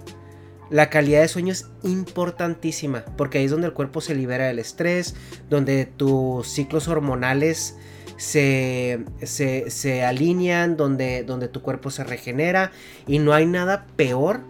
La 0.71 0.89
calidad 0.89 1.21
de 1.21 1.29
sueño 1.29 1.53
es 1.53 1.67
importantísima 1.83 3.05
porque 3.17 3.39
ahí 3.39 3.45
es 3.45 3.51
donde 3.51 3.67
el 3.67 3.75
cuerpo 3.75 4.01
se 4.01 4.15
libera 4.15 4.47
del 4.47 4.59
estrés, 4.59 5.15
donde 5.51 5.85
tus 5.85 6.49
ciclos 6.49 6.89
hormonales 6.89 7.77
se, 8.23 9.01
se, 9.25 10.05
alinean, 10.05 10.77
donde, 10.77 11.25
donde 11.25 11.49
tu 11.49 11.61
cuerpo 11.61 11.91
se 11.91 12.05
regenera 12.05 12.71
y 13.09 13.19
no 13.19 13.33
hay 13.33 13.47
nada 13.47 13.89
peor 13.97 14.43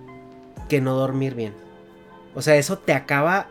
que 0.69 0.83
no 0.83 0.95
dormir 0.95 1.35
bien. 1.35 1.55
O 2.35 2.43
sea, 2.43 2.57
eso 2.57 2.77
te 2.77 2.93
acaba 2.93 3.49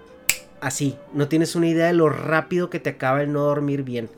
así. 0.60 0.96
No 1.12 1.28
tienes 1.28 1.56
una 1.56 1.70
idea 1.70 1.88
de 1.88 1.94
lo 1.94 2.08
rápido 2.10 2.70
que 2.70 2.80
te 2.80 2.92
acaba 2.92 3.24
el 3.24 3.34
no 3.34 3.42
dormir 3.42 3.82
bien. 3.82 4.10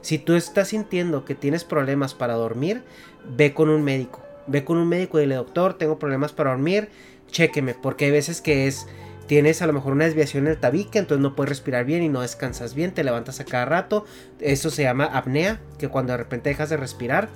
Si 0.00 0.18
tú 0.18 0.34
estás 0.34 0.68
sintiendo 0.68 1.24
que 1.24 1.36
tienes 1.36 1.62
problemas 1.62 2.12
para 2.12 2.34
dormir, 2.34 2.82
ve 3.24 3.54
con 3.54 3.68
un 3.68 3.84
médico. 3.84 4.20
Ve 4.48 4.64
con 4.64 4.78
un 4.78 4.88
médico 4.88 5.18
y 5.18 5.22
dile, 5.22 5.36
doctor, 5.36 5.74
tengo 5.74 5.96
problemas 5.96 6.32
para 6.32 6.50
dormir, 6.50 6.88
chéqueme, 7.30 7.74
porque 7.74 8.06
hay 8.06 8.10
veces 8.10 8.40
que 8.40 8.66
es 8.66 8.88
tienes 9.32 9.62
a 9.62 9.66
lo 9.66 9.72
mejor 9.72 9.94
una 9.94 10.04
desviación 10.04 10.44
en 10.44 10.50
el 10.50 10.58
tabique, 10.58 10.98
entonces 10.98 11.22
no 11.22 11.34
puedes 11.34 11.48
respirar 11.48 11.86
bien 11.86 12.02
y 12.02 12.10
no 12.10 12.20
descansas 12.20 12.74
bien, 12.74 12.92
te 12.92 13.02
levantas 13.02 13.40
a 13.40 13.46
cada 13.46 13.64
rato. 13.64 14.04
Eso 14.40 14.68
se 14.68 14.82
llama 14.82 15.06
apnea, 15.06 15.58
que 15.78 15.88
cuando 15.88 16.12
de 16.12 16.18
repente 16.18 16.50
dejas 16.50 16.68
de 16.68 16.76
respirar. 16.76 17.30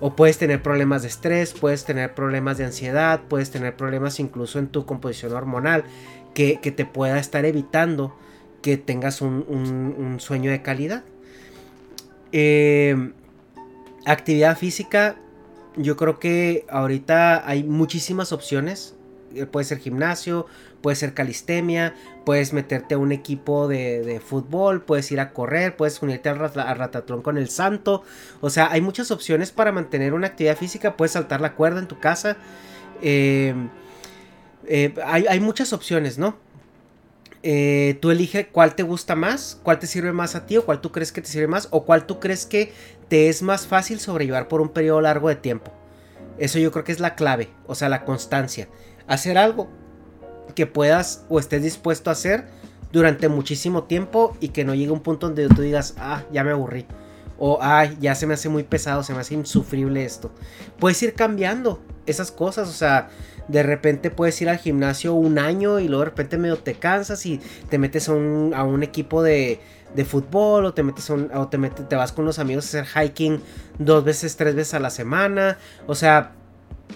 O 0.00 0.14
puedes 0.16 0.36
tener 0.36 0.62
problemas 0.62 1.00
de 1.00 1.08
estrés, 1.08 1.54
puedes 1.54 1.86
tener 1.86 2.14
problemas 2.14 2.58
de 2.58 2.66
ansiedad, 2.66 3.22
puedes 3.26 3.50
tener 3.50 3.74
problemas 3.74 4.20
incluso 4.20 4.58
en 4.58 4.66
tu 4.66 4.84
composición 4.84 5.32
hormonal 5.32 5.84
que, 6.34 6.58
te 6.58 6.84
pueda 6.84 7.18
estar 7.18 7.46
evitando 7.46 8.14
que 8.60 8.76
tengas 8.76 9.22
un, 9.22 10.16
sueño 10.20 10.50
de 10.50 10.60
calidad. 10.60 11.04
Eh, 12.32 13.12
actividad 14.04 14.58
física, 14.58 15.16
yo 15.78 15.96
creo 15.96 16.18
que 16.18 16.66
ahorita 16.68 17.48
hay 17.48 17.64
muchísimas 17.64 18.30
opciones. 18.30 18.94
Eh, 19.34 19.46
puede 19.46 19.64
ser 19.64 19.78
gimnasio, 19.78 20.46
puede 20.82 20.96
ser 20.96 21.14
calistemia, 21.14 21.94
puedes 22.24 22.52
meterte 22.52 22.94
a 22.94 22.98
un 22.98 23.12
equipo 23.12 23.68
de, 23.68 24.20
fútbol, 24.24 24.82
puedes 24.82 25.10
ir 25.12 25.20
a 25.20 25.32
correr, 25.32 25.76
puedes 25.76 26.02
unirte 26.02 26.28
al, 26.28 26.38
ratatlón 26.38 27.22
con 27.22 27.38
el 27.38 27.48
santo. 27.48 28.02
O 28.40 28.50
sea, 28.50 28.70
hay 28.72 28.80
muchas 28.80 29.10
opciones 29.10 29.52
para 29.52 29.72
mantener 29.72 30.14
una 30.14 30.28
actividad 30.28 30.56
física, 30.56 30.96
puedes 30.96 31.12
saltar 31.12 31.40
la 31.40 31.54
cuerda 31.54 31.78
en 31.78 31.86
tu 31.86 32.00
casa. 32.00 32.36
Eh, 33.02 33.54
eh, 34.66 34.94
hay, 35.04 35.40
muchas 35.40 35.72
opciones, 35.72 36.18
¿no? 36.18 36.36
tú 37.42 38.10
elige 38.10 38.48
cuál 38.48 38.74
te 38.74 38.82
gusta 38.82 39.16
más, 39.16 39.58
cuál 39.62 39.78
te 39.78 39.86
sirve 39.86 40.12
más 40.12 40.34
a 40.34 40.44
ti 40.44 40.58
o 40.58 40.66
cuál 40.66 40.82
tú 40.82 40.92
crees 40.92 41.10
que 41.10 41.22
te 41.22 41.28
sirve 41.28 41.46
más 41.46 41.68
o 41.70 41.86
cuál 41.86 42.04
tú 42.04 42.20
crees 42.20 42.44
que 42.44 42.70
te 43.08 43.30
es 43.30 43.40
más 43.40 43.66
fácil 43.66 43.98
sobrellevar 43.98 44.46
por 44.46 44.60
un 44.60 44.68
periodo 44.68 45.00
largo 45.00 45.30
de 45.30 45.36
tiempo. 45.36 45.72
Eso 46.36 46.58
yo 46.58 46.70
creo 46.70 46.84
que 46.84 46.92
es 46.92 47.00
la 47.00 47.14
clave, 47.14 47.48
o 47.66 47.74
sea, 47.74 47.88
la 47.88 48.04
constancia 48.04 48.68
hacer 49.10 49.38
algo 49.38 49.68
que 50.54 50.66
puedas 50.66 51.24
o 51.28 51.40
estés 51.40 51.62
dispuesto 51.62 52.10
a 52.10 52.12
hacer 52.12 52.46
durante 52.92 53.28
muchísimo 53.28 53.84
tiempo 53.84 54.36
y 54.40 54.48
que 54.48 54.64
no 54.64 54.74
llegue 54.74 54.92
un 54.92 55.00
punto 55.00 55.26
donde 55.26 55.48
tú 55.48 55.62
digas, 55.62 55.94
ah, 55.98 56.22
ya 56.32 56.44
me 56.44 56.52
aburrí. 56.52 56.86
O, 57.36 57.58
ah, 57.60 57.86
ya 58.00 58.14
se 58.14 58.26
me 58.26 58.34
hace 58.34 58.48
muy 58.48 58.62
pesado, 58.62 59.02
se 59.02 59.12
me 59.12 59.20
hace 59.20 59.34
insufrible 59.34 60.04
esto. 60.04 60.30
Puedes 60.78 61.02
ir 61.02 61.14
cambiando 61.14 61.82
esas 62.06 62.30
cosas, 62.30 62.68
o 62.68 62.72
sea, 62.72 63.08
de 63.48 63.64
repente 63.64 64.10
puedes 64.10 64.40
ir 64.42 64.48
al 64.48 64.58
gimnasio 64.58 65.14
un 65.14 65.38
año 65.38 65.80
y 65.80 65.88
luego 65.88 66.04
de 66.04 66.10
repente 66.10 66.38
medio 66.38 66.58
te 66.58 66.74
cansas 66.74 67.26
y 67.26 67.40
te 67.68 67.78
metes 67.78 68.08
a 68.08 68.12
un, 68.12 68.82
equipo 68.84 69.24
de, 69.24 69.60
de, 69.94 70.04
fútbol 70.04 70.66
o 70.66 70.74
te 70.74 70.84
metes 70.84 71.10
o 71.10 71.48
te, 71.48 71.58
te 71.58 71.96
vas 71.96 72.12
con 72.12 72.26
los 72.26 72.38
amigos 72.38 72.74
a 72.74 72.80
hacer 72.80 72.86
hiking 72.86 73.40
dos 73.78 74.04
veces, 74.04 74.36
tres 74.36 74.54
veces 74.54 74.74
a 74.74 74.78
la 74.78 74.90
semana. 74.90 75.58
O 75.86 75.96
sea, 75.96 76.32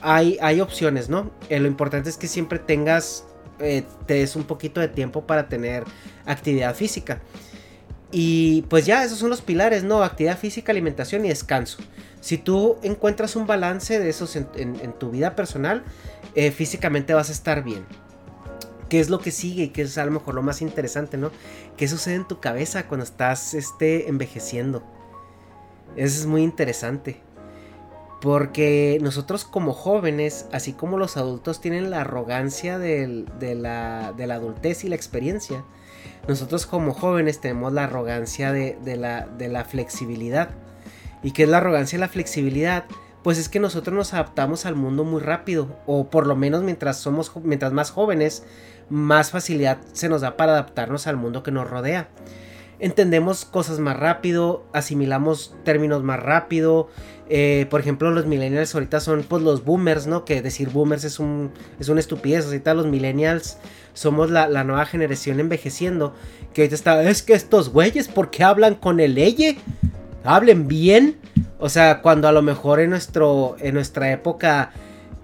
hay, 0.01 0.39
hay 0.41 0.61
opciones, 0.61 1.09
¿no? 1.09 1.31
Eh, 1.49 1.61
lo 1.61 1.69
importante 1.69 2.09
es 2.09 2.17
que 2.17 2.29
siempre 2.29 2.59
tengas, 2.59 3.25
eh, 3.59 3.85
te 4.07 4.15
des 4.15 4.37
un 4.37 4.45
poquito 4.45 4.81
de 4.81 4.89
tiempo 4.89 5.27
para 5.27 5.49
tener 5.49 5.85
actividad 6.27 6.75
física. 6.75 7.21
Y 8.17 8.63
pues 8.63 8.87
ya, 8.87 9.03
esos 9.03 9.19
son 9.19 9.31
los 9.31 9.41
pilares, 9.41 9.83
¿no? 9.83 10.03
Actividad 10.05 10.39
física, 10.39 10.71
alimentación 10.71 11.25
y 11.25 11.29
descanso. 11.29 11.79
Si 12.21 12.39
tú 12.39 12.77
encuentras 12.83 13.35
un 13.37 13.47
balance 13.47 13.99
de 13.99 14.09
esos 14.09 14.37
en, 14.37 14.93
tu 14.99 15.11
vida 15.11 15.35
personal, 15.35 15.85
eh, 16.35 16.53
físicamente 16.53 17.13
vas 17.13 17.29
a 17.29 17.33
estar 17.33 17.65
bien. 17.65 17.85
¿Qué 18.89 19.01
es 19.01 19.11
lo 19.11 19.19
que 19.19 19.33
sigue? 19.33 19.65
Y 19.65 19.69
que 19.71 19.83
es 19.83 19.99
a 19.99 20.05
lo 20.05 20.13
mejor 20.13 20.35
lo 20.35 20.43
más 20.43 20.63
interesante, 20.63 21.17
¿no? 21.17 21.33
¿Qué 21.77 21.89
sucede 21.89 22.15
en 22.15 22.29
tu 22.29 22.39
cabeza 22.39 22.87
cuando 22.87 23.03
estás 23.05 23.53
este, 23.55 24.09
envejeciendo? 24.09 24.85
Eso 25.97 26.21
es 26.21 26.27
muy 26.27 26.43
interesante. 26.43 27.21
Porque 28.25 28.97
nosotros 29.03 29.45
como 29.45 29.75
jóvenes, 29.75 30.47
así 30.51 30.73
como 30.73 30.97
los 30.97 31.19
adultos 31.19 31.61
tienen 31.61 31.91
la 31.91 32.01
arrogancia 32.01 32.79
de, 32.79 33.27
la, 33.55 34.15
adultez 34.17 34.83
y 34.83 34.89
la 34.89 34.97
experiencia, 34.97 35.63
nosotros 36.27 36.65
como 36.65 36.95
jóvenes 36.95 37.43
tenemos 37.43 37.75
la 37.75 37.85
arrogancia 37.85 38.51
de, 38.51 38.79
la, 38.97 39.65
flexibilidad. 39.67 40.49
¿Y 41.23 41.33
qué 41.33 41.43
es 41.43 41.51
la 41.51 41.59
arrogancia 41.59 41.99
y 41.99 42.01
la 42.01 42.09
flexibilidad? 42.09 42.87
pues 43.23 43.39
es 43.39 43.51
que 43.51 43.61
nosotros 43.61 43.95
nos 43.95 44.13
adaptamos 44.15 44.65
al 44.65 44.75
mundo 44.75 45.05
muy 45.05 45.21
rápido, 45.21 45.79
o 45.87 46.09
por 46.09 46.27
lo 46.27 46.35
menos 46.37 46.63
mientras 46.63 46.99
somos 46.99 47.31
mientras 47.43 47.73
más 47.73 47.91
jóvenes, 47.91 48.43
más 48.89 49.31
facilidad 49.31 49.79
se 49.93 50.11
nos 50.11 50.23
da 50.23 50.37
para 50.37 50.53
adaptarnos 50.53 51.07
al 51.07 51.17
mundo 51.17 51.43
que 51.43 51.51
nos 51.51 51.69
rodea. 51.69 52.09
Entendemos 52.79 53.45
cosas 53.45 53.79
más 53.79 53.99
rápido, 53.99 54.67
asimilamos 54.73 55.55
términos 55.65 56.03
más 56.03 56.21
rápido. 56.21 56.89
Eh, 57.31 57.67
por 57.71 57.81
ejemplo, 57.81 58.11
los 58.11 58.27
millennials 58.27 58.75
ahorita 58.75 59.01
son 59.01 59.23
pues 59.23 59.43
los 59.43 59.65
boomers, 59.65 60.07
¿no? 60.07 60.25
Que 60.25 60.43
decir 60.43 60.69
boomers 60.69 61.05
es, 61.05 61.19
un, 61.19 61.53
es 61.81 61.89
una 61.89 62.01
estupidez. 62.01 62.47
Ahorita 62.47 62.75
los 62.75 62.87
millennials 62.87 63.59
somos 63.95 64.31
la, 64.31 64.47
nueva 64.65 64.87
generación 64.87 65.41
envejeciendo. 65.41 66.15
Que 66.53 66.63
ahorita 66.63 66.75
está, 66.75 67.03
es 67.03 67.23
que 67.23 67.35
estos 67.35 67.71
güeyes, 67.71 68.09
¿por 68.09 68.31
qué 68.31 68.45
hablan 68.45 68.75
con 68.75 69.01
el 69.01 69.15
leye? 69.15 69.59
Hablen 70.25 70.69
bien. 70.69 71.17
O 71.59 71.69
sea, 71.69 72.03
cuando 72.03 72.29
a 72.29 72.33
lo 72.33 72.43
mejor 72.43 72.81
en, 72.81 72.91
nuestro, 72.91 73.57
en 73.59 73.75
nuestra 73.75 74.13
época 74.13 74.73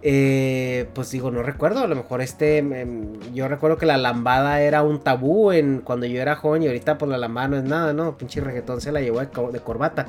eh, 0.02 0.88
pues 0.94 1.10
digo, 1.10 1.30
no 1.30 1.42
recuerdo, 1.42 1.80
a 1.80 1.86
lo 1.86 1.94
mejor 1.94 2.22
este, 2.22 2.58
em, 2.58 3.20
yo 3.34 3.48
recuerdo 3.48 3.76
que 3.76 3.84
la 3.84 3.98
lambada 3.98 4.62
era 4.62 4.82
un 4.82 5.00
tabú 5.00 5.52
en 5.52 5.82
cuando 5.82 6.06
yo 6.06 6.22
era 6.22 6.36
joven 6.36 6.62
y 6.62 6.66
ahorita 6.68 6.96
pues 6.96 7.10
la 7.10 7.18
lambada 7.18 7.48
no 7.48 7.56
es 7.58 7.64
nada, 7.64 7.92
¿no? 7.92 8.16
Pinche 8.16 8.40
reggaetón 8.40 8.80
se 8.80 8.92
la 8.92 9.02
llevó 9.02 9.20
de, 9.20 9.60
corbata. 9.60 10.06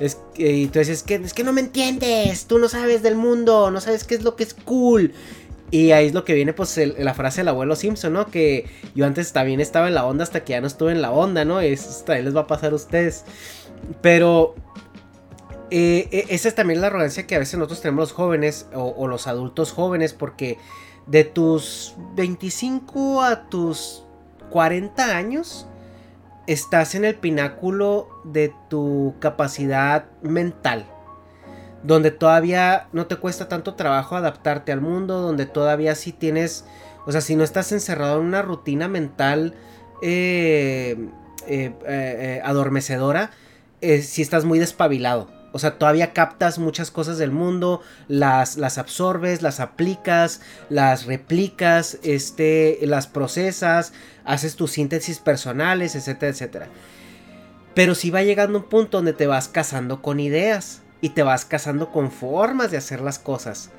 Es, 0.00 0.18
y 0.36 0.64
entonces 0.64 0.98
es 0.98 1.02
que, 1.02 1.16
es 1.16 1.34
que 1.34 1.44
no 1.44 1.52
me 1.52 1.60
entiendes, 1.60 2.46
tú 2.46 2.58
no 2.58 2.68
sabes 2.68 3.02
del 3.02 3.14
mundo, 3.14 3.70
no 3.70 3.80
sabes 3.80 4.04
qué 4.04 4.14
es 4.14 4.22
lo 4.22 4.36
que 4.36 4.44
es 4.44 4.54
cool. 4.54 5.12
Y 5.70 5.92
ahí 5.92 6.08
es 6.08 6.12
lo 6.12 6.24
que 6.24 6.34
viene, 6.34 6.52
pues, 6.52 6.78
la 6.98 7.14
frase 7.14 7.40
del 7.40 7.48
abuelo 7.48 7.74
Simpson, 7.76 8.12
¿no? 8.12 8.26
Que 8.26 8.66
yo 8.94 9.06
antes 9.06 9.32
también 9.32 9.58
estaba 9.58 9.88
en 9.88 9.94
la 9.94 10.04
onda 10.04 10.22
hasta 10.22 10.44
que 10.44 10.50
ya 10.50 10.60
no 10.60 10.66
estuve 10.66 10.92
en 10.92 11.00
la 11.00 11.12
onda, 11.12 11.46
¿no? 11.46 11.60
Eso 11.60 12.04
también 12.04 12.26
les 12.26 12.36
va 12.36 12.42
a 12.42 12.46
pasar 12.46 12.72
a 12.72 12.74
ustedes. 12.74 13.24
Pero 14.02 14.54
eh, 15.70 16.10
eh, 16.12 16.26
esa 16.28 16.48
es 16.48 16.54
también 16.54 16.82
la 16.82 16.88
arrogancia 16.88 17.26
que 17.26 17.34
a 17.34 17.38
veces 17.38 17.54
nosotros 17.54 17.80
tenemos 17.80 18.02
los 18.02 18.12
jóvenes 18.12 18.66
o, 18.74 19.08
los 19.08 19.26
adultos 19.26 19.72
jóvenes, 19.72 20.12
porque 20.12 20.58
de 21.06 21.24
tus 21.24 21.94
25 22.14 23.22
a 23.22 23.48
tus 23.48 24.04
40 24.50 25.16
años 25.16 25.66
estás 26.46 26.94
en 26.94 27.04
el 27.04 27.14
pináculo 27.14 28.08
de 28.24 28.54
tu 28.68 29.14
capacidad 29.20 30.06
mental, 30.22 30.86
donde 31.82 32.10
todavía 32.10 32.88
no 32.92 33.06
te 33.06 33.16
cuesta 33.16 33.48
tanto 33.48 33.74
trabajo 33.74 34.16
adaptarte 34.16 34.72
al 34.72 34.80
mundo, 34.80 35.20
donde 35.20 35.46
todavía 35.46 35.94
sí 35.94 36.12
tienes, 36.12 36.64
o 37.06 37.12
sea, 37.12 37.20
si 37.20 37.36
no 37.36 37.44
estás 37.44 37.72
encerrado 37.72 38.20
en 38.20 38.26
una 38.26 38.42
rutina 38.42 38.88
mental 38.88 39.54
eh, 40.02 40.96
adormecedora, 42.44 43.30
si 43.80 44.22
estás 44.22 44.44
muy 44.44 44.58
despabilado. 44.58 45.41
O 45.52 45.58
sea, 45.58 45.78
todavía 45.78 46.12
captas 46.12 46.58
muchas 46.58 46.90
cosas 46.90 47.18
del 47.18 47.30
mundo, 47.30 47.82
las, 48.08 48.56
las 48.56 48.78
absorbes, 48.78 49.42
las 49.42 49.60
aplicas, 49.60 50.40
las 50.70 51.04
replicas, 51.06 51.98
este, 52.02 52.78
las 52.82 53.06
procesas, 53.06 53.92
haces 54.24 54.56
tus 54.56 54.72
síntesis 54.72 55.18
personales, 55.18 55.94
etcétera, 55.94 56.32
etcétera. 56.32 56.68
Pero 57.74 57.94
si 57.94 58.10
va 58.10 58.22
llegando 58.22 58.58
un 58.58 58.64
punto 58.64 58.98
donde 58.98 59.12
te 59.12 59.26
vas 59.26 59.48
casando 59.48 60.02
con 60.02 60.20
ideas 60.20 60.80
y 61.00 61.10
te 61.10 61.22
vas 61.22 61.44
casando 61.44 61.90
con 61.90 62.10
formas 62.10 62.70
de 62.70 62.76
hacer 62.78 63.00
las 63.00 63.18
cosas 63.18 63.70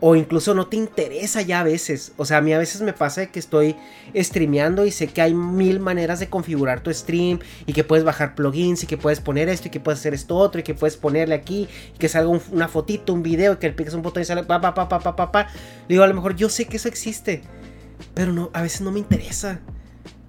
o 0.00 0.16
incluso 0.16 0.54
no 0.54 0.66
te 0.66 0.76
interesa 0.76 1.42
ya 1.42 1.60
a 1.60 1.62
veces. 1.62 2.12
O 2.16 2.24
sea, 2.24 2.38
a 2.38 2.40
mí 2.40 2.52
a 2.52 2.58
veces 2.58 2.80
me 2.80 2.92
pasa 2.92 3.26
que 3.26 3.38
estoy 3.38 3.76
streameando 4.16 4.86
y 4.86 4.90
sé 4.90 5.08
que 5.08 5.20
hay 5.20 5.34
mil 5.34 5.78
maneras 5.78 6.20
de 6.20 6.28
configurar 6.28 6.82
tu 6.82 6.92
stream 6.92 7.38
y 7.66 7.72
que 7.74 7.84
puedes 7.84 8.04
bajar 8.04 8.34
plugins 8.34 8.82
y 8.82 8.86
que 8.86 8.96
puedes 8.96 9.20
poner 9.20 9.48
esto 9.48 9.68
y 9.68 9.70
que 9.70 9.80
puedes 9.80 10.00
hacer 10.00 10.14
esto 10.14 10.36
otro 10.36 10.60
y 10.60 10.64
que 10.64 10.74
puedes 10.74 10.96
ponerle 10.96 11.34
aquí 11.34 11.68
y 11.94 11.98
que 11.98 12.08
salga 12.08 12.30
una 12.50 12.68
fotito, 12.68 13.12
un 13.12 13.22
video 13.22 13.54
y 13.54 13.56
que 13.56 13.68
le 13.68 13.74
piques 13.74 13.94
un 13.94 14.02
botón 14.02 14.22
y 14.22 14.26
sale 14.26 14.42
pa 14.44 14.60
pa 14.60 14.74
pa 14.74 14.88
pa 14.88 15.00
pa 15.00 15.32
pa. 15.32 15.48
Digo, 15.88 16.02
a 16.02 16.06
lo 16.06 16.14
mejor 16.14 16.34
yo 16.34 16.48
sé 16.48 16.64
que 16.66 16.78
eso 16.78 16.88
existe, 16.88 17.42
pero 18.14 18.32
no, 18.32 18.50
a 18.54 18.62
veces 18.62 18.80
no 18.80 18.90
me 18.90 18.98
interesa. 18.98 19.60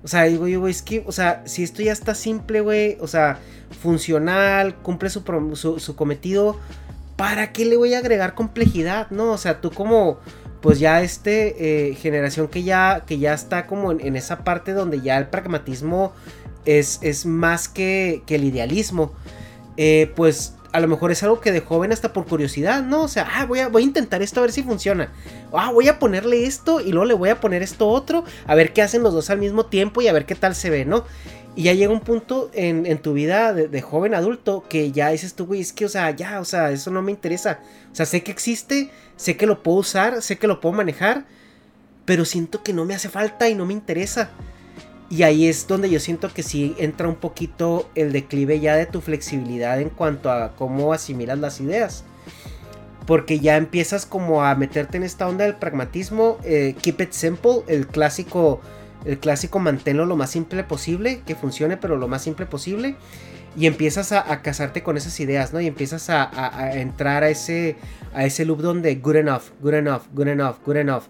O 0.04 0.08
sea, 0.08 0.24
digo 0.24 0.48
yo, 0.48 0.68
es 0.68 0.82
que, 0.82 1.04
o 1.06 1.12
sea, 1.12 1.44
si 1.46 1.64
esto 1.64 1.84
ya 1.84 1.92
está 1.92 2.16
simple, 2.16 2.62
güey, 2.62 2.98
o 3.00 3.08
sea, 3.08 3.40
funcional, 3.82 4.76
cumple 4.78 5.10
su, 5.12 5.24
su, 5.54 5.80
su 5.80 5.96
cometido, 5.96 6.58
¿para 7.22 7.54
qué 7.54 7.66
le 7.66 7.78
voy 7.78 7.94
a 7.94 8.00
agregar 8.00 8.34
complejidad? 8.34 9.12
No, 9.12 9.34
o 9.34 9.38
sea, 9.38 9.62
tú 9.62 9.70
como, 9.70 10.18
pues 10.60 10.80
ya 10.80 11.04
este 11.04 11.90
eh, 11.92 11.94
generación 11.94 12.48
que 12.48 12.64
ya, 12.64 13.04
que 13.06 13.20
ya 13.20 13.36
está 13.36 13.68
como 13.68 13.92
en, 13.92 14.16
esa 14.16 14.44
parte 14.44 14.74
donde 14.74 15.02
ya 15.02 15.20
el 15.20 15.28
pragmatismo 15.28 16.14
es, 16.66 16.98
es 17.04 17.28
más 17.28 17.70
que, 17.70 18.24
que, 18.26 18.34
el 18.34 18.44
idealismo, 18.44 19.14
eh, 19.78 20.12
pues 20.16 20.56
a 20.72 20.80
lo 20.80 20.88
mejor 20.88 21.12
es 21.12 21.22
algo 21.22 21.42
que 21.42 21.52
de 21.52 21.62
joven 21.62 21.92
hasta 21.92 22.12
por 22.12 22.26
curiosidad, 22.26 22.82
¿no? 22.82 23.04
O 23.04 23.08
sea, 23.08 23.30
ah, 23.36 23.46
voy 23.46 23.60
a, 23.60 23.68
voy 23.68 23.84
a 23.84 23.86
intentar 23.86 24.24
esto 24.24 24.40
a 24.40 24.42
ver 24.42 24.52
si 24.52 24.64
funciona. 24.64 25.12
Ah, 25.54 25.72
voy 25.72 25.90
a 25.90 26.00
ponerle 26.00 26.48
esto 26.48 26.82
y 26.82 26.92
luego 26.92 27.06
le 27.06 27.14
voy 27.14 27.30
a 27.30 27.40
poner 27.40 27.62
esto 27.62 27.88
otro, 27.88 28.24
a 28.48 28.56
ver 28.56 28.74
qué 28.74 28.82
hacen 28.82 29.04
los 29.04 29.14
dos 29.14 29.30
al 29.30 29.38
mismo 29.38 29.68
tiempo 29.68 30.02
y 30.02 30.08
a 30.08 30.14
ver 30.14 30.26
qué 30.26 30.34
tal 30.34 30.56
se 30.56 30.72
ve, 30.72 30.86
¿no? 30.86 31.06
Y 31.56 31.64
ya 31.64 31.74
llega 31.74 31.92
un 31.92 32.00
punto 32.00 32.50
en, 32.54 32.98
tu 33.00 33.14
vida 33.14 33.54
de, 33.54 33.82
joven 33.82 34.14
adulto 34.14 34.64
que 34.70 34.92
ya 34.92 35.10
dices 35.10 35.34
tú, 35.34 35.46
güey, 35.46 35.60
es 35.60 35.74
que, 35.74 35.86
o 35.86 35.90
sea, 35.90 36.12
ya, 36.12 36.40
o 36.40 36.46
sea, 36.46 36.72
eso 36.72 36.92
no 36.92 37.02
me 37.02 37.12
interesa. 37.12 37.60
O 37.92 37.96
sea, 37.96 38.06
sé 38.06 38.24
que 38.24 38.32
existe, 38.32 38.90
sé 39.18 39.36
que 39.36 39.46
lo 39.46 39.62
puedo 39.62 39.80
usar, 39.80 40.22
sé 40.22 40.38
que 40.38 40.48
lo 40.48 40.62
puedo 40.62 40.74
manejar, 40.74 41.26
pero 42.06 42.24
siento 42.24 42.64
que 42.64 42.72
no 42.72 42.86
me 42.86 42.96
hace 42.96 43.10
falta 43.10 43.50
y 43.50 43.56
no 43.56 43.66
me 43.66 43.74
interesa. 43.74 44.30
Y 45.10 45.24
ahí 45.24 45.46
es 45.46 45.68
donde 45.68 45.90
yo 45.90 46.00
siento 46.00 46.34
que 46.34 46.42
sí 46.42 46.74
entra 46.78 47.10
un 47.10 47.16
poquito 47.16 47.90
el 47.96 48.14
declive 48.14 48.62
ya 48.62 48.78
de 48.78 48.86
tu 48.86 49.02
flexibilidad 49.02 49.82
en 49.82 49.90
cuanto 49.90 50.32
a 50.32 50.56
cómo 50.56 50.94
asimilas 50.94 51.38
las 51.38 51.60
ideas. 51.60 52.06
Porque 53.06 53.42
ya 53.42 53.58
empiezas 53.58 54.06
como 54.06 54.46
a 54.46 54.56
meterte 54.56 54.96
en 54.96 55.04
esta 55.04 55.28
onda 55.28 55.44
del 55.44 55.56
pragmatismo. 55.56 56.38
Eh, 56.46 56.76
keep 56.82 57.02
it 57.02 57.12
simple, 57.12 57.64
el 57.68 57.88
clásico 57.88 58.62
el 59.06 59.20
clásico 59.20 59.60
manténlo 59.60 60.06
lo 60.06 60.16
más 60.16 60.30
simple 60.30 60.64
posible, 60.64 61.22
que 61.26 61.36
funcione, 61.36 61.78
pero 61.78 61.98
lo 61.98 62.08
más 62.08 62.24
simple 62.24 62.46
posible. 62.46 62.96
Y 63.58 63.66
empiezas 63.66 64.14
a, 64.14 64.42
casarte 64.42 64.82
con 64.82 64.96
esas 64.96 65.20
ideas, 65.20 65.52
¿no? 65.52 65.60
Y 65.60 65.68
empiezas 65.68 66.10
a, 66.10 66.72
entrar 66.74 67.24
a 67.24 67.30
ese, 67.30 67.76
a 68.14 68.24
ese 68.26 68.46
loop 68.46 68.62
donde 68.62 68.96
good 68.96 69.16
enough, 69.16 69.44
good 69.62 69.74
enough, 69.74 70.04
good 70.14 70.28
enough, 70.28 70.56
good 70.66 70.78
enough. 70.78 71.04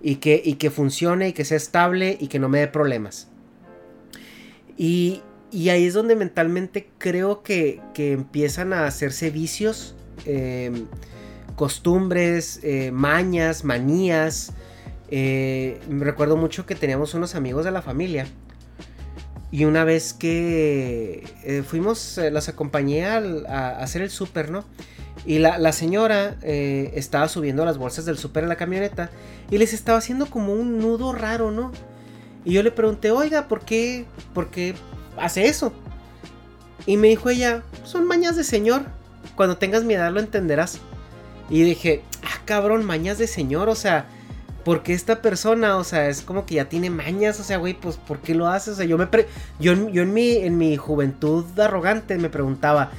Y 0.00 0.16
que, 0.16 0.40
y 0.44 0.54
que 0.54 0.70
funcione 0.70 1.28
y 1.28 1.32
que 1.32 1.44
sea 1.44 1.56
estable 1.56 2.16
y 2.20 2.28
que 2.28 2.38
no 2.38 2.48
me 2.48 2.60
dé 2.60 2.68
problemas. 2.68 3.28
Y, 4.76 5.22
ahí 5.52 5.86
es 5.86 5.94
donde 5.94 6.14
mentalmente 6.14 6.88
creo 6.98 7.42
que, 7.42 7.80
empiezan 7.96 8.72
a 8.72 8.86
hacerse 8.86 9.30
vicios, 9.30 9.96
em, 10.24 10.86
costumbres, 11.56 12.60
eh, 12.62 12.92
mañas, 12.92 13.64
manías, 13.64 14.52
eh, 15.10 15.80
recuerdo 15.88 16.36
mucho 16.36 16.66
que 16.66 16.74
teníamos 16.74 17.14
unos 17.14 17.34
amigos 17.34 17.64
de 17.64 17.70
la 17.70 17.82
familia. 17.82 18.26
Y 19.50 19.64
una 19.64 19.84
vez 19.84 20.12
que 20.12 21.24
eh, 21.42 21.62
fuimos, 21.66 22.18
eh, 22.18 22.30
las 22.30 22.48
acompañé 22.48 23.06
a, 23.06 23.70
hacer 23.80 24.02
el 24.02 24.10
súper, 24.10 24.50
¿no? 24.50 24.64
Y 25.24 25.38
la, 25.38 25.72
señora 25.72 26.36
estaba 26.42 27.28
subiendo 27.28 27.64
las 27.64 27.76
bolsas 27.76 28.04
del 28.04 28.16
súper 28.16 28.44
en 28.44 28.48
la 28.48 28.56
camioneta 28.56 29.10
y 29.50 29.58
les 29.58 29.74
estaba 29.74 29.98
haciendo 29.98 30.26
como 30.26 30.54
un 30.54 30.78
nudo 30.78 31.12
raro, 31.12 31.50
¿no? 31.50 31.72
Y 32.44 32.52
yo 32.52 32.62
le 32.62 32.70
pregunté, 32.70 33.10
oiga, 33.10 33.48
¿por 33.48 33.60
qué, 33.62 34.06
por 34.32 34.48
qué 34.48 34.74
hace 35.18 35.46
eso? 35.46 35.72
Y 36.86 36.96
me 36.96 37.08
dijo 37.08 37.28
ella, 37.28 37.62
son 37.84 38.06
mañas 38.06 38.36
de 38.36 38.44
señor. 38.44 38.82
Cuando 39.34 39.58
tengas 39.58 39.84
mi 39.84 39.94
edad 39.94 40.12
lo 40.12 40.20
entenderás. 40.20 40.78
Y 41.50 41.62
dije, 41.62 42.02
ah, 42.22 42.40
cabrón, 42.44 42.84
mañas 42.84 43.18
de 43.18 43.26
señor, 43.26 43.68
o 43.68 43.74
sea, 43.74 44.06
porque 44.68 44.92
esta 44.92 45.22
persona, 45.22 45.78
o 45.78 45.82
sea, 45.82 46.10
es 46.10 46.20
como 46.20 46.44
que 46.44 46.56
ya 46.56 46.68
tiene 46.68 46.90
mañas, 46.90 47.40
o 47.40 47.42
sea, 47.42 47.56
güey, 47.56 47.72
pues 47.72 47.96
¿por 47.96 48.18
qué 48.18 48.34
lo 48.34 48.48
hace? 48.48 48.72
O 48.72 48.74
sea, 48.74 48.84
yo 48.84 48.98
me 48.98 49.08
yo, 49.58 49.88
yo 49.88 50.02
en 50.02 50.12
mi 50.12 50.36
en 50.36 50.58
mi 50.58 50.76
juventud 50.76 51.46
arrogante 51.58 52.18
me 52.18 52.28
preguntaba, 52.28 52.90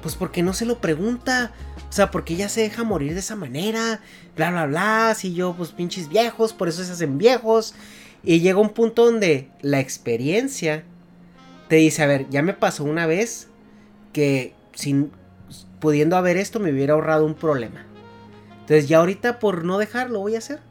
pues 0.00 0.14
¿por 0.14 0.30
qué 0.30 0.42
no 0.42 0.54
se 0.54 0.64
lo 0.64 0.80
pregunta? 0.80 1.52
O 1.86 1.92
sea, 1.92 2.10
¿por 2.10 2.24
qué 2.24 2.32
ella 2.32 2.48
se 2.48 2.62
deja 2.62 2.82
morir 2.82 3.12
de 3.12 3.20
esa 3.20 3.36
manera? 3.36 4.00
Bla 4.36 4.52
bla 4.52 4.64
bla, 4.64 5.14
si 5.14 5.34
yo 5.34 5.52
pues 5.54 5.72
pinches 5.72 6.08
viejos, 6.08 6.54
por 6.54 6.66
eso 6.66 6.82
se 6.82 6.92
hacen 6.92 7.18
viejos. 7.18 7.74
Y 8.24 8.40
llega 8.40 8.58
un 8.58 8.70
punto 8.70 9.04
donde 9.04 9.50
la 9.60 9.80
experiencia 9.80 10.82
te 11.68 11.76
dice, 11.76 12.04
a 12.04 12.06
ver, 12.06 12.30
ya 12.30 12.40
me 12.40 12.54
pasó 12.54 12.84
una 12.84 13.04
vez 13.04 13.48
que 14.14 14.54
sin 14.72 15.12
pudiendo 15.78 16.16
haber 16.16 16.38
esto 16.38 16.58
me 16.58 16.72
hubiera 16.72 16.94
ahorrado 16.94 17.26
un 17.26 17.34
problema. 17.34 17.84
Entonces 18.60 18.88
ya 18.88 18.96
ahorita 18.96 19.38
por 19.38 19.66
no 19.66 19.76
dejarlo 19.76 20.20
voy 20.20 20.34
a 20.34 20.38
hacer. 20.38 20.66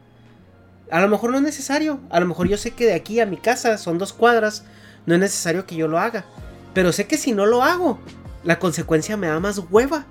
A 0.91 1.01
lo 1.01 1.07
mejor 1.07 1.31
no 1.31 1.37
es 1.37 1.43
necesario. 1.43 1.99
A 2.09 2.19
lo 2.19 2.27
mejor 2.27 2.47
yo 2.47 2.57
sé 2.57 2.71
que 2.71 2.85
de 2.85 2.93
aquí 2.93 3.19
a 3.19 3.25
mi 3.25 3.37
casa 3.37 3.77
son 3.77 3.97
dos 3.97 4.13
cuadras. 4.13 4.63
No 5.05 5.15
es 5.15 5.19
necesario 5.19 5.65
que 5.65 5.75
yo 5.75 5.87
lo 5.87 5.99
haga. 5.99 6.25
Pero 6.73 6.91
sé 6.91 7.07
que 7.07 7.17
si 7.17 7.31
no 7.31 7.45
lo 7.45 7.63
hago, 7.63 7.99
la 8.43 8.59
consecuencia 8.59 9.17
me 9.17 9.27
da 9.27 9.39
más 9.39 9.61
hueva 9.69 10.05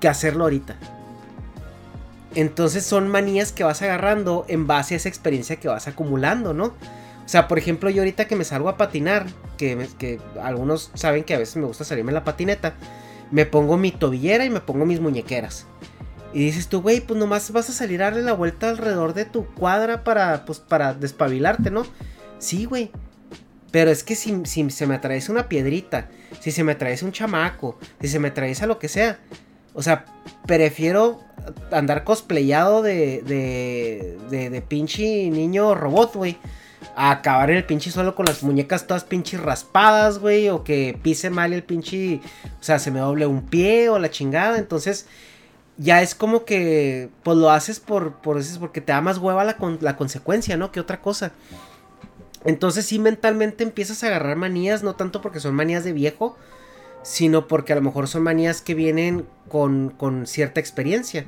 que 0.00 0.08
hacerlo 0.08 0.44
ahorita. 0.44 0.76
Entonces 2.34 2.84
son 2.84 3.08
manías 3.08 3.50
que 3.50 3.64
vas 3.64 3.80
agarrando 3.80 4.44
en 4.48 4.66
base 4.66 4.94
a 4.94 4.98
esa 4.98 5.08
experiencia 5.08 5.56
que 5.56 5.68
vas 5.68 5.88
acumulando, 5.88 6.52
¿no? 6.52 6.66
O 6.66 7.28
sea, 7.28 7.48
por 7.48 7.58
ejemplo, 7.58 7.90
yo 7.90 8.02
ahorita 8.02 8.28
que 8.28 8.36
me 8.36 8.44
salgo 8.44 8.68
a 8.68 8.76
patinar, 8.76 9.26
que, 9.56 9.88
que 9.98 10.20
algunos 10.40 10.90
saben 10.94 11.24
que 11.24 11.34
a 11.34 11.38
veces 11.38 11.56
me 11.56 11.64
gusta 11.64 11.84
salirme 11.84 12.10
en 12.10 12.14
la 12.14 12.24
patineta, 12.24 12.74
me 13.30 13.46
pongo 13.46 13.76
mi 13.76 13.90
tobillera 13.90 14.44
y 14.44 14.50
me 14.50 14.60
pongo 14.60 14.84
mis 14.84 15.00
muñequeras. 15.00 15.66
Y 16.36 16.40
dices 16.40 16.68
tú, 16.68 16.82
güey, 16.82 17.00
pues 17.00 17.18
nomás 17.18 17.50
vas 17.50 17.70
a 17.70 17.72
salir 17.72 18.02
a 18.02 18.10
darle 18.10 18.20
la 18.20 18.34
vuelta 18.34 18.68
alrededor 18.68 19.14
de 19.14 19.24
tu 19.24 19.46
cuadra 19.54 20.04
para, 20.04 20.44
pues, 20.44 20.58
para 20.58 20.92
despabilarte, 20.92 21.70
¿no? 21.70 21.86
Sí, 22.38 22.66
güey. 22.66 22.90
Pero 23.70 23.90
es 23.90 24.04
que 24.04 24.14
si, 24.14 24.42
si 24.44 24.68
se 24.68 24.86
me 24.86 24.96
atraviesa 24.96 25.32
una 25.32 25.48
piedrita, 25.48 26.10
si 26.40 26.50
se 26.50 26.62
me 26.62 26.72
atraviesa 26.72 27.06
un 27.06 27.12
chamaco, 27.12 27.78
si 28.02 28.08
se 28.08 28.18
me 28.18 28.28
atraviesa 28.28 28.66
lo 28.66 28.78
que 28.78 28.88
sea, 28.88 29.18
o 29.72 29.80
sea, 29.80 30.04
prefiero 30.46 31.22
andar 31.70 32.04
cosplayado 32.04 32.82
de, 32.82 33.22
de, 33.22 34.18
de, 34.28 34.50
de 34.50 34.60
pinche 34.60 35.30
niño 35.30 35.74
robot, 35.74 36.16
güey. 36.16 36.36
A 36.96 37.12
acabar 37.12 37.50
en 37.50 37.56
el 37.56 37.64
pinche 37.64 37.90
suelo 37.90 38.14
con 38.14 38.26
las 38.26 38.42
muñecas 38.42 38.86
todas 38.86 39.04
pinches 39.04 39.40
raspadas, 39.40 40.18
güey. 40.18 40.50
O 40.50 40.64
que 40.64 40.98
pise 41.02 41.30
mal 41.30 41.54
el 41.54 41.62
pinche. 41.62 42.20
O 42.60 42.62
sea, 42.62 42.78
se 42.78 42.90
me 42.90 43.00
doble 43.00 43.26
un 43.26 43.46
pie 43.46 43.88
o 43.88 43.98
la 43.98 44.10
chingada. 44.10 44.58
Entonces, 44.58 45.06
ya 45.78 46.02
es 46.02 46.14
como 46.14 46.44
que. 46.44 47.10
Pues 47.22 47.36
lo 47.36 47.50
haces 47.50 47.80
por. 47.80 48.16
por 48.16 48.38
eso 48.38 48.52
es 48.52 48.58
porque 48.58 48.80
te 48.80 48.92
da 48.92 49.00
más 49.00 49.18
hueva 49.18 49.44
la, 49.44 49.56
la 49.80 49.96
consecuencia, 49.96 50.56
¿no? 50.56 50.72
Que 50.72 50.80
otra 50.80 51.00
cosa. 51.00 51.32
Entonces, 52.44 52.86
sí, 52.86 52.98
mentalmente 52.98 53.64
empiezas 53.64 54.02
a 54.02 54.08
agarrar 54.08 54.36
manías. 54.36 54.82
No 54.82 54.94
tanto 54.94 55.20
porque 55.20 55.40
son 55.40 55.54
manías 55.54 55.84
de 55.84 55.92
viejo. 55.92 56.36
Sino 57.02 57.46
porque 57.46 57.72
a 57.72 57.76
lo 57.76 57.82
mejor 57.82 58.08
son 58.08 58.22
manías 58.22 58.60
que 58.60 58.74
vienen 58.74 59.26
con, 59.48 59.90
con 59.90 60.26
cierta 60.26 60.58
experiencia. 60.58 61.26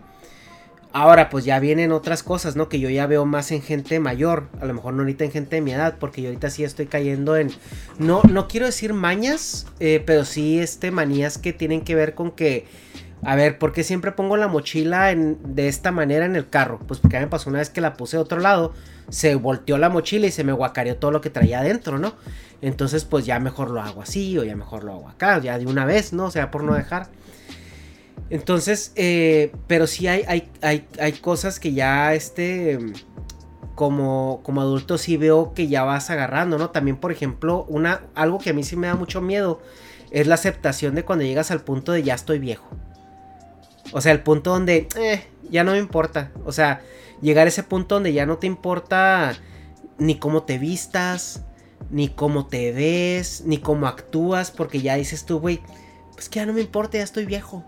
Ahora, 0.92 1.28
pues 1.28 1.44
ya 1.44 1.60
vienen 1.60 1.92
otras 1.92 2.22
cosas, 2.22 2.56
¿no? 2.56 2.68
Que 2.68 2.80
yo 2.80 2.88
ya 2.88 3.06
veo 3.06 3.26
más 3.26 3.52
en 3.52 3.60
gente 3.60 4.00
mayor. 4.00 4.48
A 4.60 4.64
lo 4.64 4.72
mejor 4.72 4.94
no 4.94 5.02
ahorita 5.02 5.24
en 5.24 5.30
gente 5.30 5.56
de 5.56 5.62
mi 5.62 5.72
edad, 5.72 5.96
porque 6.00 6.22
yo 6.22 6.28
ahorita 6.28 6.48
sí 6.50 6.64
estoy 6.64 6.86
cayendo 6.86 7.36
en. 7.36 7.50
No, 7.98 8.22
no 8.22 8.48
quiero 8.48 8.66
decir 8.66 8.94
mañas, 8.94 9.66
eh, 9.80 10.02
pero 10.04 10.24
sí 10.24 10.58
este 10.58 10.90
manías 10.90 11.36
que 11.36 11.52
tienen 11.52 11.82
que 11.82 11.94
ver 11.94 12.14
con 12.14 12.30
que. 12.30 12.66
A 13.24 13.34
ver, 13.34 13.58
¿por 13.58 13.72
qué 13.72 13.82
siempre 13.82 14.12
pongo 14.12 14.36
la 14.36 14.48
mochila 14.48 15.10
en, 15.10 15.38
de 15.54 15.68
esta 15.68 15.90
manera 15.90 16.24
en 16.24 16.36
el 16.36 16.48
carro? 16.48 16.78
Pues 16.86 17.00
porque 17.00 17.16
a 17.16 17.20
mí 17.20 17.26
me 17.26 17.30
pasó 17.30 17.50
una 17.50 17.58
vez 17.58 17.70
que 17.70 17.80
la 17.80 17.94
puse 17.94 18.16
a 18.16 18.20
otro 18.20 18.40
lado, 18.40 18.72
se 19.08 19.34
volteó 19.34 19.76
la 19.78 19.88
mochila 19.88 20.26
y 20.26 20.30
se 20.30 20.44
me 20.44 20.52
guacareó 20.52 20.96
todo 20.96 21.10
lo 21.10 21.20
que 21.20 21.30
traía 21.30 21.60
adentro, 21.60 21.98
¿no? 21.98 22.14
Entonces, 22.62 23.04
pues 23.04 23.26
ya 23.26 23.38
mejor 23.40 23.70
lo 23.70 23.80
hago 23.80 24.02
así 24.02 24.38
o 24.38 24.44
ya 24.44 24.54
mejor 24.56 24.84
lo 24.84 24.92
hago 24.92 25.08
acá, 25.08 25.38
ya 25.38 25.58
de 25.58 25.66
una 25.66 25.84
vez, 25.84 26.12
¿no? 26.12 26.26
O 26.26 26.30
sea, 26.30 26.50
por 26.50 26.62
no 26.62 26.74
dejar. 26.74 27.08
Entonces, 28.30 28.92
eh, 28.96 29.52
pero 29.66 29.86
sí 29.86 30.06
hay, 30.06 30.48
hay, 30.60 30.86
hay, 30.98 31.12
cosas 31.12 31.58
que 31.58 31.72
ya 31.72 32.14
este, 32.14 32.78
como, 33.74 34.40
como 34.42 34.60
adulto 34.60 34.98
sí 34.98 35.16
veo 35.16 35.54
que 35.54 35.66
ya 35.68 35.82
vas 35.82 36.10
agarrando, 36.10 36.58
¿no? 36.58 36.70
También, 36.70 36.98
por 36.98 37.10
ejemplo, 37.10 37.64
una, 37.68 38.02
algo 38.14 38.38
que 38.38 38.50
a 38.50 38.52
mí 38.52 38.64
sí 38.64 38.76
me 38.76 38.86
da 38.86 38.96
mucho 38.96 39.20
miedo 39.22 39.62
es 40.10 40.26
la 40.26 40.34
aceptación 40.34 40.94
de 40.94 41.04
cuando 41.04 41.24
llegas 41.24 41.50
al 41.50 41.60
punto 41.60 41.92
de 41.92 42.02
ya 42.02 42.14
estoy 42.14 42.38
viejo. 42.38 42.68
O 43.92 44.00
sea, 44.00 44.12
el 44.12 44.20
punto 44.20 44.50
donde, 44.50 44.88
eh, 44.96 45.24
ya 45.50 45.64
no 45.64 45.72
me 45.72 45.78
importa. 45.78 46.30
O 46.44 46.52
sea, 46.52 46.82
llegar 47.20 47.46
a 47.46 47.48
ese 47.48 47.62
punto 47.62 47.96
donde 47.96 48.12
ya 48.12 48.26
no 48.26 48.38
te 48.38 48.46
importa 48.46 49.36
ni 49.98 50.18
cómo 50.18 50.42
te 50.42 50.58
vistas, 50.58 51.42
ni 51.90 52.08
cómo 52.08 52.46
te 52.46 52.72
ves, 52.72 53.42
ni 53.46 53.58
cómo 53.58 53.86
actúas, 53.86 54.50
porque 54.50 54.80
ya 54.80 54.96
dices 54.96 55.24
tú, 55.24 55.40
güey, 55.40 55.60
pues 56.12 56.28
que 56.28 56.40
ya 56.40 56.46
no 56.46 56.52
me 56.52 56.60
importa, 56.60 56.98
ya 56.98 57.04
estoy 57.04 57.24
viejo. 57.24 57.64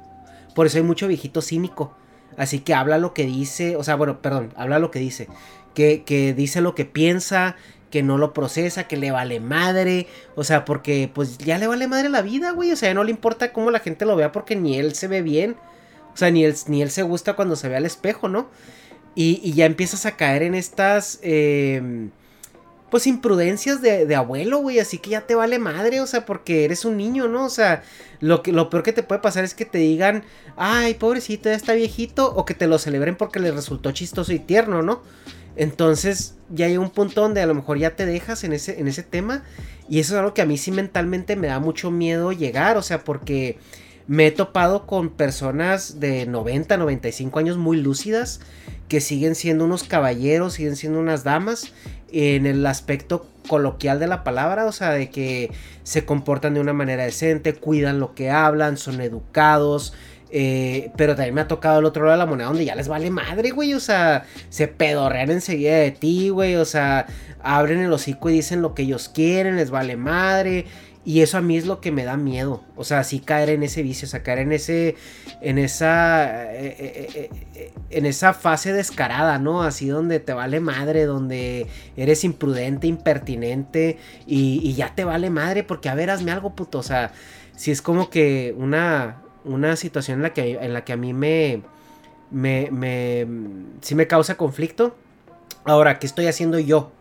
Por 0.54 0.66
eso 0.66 0.78
hay 0.78 0.84
mucho 0.84 1.08
viejito 1.08 1.42
cínico. 1.42 1.94
Así 2.36 2.60
que 2.60 2.74
habla 2.74 2.98
lo 2.98 3.14
que 3.14 3.24
dice, 3.24 3.76
o 3.76 3.84
sea, 3.84 3.96
bueno, 3.96 4.22
perdón, 4.22 4.52
habla 4.56 4.78
lo 4.78 4.90
que 4.90 4.98
dice. 4.98 5.28
Que, 5.74 6.04
que 6.04 6.34
dice 6.34 6.60
lo 6.60 6.74
que 6.74 6.84
piensa, 6.84 7.56
que 7.90 8.02
no 8.02 8.18
lo 8.18 8.32
procesa, 8.32 8.84
que 8.84 8.96
le 8.96 9.10
vale 9.10 9.40
madre. 9.40 10.06
O 10.36 10.44
sea, 10.44 10.64
porque 10.64 11.10
pues 11.12 11.38
ya 11.38 11.58
le 11.58 11.66
vale 11.66 11.86
madre 11.88 12.08
la 12.08 12.22
vida, 12.22 12.52
güey. 12.52 12.72
O 12.72 12.76
sea, 12.76 12.94
no 12.94 13.04
le 13.04 13.10
importa 13.10 13.52
cómo 13.52 13.70
la 13.70 13.80
gente 13.80 14.06
lo 14.06 14.16
vea 14.16 14.32
porque 14.32 14.56
ni 14.56 14.78
él 14.78 14.94
se 14.94 15.08
ve 15.08 15.22
bien. 15.22 15.56
O 16.12 16.16
sea, 16.16 16.30
ni 16.30 16.44
él, 16.44 16.54
ni 16.66 16.82
él 16.82 16.90
se 16.90 17.02
gusta 17.02 17.34
cuando 17.34 17.56
se 17.56 17.68
ve 17.68 17.76
al 17.76 17.86
espejo, 17.86 18.28
¿no? 18.28 18.48
Y, 19.14 19.40
y 19.42 19.52
ya 19.54 19.66
empiezas 19.66 20.06
a 20.06 20.16
caer 20.16 20.42
en 20.42 20.54
estas... 20.54 21.18
Eh, 21.22 22.10
pues 22.90 23.06
imprudencias 23.06 23.80
de, 23.80 24.14
abuelo, 24.16 24.58
güey, 24.58 24.80
así 24.80 24.98
que 24.98 25.10
ya 25.10 25.20
te 25.22 25.36
vale 25.36 25.58
madre, 25.58 26.00
o 26.00 26.06
sea, 26.06 26.26
porque 26.26 26.64
eres 26.64 26.84
un 26.84 26.96
niño, 26.96 27.28
¿no? 27.28 27.44
O 27.44 27.48
sea, 27.48 27.84
lo, 28.18 28.42
que, 28.42 28.52
lo 28.52 28.68
peor 28.68 28.82
que 28.82 28.92
te 28.92 29.04
puede 29.04 29.20
pasar 29.20 29.44
es 29.44 29.54
que 29.54 29.64
te 29.64 29.78
digan, 29.78 30.24
ay, 30.56 30.94
pobrecito, 30.94 31.48
ya 31.48 31.54
está 31.54 31.72
viejito, 31.72 32.34
o 32.34 32.44
que 32.44 32.54
te 32.54 32.66
lo 32.66 32.78
celebren 32.78 33.16
porque 33.16 33.38
le 33.38 33.52
resultó 33.52 33.92
chistoso 33.92 34.32
y 34.32 34.40
tierno, 34.40 34.82
¿no? 34.82 35.02
Entonces 35.54 36.34
ya 36.48 36.66
hay 36.66 36.76
un 36.78 36.90
punto 36.90 37.20
donde 37.20 37.40
a 37.40 37.46
lo 37.46 37.54
mejor 37.54 37.78
ya 37.78 37.94
te 37.94 38.06
dejas 38.06 38.42
en 38.42 38.52
ese, 38.52 38.80
en 38.80 38.88
ese 38.88 39.04
tema, 39.04 39.44
y 39.88 40.00
eso 40.00 40.14
es 40.14 40.18
algo 40.18 40.34
que 40.34 40.42
a 40.42 40.46
mí 40.46 40.58
sí 40.58 40.72
mentalmente 40.72 41.36
me 41.36 41.46
da 41.46 41.60
mucho 41.60 41.92
miedo 41.92 42.32
llegar, 42.32 42.76
o 42.76 42.82
sea, 42.82 43.04
porque 43.04 43.58
me 44.06 44.26
he 44.26 44.30
topado 44.30 44.86
con 44.86 45.10
personas 45.10 46.00
de 46.00 46.26
90, 46.26 46.76
95 46.76 47.38
años 47.38 47.56
muy 47.56 47.76
lúcidas 47.76 48.40
que 48.88 49.00
siguen 49.00 49.34
siendo 49.34 49.64
unos 49.64 49.84
caballeros, 49.84 50.54
siguen 50.54 50.76
siendo 50.76 50.98
unas 50.98 51.22
damas 51.22 51.72
en 52.12 52.46
el 52.46 52.66
aspecto 52.66 53.26
coloquial 53.48 54.00
de 54.00 54.08
la 54.08 54.24
palabra, 54.24 54.66
o 54.66 54.72
sea, 54.72 54.90
de 54.90 55.10
que 55.10 55.52
se 55.84 56.04
comportan 56.04 56.54
de 56.54 56.60
una 56.60 56.72
manera 56.72 57.04
decente, 57.04 57.54
cuidan 57.54 58.00
lo 58.00 58.14
que 58.14 58.30
hablan, 58.30 58.76
son 58.76 59.00
educados. 59.00 59.94
Eh, 60.32 60.92
pero 60.96 61.16
también 61.16 61.34
me 61.34 61.40
ha 61.40 61.48
tocado 61.48 61.80
el 61.80 61.84
otro 61.84 62.04
lado 62.04 62.12
de 62.12 62.18
la 62.18 62.26
moneda 62.26 62.46
donde 62.46 62.64
ya 62.64 62.76
les 62.76 62.88
vale 62.88 63.10
madre, 63.10 63.50
güey. 63.50 63.74
O 63.74 63.80
sea, 63.80 64.24
se 64.48 64.68
pedorrean 64.68 65.30
enseguida 65.30 65.76
de 65.76 65.90
ti, 65.90 66.28
güey. 66.28 66.56
O 66.56 66.64
sea, 66.64 67.06
abren 67.42 67.80
el 67.80 67.92
hocico 67.92 68.30
y 68.30 68.34
dicen 68.34 68.62
lo 68.62 68.74
que 68.74 68.82
ellos 68.82 69.08
quieren, 69.08 69.56
les 69.56 69.70
vale 69.70 69.96
madre. 69.96 70.66
Y 71.02 71.22
eso 71.22 71.38
a 71.38 71.40
mí 71.40 71.56
es 71.56 71.66
lo 71.66 71.80
que 71.80 71.92
me 71.92 72.04
da 72.04 72.18
miedo. 72.18 72.62
O 72.76 72.84
sea, 72.84 73.04
sí 73.04 73.20
caer 73.20 73.48
en 73.50 73.62
ese 73.62 73.82
vicio, 73.82 74.06
o 74.06 74.10
sea, 74.10 74.22
caer 74.22 74.40
en 74.40 74.52
ese. 74.52 74.96
En 75.40 75.56
esa. 75.56 76.52
Eh, 76.52 76.76
eh, 76.78 77.30
eh, 77.54 77.72
en 77.88 78.04
esa 78.04 78.34
fase 78.34 78.74
descarada, 78.74 79.38
¿no? 79.38 79.62
Así 79.62 79.88
donde 79.88 80.20
te 80.20 80.34
vale 80.34 80.60
madre, 80.60 81.06
donde 81.06 81.68
eres 81.96 82.22
imprudente, 82.22 82.86
impertinente. 82.86 83.98
Y, 84.26 84.74
ya 84.74 84.94
te 84.94 85.04
vale 85.04 85.30
madre, 85.30 85.64
porque 85.64 85.88
a 85.88 85.94
ver, 85.94 86.10
hazme 86.10 86.32
algo, 86.32 86.54
puto. 86.54 86.78
O 86.78 86.82
sea, 86.82 87.12
si 87.56 87.70
es 87.70 87.82
como 87.82 88.10
que 88.10 88.54
una. 88.56 89.22
Una 89.42 89.74
situación 89.76 90.18
en 90.18 90.22
la 90.24 90.34
que, 90.34 90.58
en 90.60 90.74
la 90.74 90.84
que 90.84 90.92
a 90.92 90.96
mí 90.98 91.14
me. 91.14 91.62
Me. 92.30 92.68
me 92.70 93.26
sí 93.80 93.94
me 93.94 94.06
causa 94.06 94.36
conflicto. 94.36 94.94
Ahora, 95.64 95.98
¿qué 95.98 96.06
estoy 96.06 96.26
haciendo 96.26 96.58
yo 96.58 96.92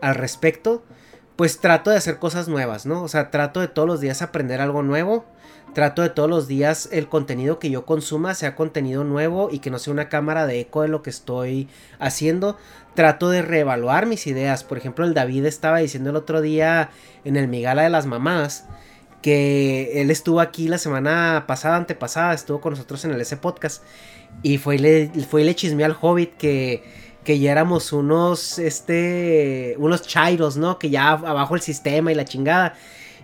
al 0.00 0.16
respecto? 0.16 0.82
Pues 1.42 1.58
trato 1.58 1.90
de 1.90 1.96
hacer 1.96 2.20
cosas 2.20 2.46
nuevas, 2.46 2.86
¿no? 2.86 3.02
O 3.02 3.08
sea, 3.08 3.32
trato 3.32 3.58
de 3.58 3.66
todos 3.66 3.88
los 3.88 4.00
días 4.00 4.22
aprender 4.22 4.60
algo 4.60 4.84
nuevo. 4.84 5.24
Trato 5.74 6.02
de 6.02 6.08
todos 6.08 6.30
los 6.30 6.46
días 6.46 6.88
el 6.92 7.08
contenido 7.08 7.58
que 7.58 7.68
yo 7.68 7.84
consuma 7.84 8.34
sea 8.34 8.54
contenido 8.54 9.02
nuevo 9.02 9.48
y 9.50 9.58
que 9.58 9.68
no 9.68 9.80
sea 9.80 9.92
una 9.92 10.08
cámara 10.08 10.46
de 10.46 10.60
eco 10.60 10.82
de 10.82 10.88
lo 10.88 11.02
que 11.02 11.10
estoy 11.10 11.68
haciendo. 11.98 12.56
Trato 12.94 13.28
de 13.28 13.42
reevaluar 13.42 14.06
mis 14.06 14.28
ideas. 14.28 14.62
Por 14.62 14.78
ejemplo, 14.78 15.04
el 15.04 15.14
David 15.14 15.46
estaba 15.46 15.78
diciendo 15.78 16.10
el 16.10 16.16
otro 16.16 16.42
día 16.42 16.90
en 17.24 17.34
el 17.34 17.48
Migala 17.48 17.82
de 17.82 17.90
las 17.90 18.06
Mamás 18.06 18.66
que 19.20 20.00
él 20.00 20.12
estuvo 20.12 20.40
aquí 20.40 20.68
la 20.68 20.78
semana 20.78 21.42
pasada, 21.48 21.74
antepasada, 21.74 22.34
estuvo 22.34 22.60
con 22.60 22.74
nosotros 22.74 23.04
en 23.04 23.10
el 23.10 23.20
S 23.20 23.36
Podcast 23.36 23.82
y 24.44 24.58
fue 24.58 24.76
y 24.76 24.78
le, 24.78 25.10
fue 25.28 25.42
le 25.42 25.56
chismeó 25.56 25.86
al 25.86 25.96
Hobbit 26.00 26.36
que 26.36 26.84
que 27.24 27.38
ya 27.38 27.52
éramos 27.52 27.92
unos, 27.92 28.58
este, 28.58 29.76
unos 29.78 30.02
chairos, 30.02 30.56
¿no? 30.56 30.78
Que 30.78 30.90
ya 30.90 31.10
abajo 31.10 31.54
el 31.54 31.60
sistema 31.60 32.10
y 32.10 32.14
la 32.14 32.24
chingada. 32.24 32.74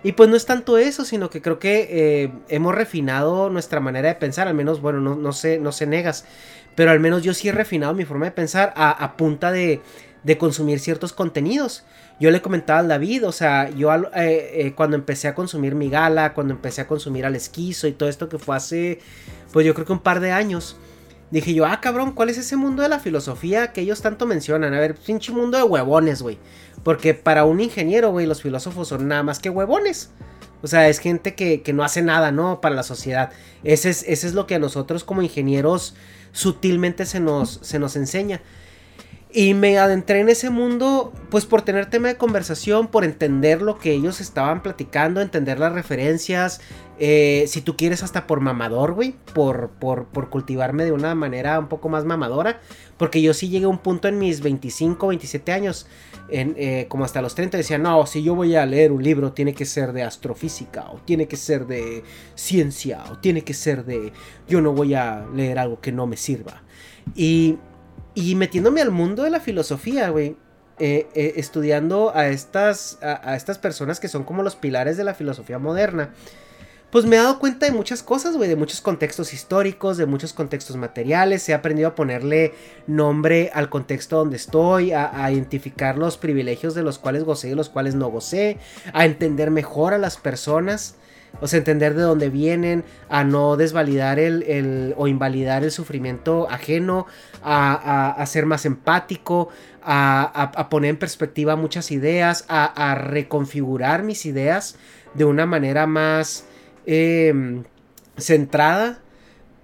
Y 0.03 0.13
pues 0.13 0.29
no 0.29 0.37
es 0.37 0.45
tanto 0.45 0.77
eso, 0.77 1.03
sino 1.03 1.29
que 1.29 1.41
creo 1.41 1.59
que 1.59 1.87
eh, 1.89 2.31
hemos 2.47 2.73
refinado 2.73 3.49
nuestra 3.49 3.81
manera 3.81 4.07
de 4.07 4.15
pensar, 4.15 4.47
al 4.47 4.53
menos, 4.53 4.81
bueno, 4.81 5.01
no, 5.01 5.15
no, 5.15 5.33
sé, 5.33 5.59
no 5.59 5.73
sé 5.73 5.87
negas, 5.87 6.23
pero 6.75 6.91
al 6.91 7.01
menos 7.01 7.23
yo 7.23 7.33
sí 7.33 7.49
he 7.49 7.51
refinado 7.51 7.93
mi 7.93 8.05
forma 8.05 8.25
de 8.25 8.31
pensar 8.31 8.73
a, 8.77 9.17
punta 9.17 9.51
de, 9.51 9.81
de, 10.23 10.37
consumir 10.37 10.79
ciertos 10.79 11.11
contenidos. 11.11 11.83
Yo 12.21 12.31
le 12.31 12.41
comentaba 12.41 12.79
al 12.79 12.87
David, 12.87 13.27
o 13.27 13.33
sea, 13.33 13.69
yo 13.71 13.93
eh, 13.93 14.07
eh, 14.15 14.73
cuando 14.73 14.95
empecé 14.95 15.27
a 15.27 15.35
consumir 15.35 15.75
mi 15.75 15.89
gala, 15.89 16.33
cuando 16.33 16.53
empecé 16.53 16.79
a 16.79 16.87
consumir 16.87 17.25
al 17.25 17.35
esquizo 17.35 17.87
y 17.87 17.91
todo 17.91 18.07
esto 18.07 18.29
que 18.29 18.39
fue 18.39 18.55
hace, 18.55 18.99
pues 19.51 19.65
yo 19.65 19.73
creo 19.73 19.85
que 19.85 19.93
un 19.93 19.99
par 19.99 20.21
de 20.21 20.31
años 20.31 20.77
Dije 21.31 21.53
yo, 21.53 21.65
ah, 21.65 21.79
cabrón, 21.79 22.13
¿cuál 22.13 22.29
es 22.29 22.37
ese 22.37 22.55
mundo 22.55 22.81
de 22.81 22.89
la 22.89 22.99
filosofía 22.99 23.71
que 23.71 23.81
ellos 23.81 24.01
tanto 24.01 24.25
mencionan? 24.25 24.73
A 24.73 24.79
ver, 24.79 24.95
pinche 24.95 25.31
mundo 25.31 25.57
de 25.57 25.63
huevones, 25.63 26.21
güey. 26.21 26.39
Porque 26.83 27.13
para 27.13 27.45
un 27.45 27.59
ingeniero, 27.59 28.11
güey, 28.11 28.25
los 28.25 28.41
filósofos 28.41 28.87
son 28.87 29.07
nada 29.07 29.21
más 29.21 29.39
que 29.39 29.49
huevones. 29.49 30.09
O 30.61 30.67
sea, 30.67 30.89
es 30.89 30.99
gente 30.99 31.35
que, 31.35 31.61
no 31.73 31.83
hace 31.83 32.01
nada, 32.01 32.31
¿no? 32.31 32.61
Para 32.61 32.75
la 32.75 32.83
sociedad. 32.83 33.31
Ese 33.63 33.89
es, 33.89 34.03
es 34.07 34.33
lo 34.33 34.47
que 34.47 34.55
a 34.55 34.59
nosotros 34.59 35.03
como 35.03 35.21
ingenieros 35.21 35.95
sutilmente 36.31 37.05
se 37.05 37.19
nos, 37.19 37.59
se 37.61 37.79
nos 37.79 37.95
enseña. 37.95 38.41
Y 39.31 39.53
me 39.53 39.77
adentré 39.77 40.21
en 40.21 40.29
ese 40.29 40.49
mundo, 40.49 41.13
pues 41.29 41.45
por 41.45 41.61
tener 41.61 41.87
tema 41.87 42.07
de 42.07 42.17
conversación, 42.17 42.87
por 42.87 43.03
entender 43.03 43.61
lo 43.61 43.77
que 43.77 43.91
ellos 43.91 44.21
estaban 44.21 44.63
platicando, 44.63 45.21
entender 45.21 45.59
las 45.59 45.71
referencias, 45.71 46.61
eh, 46.97 47.45
si 47.47 47.61
tú 47.61 47.77
quieres 47.77 48.01
hasta 48.01 48.25
por 48.25 48.39
mamador, 48.39 48.93
güey, 48.93 49.13
por, 49.35 49.69
por, 49.69 50.07
por, 50.07 50.29
cultivarme 50.29 50.83
de 50.83 50.91
una 50.91 51.13
manera 51.13 51.59
un 51.59 51.67
poco 51.67 51.89
más 51.89 52.05
mamadora, 52.05 52.59
porque 52.97 53.21
yo 53.21 53.35
sí 53.35 53.49
llegué 53.49 53.65
a 53.65 53.69
un 53.69 53.77
punto 53.77 54.07
en 54.07 54.17
mis 54.17 54.41
25, 54.41 55.07
27 55.07 55.51
años, 55.51 55.85
en, 56.29 56.55
eh, 56.57 56.87
como 56.89 57.05
hasta 57.05 57.21
los 57.21 57.35
30, 57.35 57.55
decía, 57.55 57.77
no, 57.77 58.07
si 58.07 58.23
yo 58.23 58.33
voy 58.33 58.55
a 58.55 58.65
leer 58.65 58.91
un 58.91 59.03
libro, 59.03 59.31
tiene 59.31 59.53
que 59.53 59.65
ser 59.65 59.93
de 59.93 60.01
astrofísica, 60.01 60.89
o 60.89 60.97
tiene 61.05 61.27
que 61.27 61.37
ser 61.37 61.67
de 61.67 62.03
ciencia, 62.33 63.03
o 63.11 63.19
tiene 63.19 63.43
que 63.43 63.53
ser 63.53 63.85
de, 63.85 64.11
yo 64.47 64.59
no 64.59 64.73
voy 64.73 64.95
a 64.95 65.25
leer 65.35 65.59
algo 65.59 65.79
que 65.79 65.91
no 65.91 66.07
me 66.07 66.17
sirva. 66.17 66.63
Y 67.15 67.59
y 68.19 68.35
metiéndome 68.35 68.81
al 68.81 68.91
mundo 68.91 69.23
de 69.23 69.29
la 69.29 69.39
filosofía, 69.39 70.09
güey. 70.09 70.35
Eh, 70.81 71.09
eh, 71.13 71.33
estudiando 71.35 72.15
a 72.15 72.29
estas, 72.29 72.99
a, 73.01 73.35
estas 73.35 73.57
personas 73.57 73.99
que 73.99 74.07
son 74.07 74.23
como 74.23 74.43
los 74.43 74.55
pilares 74.55 74.95
de 74.95 75.03
la 75.03 75.13
filosofía 75.13 75.59
moderna. 75.59 76.13
Pues 76.89 77.05
me 77.05 77.17
he 77.17 77.19
dado 77.19 77.37
cuenta 77.37 77.65
de 77.65 77.73
muchas 77.73 78.01
cosas, 78.01 78.37
güey, 78.37 78.47
de 78.47 78.55
muchos 78.55 78.79
contextos 78.79 79.33
históricos, 79.33 79.97
de 79.97 80.05
muchos 80.05 80.31
contextos 80.31 80.77
materiales. 80.77 81.49
He 81.49 81.53
aprendido 81.53 81.89
a 81.89 81.95
ponerle 81.95 82.53
nombre 82.87 83.51
al 83.53 83.69
contexto 83.69 84.15
donde 84.15 84.37
estoy, 84.37 84.93
a, 84.93 85.21
a 85.21 85.29
identificar 85.33 85.97
los 85.97 86.17
privilegios 86.17 86.75
de 86.75 86.83
los 86.83 86.97
cuales 86.97 87.25
gocé 87.25 87.47
y 87.47 87.49
de 87.49 87.55
los 87.57 87.67
cuales 87.67 87.95
no 87.95 88.09
gocé, 88.09 88.57
a 88.93 89.05
entender 89.05 89.51
mejor 89.51 89.93
a 89.93 89.97
las 89.97 90.15
personas. 90.15 90.95
O 91.41 91.47
sea, 91.47 91.59
entender 91.59 91.93
de 91.93 92.01
dónde 92.01 92.29
vienen, 92.29 92.83
a 93.07 93.23
no 93.23 93.55
desvalidar 93.55 94.19
el, 94.19 94.93
o 94.97 95.07
invalidar 95.07 95.63
el 95.63 95.71
sufrimiento 95.71 96.47
ajeno, 96.49 97.05
a, 97.43 98.23
ser 98.27 98.45
más 98.45 98.65
empático, 98.65 99.49
a, 99.81 100.67
poner 100.69 100.91
en 100.91 100.97
perspectiva 100.97 101.55
muchas 101.55 101.91
ideas, 101.91 102.45
a, 102.49 102.95
reconfigurar 102.95 104.03
mis 104.03 104.25
ideas 104.25 104.77
de 105.13 105.25
una 105.25 105.45
manera 105.45 105.87
más 105.87 106.45
em, 106.85 107.63
centrada. 108.17 108.99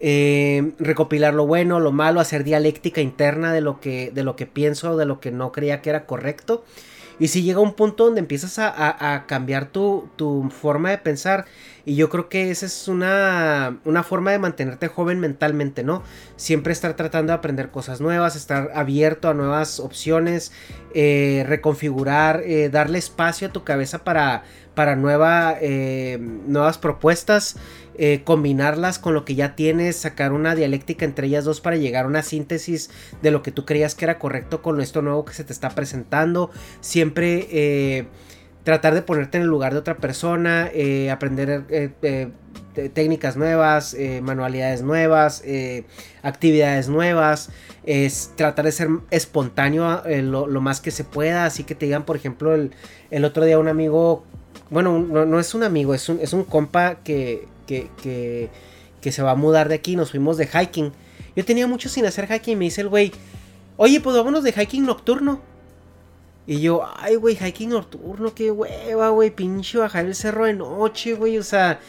Em, 0.02 0.74
recopilar 0.78 1.34
lo 1.34 1.48
bueno, 1.48 1.80
lo 1.80 1.92
malo, 1.92 2.20
hacer 2.20 2.44
dialéctica 2.44 3.02
interna 3.02 3.54
de 3.54 3.62
lo 3.62 3.80
que, 3.80 4.12
de 4.14 4.24
lo 4.24 4.36
que 4.36 4.46
pienso, 4.46 4.98
de 4.98 5.06
lo 5.06 5.20
que 5.20 5.32
no 5.32 5.52
creía 5.52 5.82
que 5.82 5.90
era 5.90 6.06
correcto. 6.06 6.64
Y 7.20 7.30
si 7.30 7.44
llega 7.44 7.60
un 7.60 7.74
punto 7.74 8.06
donde 8.06 8.20
empiezas 8.20 8.60
a, 8.60 9.26
cambiar 9.28 9.68
tu, 9.68 10.10
forma 10.50 10.90
de 10.90 10.98
pensar. 10.98 11.46
Y 11.86 11.96
yo 11.96 12.10
creo 12.10 12.30
que 12.30 12.50
esa 12.50 12.66
es 12.66 12.88
una, 12.88 13.78
una, 13.86 14.04
forma 14.04 14.32
de 14.32 14.40
mantenerte 14.40 14.88
joven 14.88 15.20
mentalmente, 15.20 15.84
¿no? 15.84 16.02
Siempre 16.36 16.74
estar 16.74 16.96
tratando 16.96 17.32
de 17.32 17.38
aprender 17.38 17.70
cosas 17.70 18.02
nuevas, 18.02 18.36
estar 18.36 18.72
abierto 18.74 19.30
a 19.30 19.36
nuevas 19.36 19.80
opciones, 19.80 20.52
eh, 20.96 21.46
reconfigurar, 21.48 22.42
eh, 22.44 22.70
darle 22.70 22.98
espacio 22.98 23.50
a 23.50 23.52
tu 23.52 23.64
cabeza 23.64 24.04
para, 24.04 24.44
para 24.74 24.96
nueva, 24.96 25.56
eh, 25.62 26.18
nuevas 26.20 26.80
propuestas. 26.80 27.58
Eh, 27.98 28.24
combinarlas 28.26 29.00
con 29.00 29.14
lo 29.14 29.24
que 29.24 29.36
ya 29.36 29.56
tienes, 29.56 29.96
sacar 29.96 30.34
una 30.34 30.54
dialéctica 30.54 31.06
entre 31.06 31.28
ellas 31.28 31.46
dos 31.46 31.62
para 31.62 31.78
llegar 31.78 32.04
a 32.04 32.08
una 32.10 32.24
síntesis 32.24 32.90
de 33.22 33.32
lo 33.32 33.42
que 33.42 33.52
tú 33.52 33.64
creías 33.64 33.96
que 33.96 34.04
era 34.04 34.20
correcto 34.20 34.62
con 34.62 34.82
esto 34.82 35.02
nuevo 35.02 35.24
que 35.24 35.34
se 35.34 35.46
te 35.46 35.54
está 35.54 35.70
presentando. 35.70 36.52
Siempre 36.82 37.48
eh, 37.52 38.08
tratar 38.66 38.96
de 38.96 39.02
ponerte 39.02 39.38
en 39.38 39.44
el 39.44 39.50
lugar 39.50 39.72
de 39.72 39.80
otra 39.80 39.96
persona, 39.96 40.70
eh, 40.74 41.10
aprender 41.10 41.64
técnicas 42.94 43.38
nuevas, 43.38 43.96
manualidades 44.22 44.82
nuevas, 44.82 45.42
actividades 46.22 46.90
nuevas, 46.90 47.50
es 47.86 48.34
tratar 48.36 48.66
de 48.66 48.74
ser 48.74 48.90
espontáneo 49.12 50.02
lo, 50.06 50.60
más 50.60 50.82
que 50.82 50.92
se 50.92 51.06
pueda, 51.06 51.46
así 51.46 51.64
que 51.64 51.76
te 51.76 51.86
digan, 51.86 52.04
por 52.04 52.18
ejemplo, 52.18 52.54
el, 52.54 52.72
el 53.12 53.24
otro 53.24 53.46
día 53.46 53.58
un 53.58 53.70
amigo, 53.70 54.26
bueno, 54.70 55.00
no, 55.00 55.40
es 55.40 55.54
un 55.56 55.64
amigo, 55.64 55.94
es 55.94 56.10
un, 56.10 56.20
es 56.20 56.34
un 56.34 56.44
compa 56.44 56.96
que, 56.96 57.48
que, 57.66 58.50
se 59.02 59.22
va 59.22 59.32
a 59.32 59.36
mudar 59.36 59.70
de 59.70 59.76
aquí, 59.76 59.96
nos 59.96 60.12
fuimos 60.12 60.38
de 60.38 60.48
hiking. 60.48 60.92
Yo 61.36 61.46
tenía 61.46 61.68
mucho 61.68 61.90
sin 61.90 62.06
hacer 62.06 62.28
hiking 62.28 62.54
y 62.54 62.56
me 62.56 62.66
dice 62.66 62.82
el 62.82 62.90
güey, 62.90 63.12
oye, 63.78 64.00
pues 64.00 64.16
vámonos 64.16 64.44
de 64.44 64.54
hiking 64.54 64.86
nocturno. 64.86 65.42
Y 66.48 66.62
yo, 66.62 66.88
ay, 66.98 67.16
güey, 67.16 67.36
hiking 67.36 67.70
nocturno, 67.70 68.34
qué 68.36 68.52
hueva, 68.52 69.10
güey, 69.10 69.32
pinche 69.32 69.80
bajar 69.80 70.06
el 70.06 70.16
cerro 70.16 70.46
de 70.46 70.54
noche, 70.54 71.16
güey, 71.16 71.40
o 71.40 71.44
sea, 71.44 71.80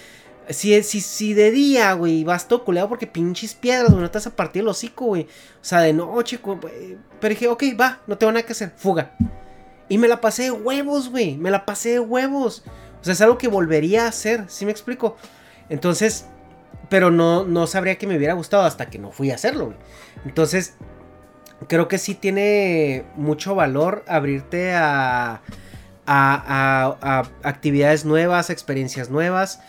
si, 0.49 0.83
si, 0.83 1.01
si 1.01 1.35
de 1.35 1.51
día, 1.51 1.93
güey, 1.95 2.24
vas 2.24 2.49
todo 2.49 2.64
culeado 2.64 2.89
porque 2.89 3.07
pinches 3.07 3.55
piedras, 3.55 3.91
güey, 3.91 4.03
no 4.03 4.11
te 4.11 4.18
a 4.18 4.37
partir 4.37 4.62
el 4.62 4.68
hocico, 4.68 5.07
güey. 5.07 5.22
O 5.22 5.64
sea, 5.64 5.81
de 5.81 5.93
noche. 5.93 6.39
Pero 7.20 7.29
dije, 7.29 7.49
ok, 7.49 7.64
va, 7.79 8.01
no 8.07 8.16
tengo 8.16 8.33
nada 8.33 8.47
que 8.47 8.53
hacer, 8.53 8.72
fuga. 8.77 9.16
Y 9.89 9.99
me 9.99 10.09
la 10.09 10.20
pasé 10.20 10.45
de 10.45 10.51
huevos, 10.51 11.11
güey, 11.11 11.37
me 11.37 11.51
la 11.51 11.64
pasé 11.64 11.91
de 11.91 12.01
huevos. 12.01 12.62
O 13.01 13.05
sea, 13.05 13.12
es 13.12 13.20
algo 13.20 13.39
que 13.39 13.49
volvería 13.49 14.05
a 14.05 14.09
hacer, 14.09 14.45
¿sí 14.49 14.64
me 14.64 14.72
explico? 14.72 15.16
Entonces, 15.69 16.27
pero 16.89 17.11
no, 17.11 17.45
no 17.45 17.67
sabría 17.67 17.97
que 17.97 18.07
me 18.07 18.17
hubiera 18.17 18.35
gustado 18.35 18.64
hasta 18.64 18.87
que 18.87 18.99
no 18.99 19.11
fui 19.11 19.31
a 19.31 19.35
hacerlo. 19.35 19.75
Entonces, 20.25 20.75
creo 21.69 21.89
que 21.89 21.99
sí 21.99 22.14
tiene 22.14 23.05
mucho 23.17 23.55
valor 23.55 24.05
abrirte 24.07 24.75
a, 24.75 25.43
a, 26.07 26.97
a, 27.01 27.29
actividades 27.43 28.05
nuevas, 28.05 28.51
experiencias 28.51 29.11
nuevas. 29.11 29.61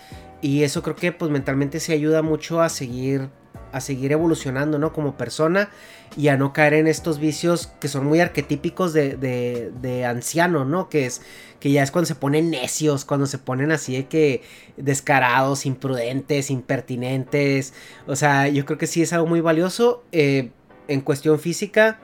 Y 0.41 0.64
eso 0.64 0.84
creo 0.84 0.95
que 0.95 1.12
pues 1.12 1.32
mentalmente 1.32 1.80
sí 1.80 1.93
ayuda 1.93 2.22
mucho 2.22 2.62
a 2.62 2.70
seguir 2.70 3.30
a 3.72 3.82
seguir 3.82 4.11
evolucionando, 4.11 4.80
¿no? 4.80 4.93
Como 4.93 5.18
persona 5.18 5.70
y 6.15 6.30
a 6.30 6.38
no 6.38 6.53
caer 6.53 6.74
en 6.74 6.88
estos 6.88 7.20
vicios 7.20 7.68
que 7.80 7.88
son 7.88 8.05
muy 8.05 8.20
arquetípicos 8.20 8.93
de, 8.93 9.18
de, 9.18 9.72
de 9.82 10.05
anciano, 10.05 10.65
¿no? 10.65 10.89
Que 10.89 11.05
es 11.05 11.22
que 11.59 11.72
ya 11.72 11.84
es 11.84 11.91
cuando 11.91 12.05
se 12.05 12.15
ponen 12.15 12.51
necios, 12.51 13.05
cuando 13.05 13.26
se 13.26 13.38
ponen 13.38 13.72
así 13.72 13.95
de 13.95 14.07
que 14.07 14.41
descarados, 14.78 15.65
imprudentes, 15.65 16.51
impertinentes. 16.51 17.74
O 18.05 18.15
sea, 18.15 18.47
yo 18.47 18.65
creo 18.65 18.78
que 18.78 18.88
sí 18.88 19.01
es 19.01 19.13
algo 19.13 19.28
muy 19.28 19.41
valioso. 19.41 20.03
Eh, 20.11 20.51
en 20.88 21.01
cuestión 21.01 21.39
física, 21.39 21.99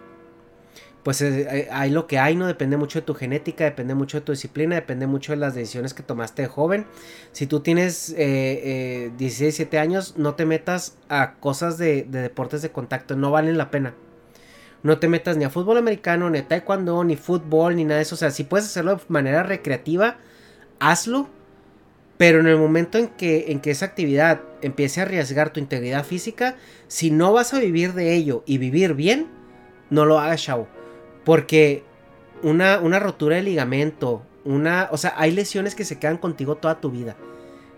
pues 1.04 1.22
eh, 1.22 1.48
eh, 1.50 1.68
hay 1.72 1.92
lo 1.92 2.08
que 2.08 2.20
hay, 2.20 2.36
¿no? 2.36 2.48
Depende 2.48 2.78
mucho 2.78 3.00
de 3.00 3.06
tu 3.06 3.14
genética, 3.14 3.66
depende 3.66 3.94
mucho 3.96 4.20
de 4.20 4.26
tu 4.26 4.32
disciplina, 4.32 4.76
depende 4.76 5.08
mucho 5.08 5.34
de 5.34 5.38
las 5.38 5.56
decisiones 5.56 5.94
que 5.94 6.04
tomaste 6.04 6.44
de 6.44 6.48
joven. 6.48 6.86
Si 7.32 7.46
tú 7.48 7.60
tienes 7.60 8.14
eh, 8.18 9.12
16, 9.18 9.58
17 9.58 9.80
años, 9.80 10.16
no 10.18 10.36
te 10.36 10.46
metas 10.46 10.98
a 11.10 11.36
cosas 11.36 11.78
de, 11.78 12.04
de 12.04 12.22
deportes 12.22 12.62
de 12.62 12.72
contacto, 12.72 13.16
no 13.16 13.32
valen 13.32 13.58
la 13.58 13.70
pena 13.70 13.94
no 14.84 15.00
te 15.00 15.08
metas 15.08 15.38
ni 15.38 15.46
a 15.46 15.50
fútbol 15.50 15.78
americano, 15.78 16.30
ni 16.30 16.40
a 16.40 16.48
taekwondo, 16.48 17.04
ni 17.06 17.16
fútbol, 17.16 17.78
ni 17.78 17.86
nada 17.86 17.98
de 17.98 18.04
eso. 18.04 18.16
O 18.16 18.18
sea, 18.18 18.32
si 18.32 18.44
puedes 18.44 18.66
hacerlo 18.66 18.98
de 18.98 19.02
manera 19.08 19.42
recreativa, 19.42 20.18
hazlo. 20.80 21.30
Pero 22.18 22.42
en 22.42 22.48
el 22.48 22.58
momento 22.58 22.98
en 22.98 23.08
que, 23.08 23.46
en 23.52 23.60
que 23.60 23.72
esa 23.72 23.86
actividad 23.86 24.42
empiece 24.62 25.00
a 25.00 25.04
arriesgar 25.04 25.52
tu 25.52 25.60
integridad 25.60 26.06
física, 26.06 26.58
si 26.88 27.12
no 27.12 27.34
vas 27.34 27.54
a 27.54 27.60
vivir 27.60 27.94
de 27.94 28.14
ello 28.14 28.44
y 28.46 28.60
vivir 28.60 28.94
bien, 28.94 29.28
no 29.90 30.06
lo 30.06 30.20
hagas, 30.20 30.44
chavo. 30.44 30.68
Porque 31.24 31.84
una, 32.42 32.80
una 32.80 33.00
rotura 33.00 33.38
de 33.38 33.44
ligamento, 33.44 34.24
una. 34.44 34.90
O 34.92 34.98
sea, 34.98 35.14
hay 35.18 35.32
lesiones 35.32 35.76
que 35.76 35.86
se 35.86 36.00
quedan 36.00 36.18
contigo 36.18 36.56
toda 36.56 36.82
tu 36.82 36.92
vida. 36.92 37.16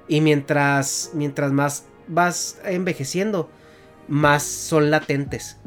Y 0.08 0.22
mientras, 0.22 1.12
mientras 1.14 1.52
más 1.52 1.86
vas 2.08 2.60
envejeciendo, 2.64 3.50
más 4.08 4.44
son 4.44 4.92
latentes. 4.92 5.58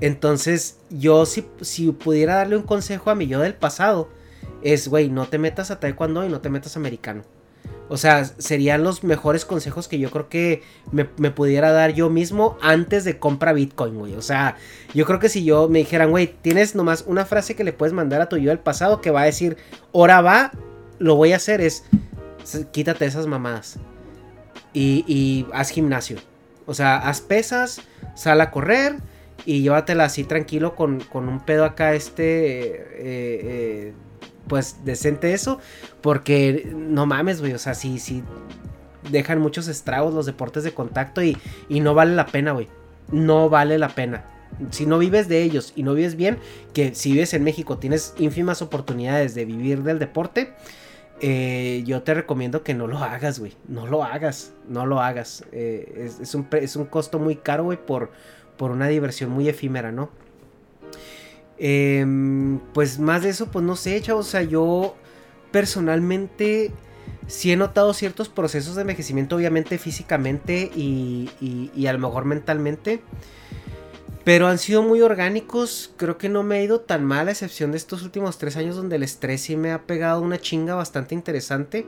Entonces, 0.00 0.78
yo 0.90 1.26
si, 1.26 1.46
si 1.60 1.90
pudiera 1.92 2.36
darle 2.36 2.56
un 2.56 2.64
consejo 2.64 3.10
a 3.10 3.14
mi 3.14 3.26
yo 3.26 3.40
del 3.40 3.54
pasado, 3.54 4.08
es, 4.62 4.88
güey, 4.88 5.08
no 5.08 5.26
te 5.26 5.38
metas 5.38 5.70
a 5.70 5.80
taekwondo 5.80 6.24
y 6.24 6.28
no 6.28 6.40
te 6.40 6.50
metas 6.50 6.76
americano. 6.76 7.22
O 7.88 7.96
sea, 7.98 8.24
serían 8.24 8.84
los 8.84 9.04
mejores 9.04 9.44
consejos 9.44 9.86
que 9.86 9.98
yo 9.98 10.10
creo 10.10 10.28
que 10.28 10.62
me, 10.92 11.04
pudiera 11.04 11.72
dar 11.72 11.92
yo 11.92 12.08
mismo 12.08 12.56
antes 12.62 13.04
de 13.04 13.18
compra 13.18 13.52
Bitcoin, 13.52 13.98
güey. 13.98 14.14
O 14.14 14.22
sea, 14.22 14.56
yo 14.94 15.04
creo 15.04 15.18
que 15.18 15.28
si 15.28 15.44
yo 15.44 15.68
me 15.68 15.80
dijeran, 15.80 16.10
güey, 16.10 16.34
tienes 16.40 16.74
nomás 16.74 17.04
una 17.06 17.26
frase 17.26 17.54
que 17.54 17.64
le 17.64 17.72
puedes 17.72 17.92
mandar 17.92 18.20
a 18.22 18.28
tu 18.28 18.38
yo 18.38 18.48
del 18.48 18.58
pasado 18.58 19.00
que 19.00 19.10
va 19.10 19.22
a 19.22 19.26
decir, 19.26 19.56
ahora 19.92 20.22
va, 20.22 20.52
lo 20.98 21.16
voy 21.16 21.32
a 21.32 21.36
hacer, 21.36 21.60
es, 21.60 21.84
quítate 22.72 23.04
esas 23.04 23.26
mamadas. 23.26 23.78
Y, 24.72 25.46
haz 25.52 25.68
gimnasio. 25.68 26.16
O 26.64 26.72
sea, 26.74 26.96
haz 26.96 27.20
pesas, 27.20 27.82
sal 28.14 28.40
a 28.40 28.50
correr 28.50 28.96
y 29.44 29.62
llévatela 29.62 30.04
así 30.04 30.24
tranquilo 30.24 30.74
con, 30.76 31.02
un 31.12 31.44
pedo 31.44 31.64
acá 31.64 31.92
este, 31.92 32.22
eh, 32.22 32.82
eh, 32.98 33.92
pues 34.48 34.84
decente 34.84 35.32
eso, 35.32 35.58
porque 36.00 36.70
no 36.74 37.06
mames, 37.06 37.40
güey, 37.40 37.52
o 37.52 37.58
sea, 37.58 37.74
sí, 37.74 37.98
sí, 37.98 38.22
dejan 39.10 39.40
muchos 39.40 39.68
estragos 39.68 40.14
los 40.14 40.26
deportes 40.26 40.64
de 40.64 40.72
contacto 40.72 41.22
y, 41.22 41.36
y 41.68 41.80
no 41.80 41.94
vale 41.94 42.14
la 42.14 42.26
pena, 42.26 42.52
güey, 42.52 42.68
no 43.10 43.48
vale 43.48 43.78
la 43.78 43.88
pena. 43.88 44.24
Si 44.70 44.84
no 44.84 44.98
vives 44.98 45.28
de 45.28 45.42
ellos 45.42 45.72
y 45.76 45.82
no 45.82 45.94
vives 45.94 46.14
bien, 46.14 46.38
que 46.74 46.94
si 46.94 47.12
vives 47.12 47.32
en 47.32 47.42
México 47.42 47.78
tienes 47.78 48.14
ínfimas 48.18 48.60
oportunidades 48.60 49.34
de 49.34 49.46
vivir 49.46 49.82
del 49.82 49.98
deporte, 49.98 50.52
eh, 51.20 51.82
yo 51.86 52.02
te 52.02 52.14
recomiendo 52.14 52.62
que 52.62 52.74
no 52.74 52.86
lo 52.86 52.98
hagas, 52.98 53.38
güey. 53.38 53.54
No 53.66 53.86
lo 53.86 54.04
hagas, 54.04 54.52
no 54.68 54.84
lo 54.84 55.00
hagas. 55.00 55.44
es, 55.52 56.20
es, 56.20 56.34
un, 56.34 56.46
es 56.52 56.76
un 56.76 56.84
costo 56.84 57.18
muy 57.18 57.36
caro, 57.36 57.64
güey, 57.64 57.78
por, 57.78 58.10
por 58.58 58.70
una 58.72 58.88
diversión 58.88 59.30
muy 59.30 59.48
efímera, 59.48 59.90
¿no? 59.90 60.10
Em, 61.64 62.58
pues 62.74 62.98
más 62.98 63.22
de 63.22 63.28
eso, 63.28 63.46
pues 63.46 63.64
no 63.64 63.76
sé, 63.76 64.02
chavos. 64.02 64.26
O 64.26 64.30
sea, 64.30 64.42
yo 64.42 64.96
personalmente 65.52 66.72
sí 67.28 67.52
he 67.52 67.56
notado 67.56 67.94
ciertos 67.94 68.28
procesos 68.28 68.74
de 68.74 68.80
envejecimiento, 68.80 69.36
obviamente 69.36 69.78
físicamente 69.78 70.72
y, 70.74 71.30
y, 71.40 71.86
a 71.86 71.92
lo 71.92 72.00
mejor 72.00 72.24
mentalmente. 72.24 73.00
Pero 74.24 74.48
han 74.48 74.58
sido 74.58 74.82
muy 74.82 75.02
orgánicos. 75.02 75.92
Creo 75.96 76.18
que 76.18 76.28
no 76.28 76.42
me 76.42 76.56
ha 76.56 76.62
ido 76.64 76.80
tan 76.80 77.04
mal, 77.04 77.28
a 77.28 77.30
excepción 77.30 77.70
de 77.70 77.76
estos 77.76 78.02
últimos 78.02 78.38
tres 78.38 78.56
años 78.56 78.74
donde 78.74 78.96
el 78.96 79.04
estrés 79.04 79.42
sí 79.42 79.54
me 79.54 79.70
ha 79.70 79.82
pegado 79.82 80.20
una 80.20 80.40
chinga 80.40 80.74
bastante 80.74 81.14
interesante. 81.14 81.86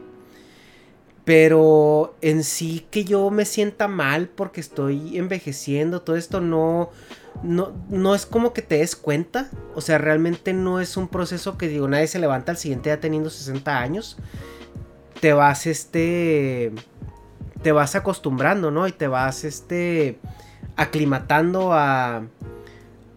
Pero 1.24 2.16
en 2.20 2.44
sí 2.44 2.86
que 2.90 3.04
yo 3.04 3.30
me 3.30 3.46
sienta 3.46 3.88
mal 3.88 4.28
porque 4.28 4.60
estoy 4.60 5.16
envejeciendo, 5.16 6.02
todo 6.02 6.16
esto 6.16 6.42
no, 6.42 6.90
no, 7.42 7.72
no 7.88 8.14
es 8.14 8.26
como 8.26 8.52
que 8.52 8.60
te 8.60 8.78
des 8.78 8.94
cuenta. 8.94 9.48
O 9.74 9.80
sea, 9.80 9.98
realmente 9.98 10.52
no 10.52 10.80
es 10.80 10.96
un 10.96 11.08
proceso 11.08 11.56
que 11.56 11.68
digo, 11.68 11.88
nadie 11.88 12.08
se 12.08 12.18
levanta 12.18 12.52
al 12.52 12.58
siguiente 12.58 12.90
día 12.90 13.00
teniendo 13.00 13.30
60 13.30 13.78
años. 13.78 14.18
Te 15.20 15.32
vas, 15.32 15.66
este, 15.66 16.72
te 17.62 17.72
vas 17.72 17.94
acostumbrando, 17.94 18.70
¿no? 18.70 18.86
Y 18.86 18.92
te 18.92 19.08
vas, 19.08 19.44
este, 19.44 20.18
aclimatando 20.76 21.72
a, 21.72 22.26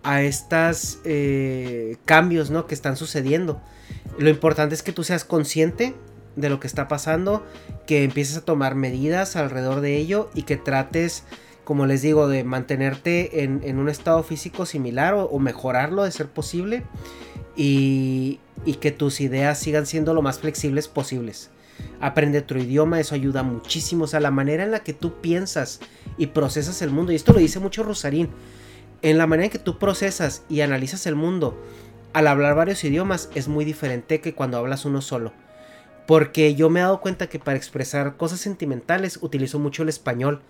a 0.04 0.22
estos 0.22 1.00
eh, 1.04 1.98
cambios, 2.06 2.50
¿no? 2.50 2.68
Que 2.68 2.74
están 2.74 2.96
sucediendo. 2.96 3.62
Lo 4.18 4.30
importante 4.30 4.76
es 4.76 4.84
que 4.84 4.94
tú 4.94 5.04
seas 5.04 5.26
consciente 5.26 5.94
de 6.38 6.50
lo 6.50 6.62
que 6.62 6.68
está 6.68 6.88
pasando, 6.88 7.46
que 7.86 8.06
empieces 8.06 8.38
a 8.38 8.46
tomar 8.46 8.76
medidas 8.76 9.36
alrededor 9.36 9.82
de 9.82 9.98
ello 9.98 10.30
y 10.34 10.44
que 10.44 10.56
trates, 10.56 11.26
como 11.66 11.86
les 11.86 12.02
digo, 12.02 12.30
de 12.30 12.46
mantenerte 12.46 13.44
en, 13.44 13.78
un 13.78 13.90
estado 13.90 14.24
físico 14.24 14.66
similar 14.66 15.14
o, 15.16 15.38
mejorarlo 15.40 16.04
de 16.04 16.12
ser 16.12 16.28
posible 16.28 16.84
y, 17.58 18.40
y 18.66 18.76
que 18.76 18.92
tus 18.92 19.20
ideas 19.20 19.60
sigan 19.60 19.86
siendo 19.86 20.14
lo 20.14 20.22
más 20.22 20.40
flexibles 20.40 20.88
posibles. 20.88 21.50
Aprende 22.00 22.40
otro 22.40 22.60
idioma, 22.60 23.00
eso 23.00 23.14
ayuda 23.14 23.44
muchísimo. 23.44 24.06
O 24.06 24.08
sea, 24.08 24.20
la 24.20 24.32
manera 24.32 24.64
en 24.64 24.72
la 24.72 24.80
que 24.80 24.94
tú 24.94 25.20
piensas 25.20 25.80
y 26.18 26.28
procesas 26.28 26.82
el 26.82 26.92
mundo, 26.92 27.12
y 27.12 27.16
esto 27.16 27.34
lo 27.34 27.40
dice 27.40 27.60
mucho 27.60 27.84
Rosarín, 27.84 28.30
en 29.02 29.18
la 29.18 29.28
manera 29.28 29.46
en 29.46 29.52
que 29.52 29.60
tú 29.60 29.78
procesas 29.78 30.44
y 30.50 30.62
analizas 30.62 31.06
el 31.06 31.16
mundo 31.16 31.58
al 32.14 32.26
hablar 32.26 32.56
varios 32.56 32.84
idiomas 32.84 33.30
es 33.36 33.48
muy 33.48 33.64
diferente 33.64 34.22
que 34.22 34.34
cuando 34.34 34.58
hablas 34.58 34.86
uno 34.86 35.02
solo. 35.02 35.34
Porque 36.08 36.56
yo 36.56 36.70
me 36.70 36.80
he 36.80 36.84
dado 36.84 37.02
cuenta 37.02 37.28
que 37.28 37.38
para 37.38 37.58
expresar 37.58 38.16
cosas 38.16 38.40
sentimentales 38.40 39.20
utilizo 39.22 39.60
mucho 39.60 39.84
el 39.84 39.90
español. 39.90 40.42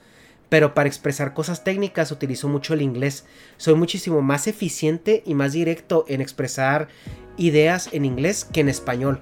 Pero 0.49 0.73
para 0.73 0.87
expresar 0.87 1.33
cosas 1.33 1.63
técnicas 1.63 2.11
utilizo 2.11 2.47
mucho 2.47 2.73
el 2.73 2.81
inglés. 2.81 3.25
Soy 3.57 3.73
muchísimo 3.75 4.21
más 4.21 4.47
eficiente 4.47 5.23
y 5.25 5.33
más 5.33 5.51
directo 5.51 6.05
en 6.07 6.21
expresar 6.21 6.87
ideas 7.35 7.89
en 7.91 8.05
inglés 8.05 8.45
que 8.45 8.61
en 8.61 8.69
español. 8.69 9.19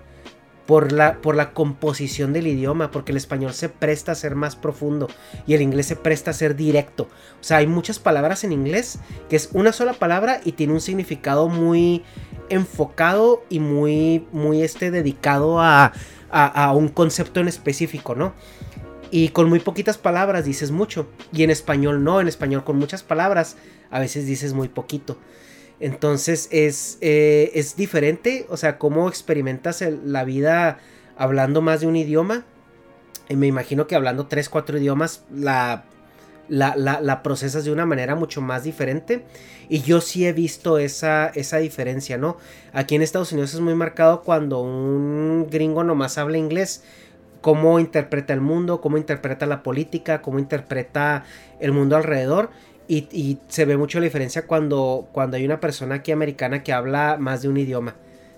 Por 0.68 0.92
la, 0.92 1.22
por 1.22 1.36
la 1.36 1.54
composición 1.54 2.34
del 2.34 2.48
idioma, 2.48 2.90
porque 2.90 3.12
el 3.12 3.18
español 3.18 3.54
se 3.54 3.70
presta 3.70 4.12
a 4.12 4.16
ser 4.16 4.34
más 4.34 4.56
profundo 4.56 5.08
y 5.46 5.54
el 5.54 5.62
inglés 5.62 5.86
se 5.86 5.96
presta 5.96 6.32
a 6.32 6.34
ser 6.34 6.56
directo. 6.56 7.04
O 7.40 7.44
sea, 7.44 7.58
hay 7.58 7.68
muchas 7.68 8.00
palabras 8.00 8.44
en 8.44 8.52
inglés 8.52 8.98
que 9.30 9.36
es 9.36 9.50
una 9.54 9.72
sola 9.72 9.94
palabra 9.94 10.42
y 10.44 10.54
tiene 10.54 10.74
un 10.74 10.82
significado 10.82 11.50
muy 11.50 12.04
enfocado 12.50 13.44
y 13.50 13.60
muy, 13.60 14.26
muy 14.32 14.62
este, 14.62 14.92
dedicado 14.92 15.60
a, 15.60 15.94
a, 16.30 16.74
un 16.74 16.90
concepto 16.90 17.40
en 17.40 17.48
específico, 17.48 18.16
¿no? 18.16 18.34
Y 19.12 19.30
con 19.30 19.48
muy 19.48 19.60
poquitas 19.60 19.98
palabras 19.98 20.46
dices 20.46 20.72
mucho. 20.72 21.08
Y 21.32 21.44
en 21.44 21.52
español 21.52 22.04
no, 22.04 22.20
en 22.20 22.28
español 22.28 22.64
con 22.64 22.78
muchas 22.78 23.04
palabras 23.04 23.56
a 23.90 24.00
veces 24.00 24.26
dices 24.26 24.54
muy 24.54 24.68
poquito. 24.68 25.18
Entonces 25.80 26.48
es, 26.52 26.98
eh, 27.02 27.52
es 27.54 27.76
diferente, 27.76 28.46
o 28.50 28.58
sea, 28.58 28.78
cómo 28.78 29.08
experimentas 29.08 29.84
la 30.04 30.24
vida 30.24 30.80
hablando 31.18 31.62
más 31.62 31.82
de 31.82 31.88
un 31.88 31.96
idioma. 31.96 32.46
Y 33.30 33.36
me 33.36 33.48
imagino 33.48 33.88
que 33.88 33.96
hablando 33.96 34.28
tres, 34.28 34.50
cuatro 34.50 34.78
idiomas 34.78 35.24
la 35.32 35.86
la, 36.50 37.22
procesas 37.24 37.66
de 37.66 37.72
una 37.72 37.86
manera 37.86 38.16
mucho 38.16 38.42
más 38.42 38.64
diferente. 38.64 39.24
Y 39.70 39.82
yo 39.82 40.02
sí 40.02 40.26
he 40.26 40.34
visto 40.34 40.78
esa, 40.78 41.28
esa 41.28 41.58
diferencia, 41.58 42.18
¿no? 42.18 42.38
Aquí 42.74 42.96
en 42.96 43.02
Estados 43.02 43.32
Unidos 43.32 43.54
es 43.54 43.60
muy 43.60 43.76
marcado 43.76 44.22
cuando 44.22 44.62
un 44.62 45.48
gringo 45.50 45.84
nomás 45.84 46.18
habla 46.18 46.38
inglés, 46.38 46.84
cómo 47.42 47.80
interpreta 47.80 48.34
el 48.34 48.42
mundo, 48.42 48.82
cómo 48.82 48.98
interpreta 48.98 49.46
la 49.46 49.64
política, 49.64 50.22
cómo 50.22 50.40
interpreta 50.40 51.24
el 51.60 51.72
mundo 51.72 51.96
alrededor. 51.96 52.50
Y, 52.88 53.08
y 53.12 53.40
se 53.48 53.66
ve 53.66 53.78
mucho 53.78 54.00
la 54.00 54.06
diferencia 54.06 54.46
cuando, 54.46 55.08
cuando 55.12 55.38
hay 55.38 55.46
una 55.46 55.60
persona 55.60 55.96
aquí 55.96 56.12
americana 56.12 56.62
que 56.62 56.72
habla 56.72 57.18
más 57.20 57.42
de 57.42 57.50
un 57.50 57.58
idioma 57.58 57.96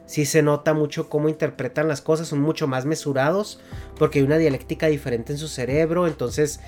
sí 0.08 0.26
se 0.26 0.42
nota 0.42 0.74
mucho 0.74 1.10
cómo 1.10 1.30
interpretan 1.30 1.88
las 1.88 2.02
cosas, 2.02 2.28
son 2.30 2.42
mucho 2.42 2.66
más 2.66 2.86
mesurados 2.86 3.60
porque 4.00 4.20
hay 4.20 4.26
una 4.26 4.38
dialéctica 4.38 4.88
diferente 4.88 5.34
en 5.34 5.38
su 5.38 5.48
cerebro, 5.48 6.08
entonces 6.08 6.62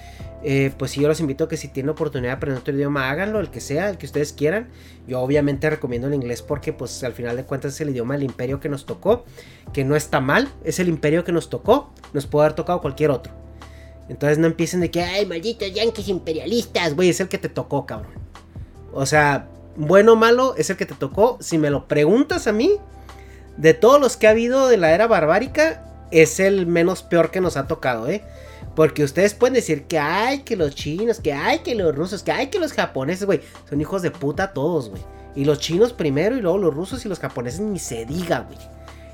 eh, 0.44 0.72
pues 0.78 0.92
sí 0.92 1.02
yo 1.02 1.08
los 1.08 1.20
invito 1.20 1.46
a 1.46 1.48
que 1.48 1.58
si 1.58 1.70
tienen 1.70 1.90
oportunidad 1.90 2.32
de 2.32 2.36
aprender 2.36 2.62
otro 2.62 2.76
idioma 2.76 3.10
háganlo, 3.10 3.40
el 3.40 3.50
que 3.50 3.62
sea, 3.62 3.90
el 3.90 3.98
que 3.98 4.06
ustedes 4.06 4.34
quieran, 4.34 4.70
yo 5.08 5.22
obviamente 5.22 5.70
recomiendo 5.70 6.08
el 6.08 6.14
inglés 6.14 6.42
porque 6.42 6.74
pues 6.74 7.04
al 7.04 7.14
final 7.14 7.36
de 7.38 7.46
cuentas 7.46 7.74
es 7.74 7.82
el 7.82 7.90
idioma 7.90 8.14
del 8.14 8.24
imperio 8.24 8.60
que 8.60 8.70
nos 8.70 8.86
tocó, 8.86 9.24
que 9.74 9.84
no 9.84 9.96
está 9.96 10.20
mal, 10.20 10.50
es 10.64 10.80
el 10.80 10.90
imperio 10.90 11.24
que 11.24 11.32
nos 11.32 11.50
tocó, 11.50 11.92
nos 12.14 12.28
puede 12.28 12.46
haber 12.46 12.56
tocado 12.56 12.82
cualquier 12.82 13.10
otro. 13.10 13.34
Entonces 14.10 14.40
no 14.40 14.48
empiecen 14.48 14.82
de 14.82 14.90
que, 14.90 15.04
ay, 15.04 15.28
malditos 15.28 15.72
yanquis 15.72 16.08
imperialistas, 16.10 16.96
güey, 16.96 17.10
es 17.10 17.20
el 17.20 17.30
que 17.30 17.38
te 17.38 17.48
tocó, 17.48 17.86
cabrón. 17.86 18.12
O 18.92 19.06
sea, 19.06 19.48
bueno 19.76 20.14
o 20.14 20.16
malo, 20.16 20.56
es 20.58 20.72
el 20.72 20.78
que 20.78 20.88
te 20.88 20.96
tocó. 20.96 21.38
Si 21.40 21.60
me 21.60 21.70
lo 21.70 21.88
preguntas 21.88 22.48
a 22.48 22.52
mí, 22.52 22.72
de 23.60 23.74
todos 23.74 23.99
los 23.99 24.16
que 24.16 24.26
ha 24.26 24.32
habido 24.32 24.68
de 24.70 24.78
la 24.78 24.93
era 24.93 25.05
barbárica, 25.05 25.84
es 26.12 26.39
el 26.39 26.66
menos 26.66 27.03
peor 27.03 27.30
que 27.30 27.41
nos 27.41 27.57
ha 27.57 27.68
tocado, 27.68 28.07
¿eh? 28.07 28.24
Porque 28.74 29.03
ustedes 29.03 29.34
pueden 29.34 29.53
decir 29.53 29.84
que 29.84 29.99
hay 29.99 30.39
que 30.39 30.55
los 30.55 30.74
chinos, 30.74 31.20
que 31.20 31.34
hay 31.34 31.60
que 31.60 31.76
los 31.76 31.93
rusos, 31.93 32.24
que 32.24 32.32
hay 32.32 32.47
que 32.47 32.60
los 32.60 32.72
japoneses, 32.72 33.26
güey. 33.26 33.41
Son 33.70 33.82
hijos 33.82 34.01
de 34.01 34.12
puta 34.12 34.53
todos, 34.53 34.89
güey. 34.89 35.01
Y 35.36 35.43
los 35.43 35.60
chinos 35.60 35.91
primero 35.91 36.38
y 36.38 36.41
luego 36.41 36.57
los 36.57 36.74
rusos 36.74 37.05
y 37.05 37.10
los 37.10 37.20
japoneses 37.20 37.60
ni 37.60 37.80
se 37.80 38.05
diga, 38.05 38.47
güey. 38.47 38.57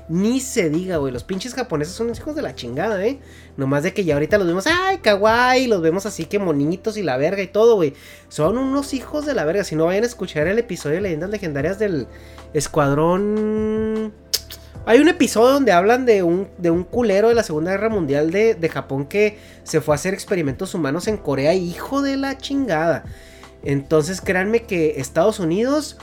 Ni 0.08 0.38
se 0.38 0.70
diga, 0.70 0.98
güey. 0.98 1.12
Los 1.12 1.24
pinches 1.24 1.52
japoneses 1.52 1.94
son 1.94 2.10
hijos 2.10 2.36
de 2.36 2.42
la 2.42 2.54
chingada, 2.54 3.04
¿eh? 3.04 3.18
Nomás 3.56 3.82
de 3.82 3.92
que 3.92 4.04
ya 4.04 4.14
ahorita 4.14 4.38
los 4.38 4.46
vemos, 4.46 4.68
ay, 4.68 4.98
kawaii, 4.98 5.66
los 5.66 5.82
vemos 5.82 6.06
así 6.06 6.26
que 6.26 6.38
monitos 6.38 6.96
y 6.96 7.02
la 7.02 7.16
verga 7.16 7.42
y 7.42 7.48
todo, 7.48 7.74
güey. 7.74 7.94
Son 8.28 8.56
unos 8.58 8.94
hijos 8.94 9.26
de 9.26 9.34
la 9.34 9.44
verga. 9.44 9.64
Si 9.64 9.74
no 9.74 9.86
vayan 9.86 10.04
a 10.04 10.06
escuchar 10.06 10.46
el 10.46 10.60
episodio 10.60 10.96
de 10.96 11.02
Leyendas 11.02 11.30
Legendarias 11.30 11.80
del 11.80 12.06
Escuadrón 12.54 14.14
hay 14.86 15.00
un 15.00 15.08
episodio 15.08 15.52
donde 15.52 15.72
hablan 15.72 16.06
de 16.06 16.22
un, 16.22 16.48
de 16.58 16.70
un 16.70 16.84
culero 16.84 17.28
de 17.28 17.34
la 17.34 17.42
Segunda 17.42 17.72
Guerra 17.72 17.88
Mundial 17.88 18.30
de, 18.30 18.54
de, 18.54 18.68
Japón 18.68 19.04
que 19.06 19.36
se 19.64 19.80
fue 19.80 19.94
a 19.94 19.96
hacer 19.96 20.14
experimentos 20.14 20.74
humanos 20.74 21.08
en 21.08 21.16
Corea, 21.16 21.54
hijo 21.54 22.02
de 22.02 22.16
la 22.16 22.38
chingada. 22.38 23.04
Entonces 23.64 24.20
créanme 24.20 24.62
que 24.62 25.00
Estados 25.00 25.40
Unidos, 25.40 25.98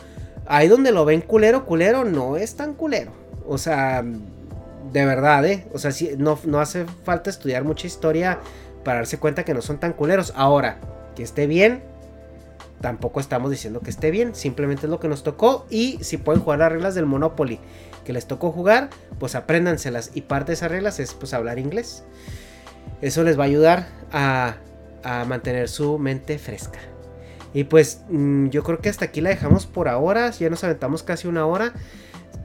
ahí 0.46 0.68
donde 0.68 0.92
lo 0.92 1.06
ven 1.06 1.22
culero, 1.22 1.66
culero, 1.66 2.04
no 2.04 2.36
es 2.36 2.56
tan 2.56 2.74
culero. 2.74 3.14
O 3.48 3.58
sea, 3.58 4.04
de 4.04 5.06
verdad, 5.06 5.46
¿eh? 5.46 5.66
O 5.74 5.80
sea, 5.80 5.92
no, 6.18 6.38
no 6.44 6.60
hace 6.60 6.86
falta 7.06 7.30
estudiar 7.30 7.64
mucha 7.64 7.88
historia 7.88 8.40
para 8.84 8.98
darse 8.98 9.18
cuenta 9.18 9.46
que 9.46 9.54
no 9.54 9.62
son 9.62 9.80
tan 9.80 9.94
culeros. 9.94 10.34
Ahora, 10.36 10.80
que 11.16 11.24
esté 11.24 11.48
bien, 11.48 11.84
tampoco 12.84 13.22
estamos 13.22 13.50
diciendo 13.50 13.80
que 13.80 13.90
esté 13.90 14.12
bien, 14.12 14.36
simplemente 14.36 14.88
es 14.88 14.90
lo 14.90 15.00
que 15.00 15.08
nos 15.08 15.24
tocó 15.24 15.66
y 15.70 16.00
si 16.02 16.18
pueden 16.18 16.42
jugar 16.42 16.60
las 16.60 16.70
reglas 16.70 16.96
del 16.96 17.06
Monopoly 17.06 17.62
que 18.04 18.12
les 18.12 18.28
tocó 18.28 18.52
jugar, 18.52 18.90
pues 19.20 19.36
apréndanselas. 19.36 20.12
Y 20.14 20.24
parte 20.24 20.48
de 20.48 20.56
esas 20.56 20.70
reglas 20.70 21.00
es 21.00 21.14
pues 21.14 21.34
hablar 21.34 21.60
inglés. 21.60 22.04
Eso 23.00 23.24
les 23.24 23.40
va 23.40 23.44
a 23.44 23.48
ayudar 23.48 23.88
a, 24.12 24.58
mantener 25.26 25.70
su 25.70 25.98
mente 25.98 26.38
fresca. 26.38 26.80
Y 27.54 27.64
pues 27.64 28.02
mm, 28.10 28.48
yo 28.50 28.64
creo 28.64 28.80
que 28.80 28.90
hasta 28.90 29.06
aquí 29.06 29.22
la 29.22 29.30
dejamos 29.30 29.66
por 29.66 29.88
ahora. 29.88 30.32
Ya 30.32 30.50
nos 30.50 30.66
aventamos 30.66 31.04
casi 31.04 31.30
una 31.30 31.46
hora. 31.46 31.72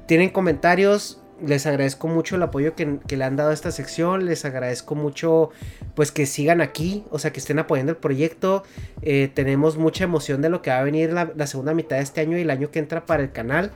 Tienen 0.07 0.31
comentarios. 0.31 1.21
Les 1.45 1.67
agradezco 1.67 2.09
mucho 2.09 2.37
el 2.37 2.43
apoyo 2.43 2.75
que, 2.75 2.99
le 3.17 3.25
han 3.25 3.37
dado 3.37 3.51
a 3.51 3.55
esta 3.55 3.71
sección. 3.71 4.27
Les 4.27 4.45
agradezco 4.45 4.95
mucho 4.95 5.51
pues 5.95 6.11
que 6.11 6.27
sigan 6.27 6.61
aquí. 6.61 7.05
O 7.11 7.19
sea 7.19 7.33
que 7.33 7.41
estén 7.41 7.59
apoyando 7.59 7.93
el 7.93 7.99
proyecto. 7.99 8.65
Eh, 9.03 9.31
tenemos 9.33 9.77
mucha 9.77 10.05
emoción 10.05 10.43
de 10.43 10.49
lo 10.49 10.63
que 10.63 10.71
va 10.71 10.79
a 10.79 10.83
venir 10.83 11.13
la, 11.13 11.47
segunda 11.47 11.75
mitad 11.75 11.97
de 11.97 12.03
este 12.03 12.21
año 12.21 12.37
y 12.39 12.43
el 12.43 12.51
año 12.51 12.71
que 12.71 12.79
entra 12.79 13.07
para 13.07 13.23
el 13.23 13.31
canal. 13.31 13.71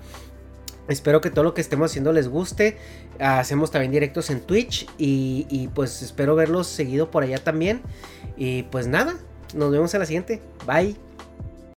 Espero 0.88 1.20
que 1.20 1.30
todo 1.30 1.44
lo 1.44 1.54
que 1.54 1.60
estemos 1.60 1.90
haciendo 1.90 2.12
les 2.12 2.28
guste. 2.28 2.76
Hacemos 3.20 3.70
también 3.70 3.92
directos 3.92 4.30
en 4.30 4.40
Twitch 4.40 4.88
y, 4.98 5.70
pues 5.74 6.02
espero 6.02 6.34
verlos 6.34 6.66
seguido 6.66 7.10
por 7.10 7.22
allá 7.22 7.38
también. 7.38 7.80
Y 8.36 8.64
pues 8.64 8.88
nada, 8.88 9.14
nos 9.54 9.70
vemos 9.70 9.94
en 9.94 10.00
la 10.00 10.06
siguiente. 10.06 10.42
Bye. 10.66 11.11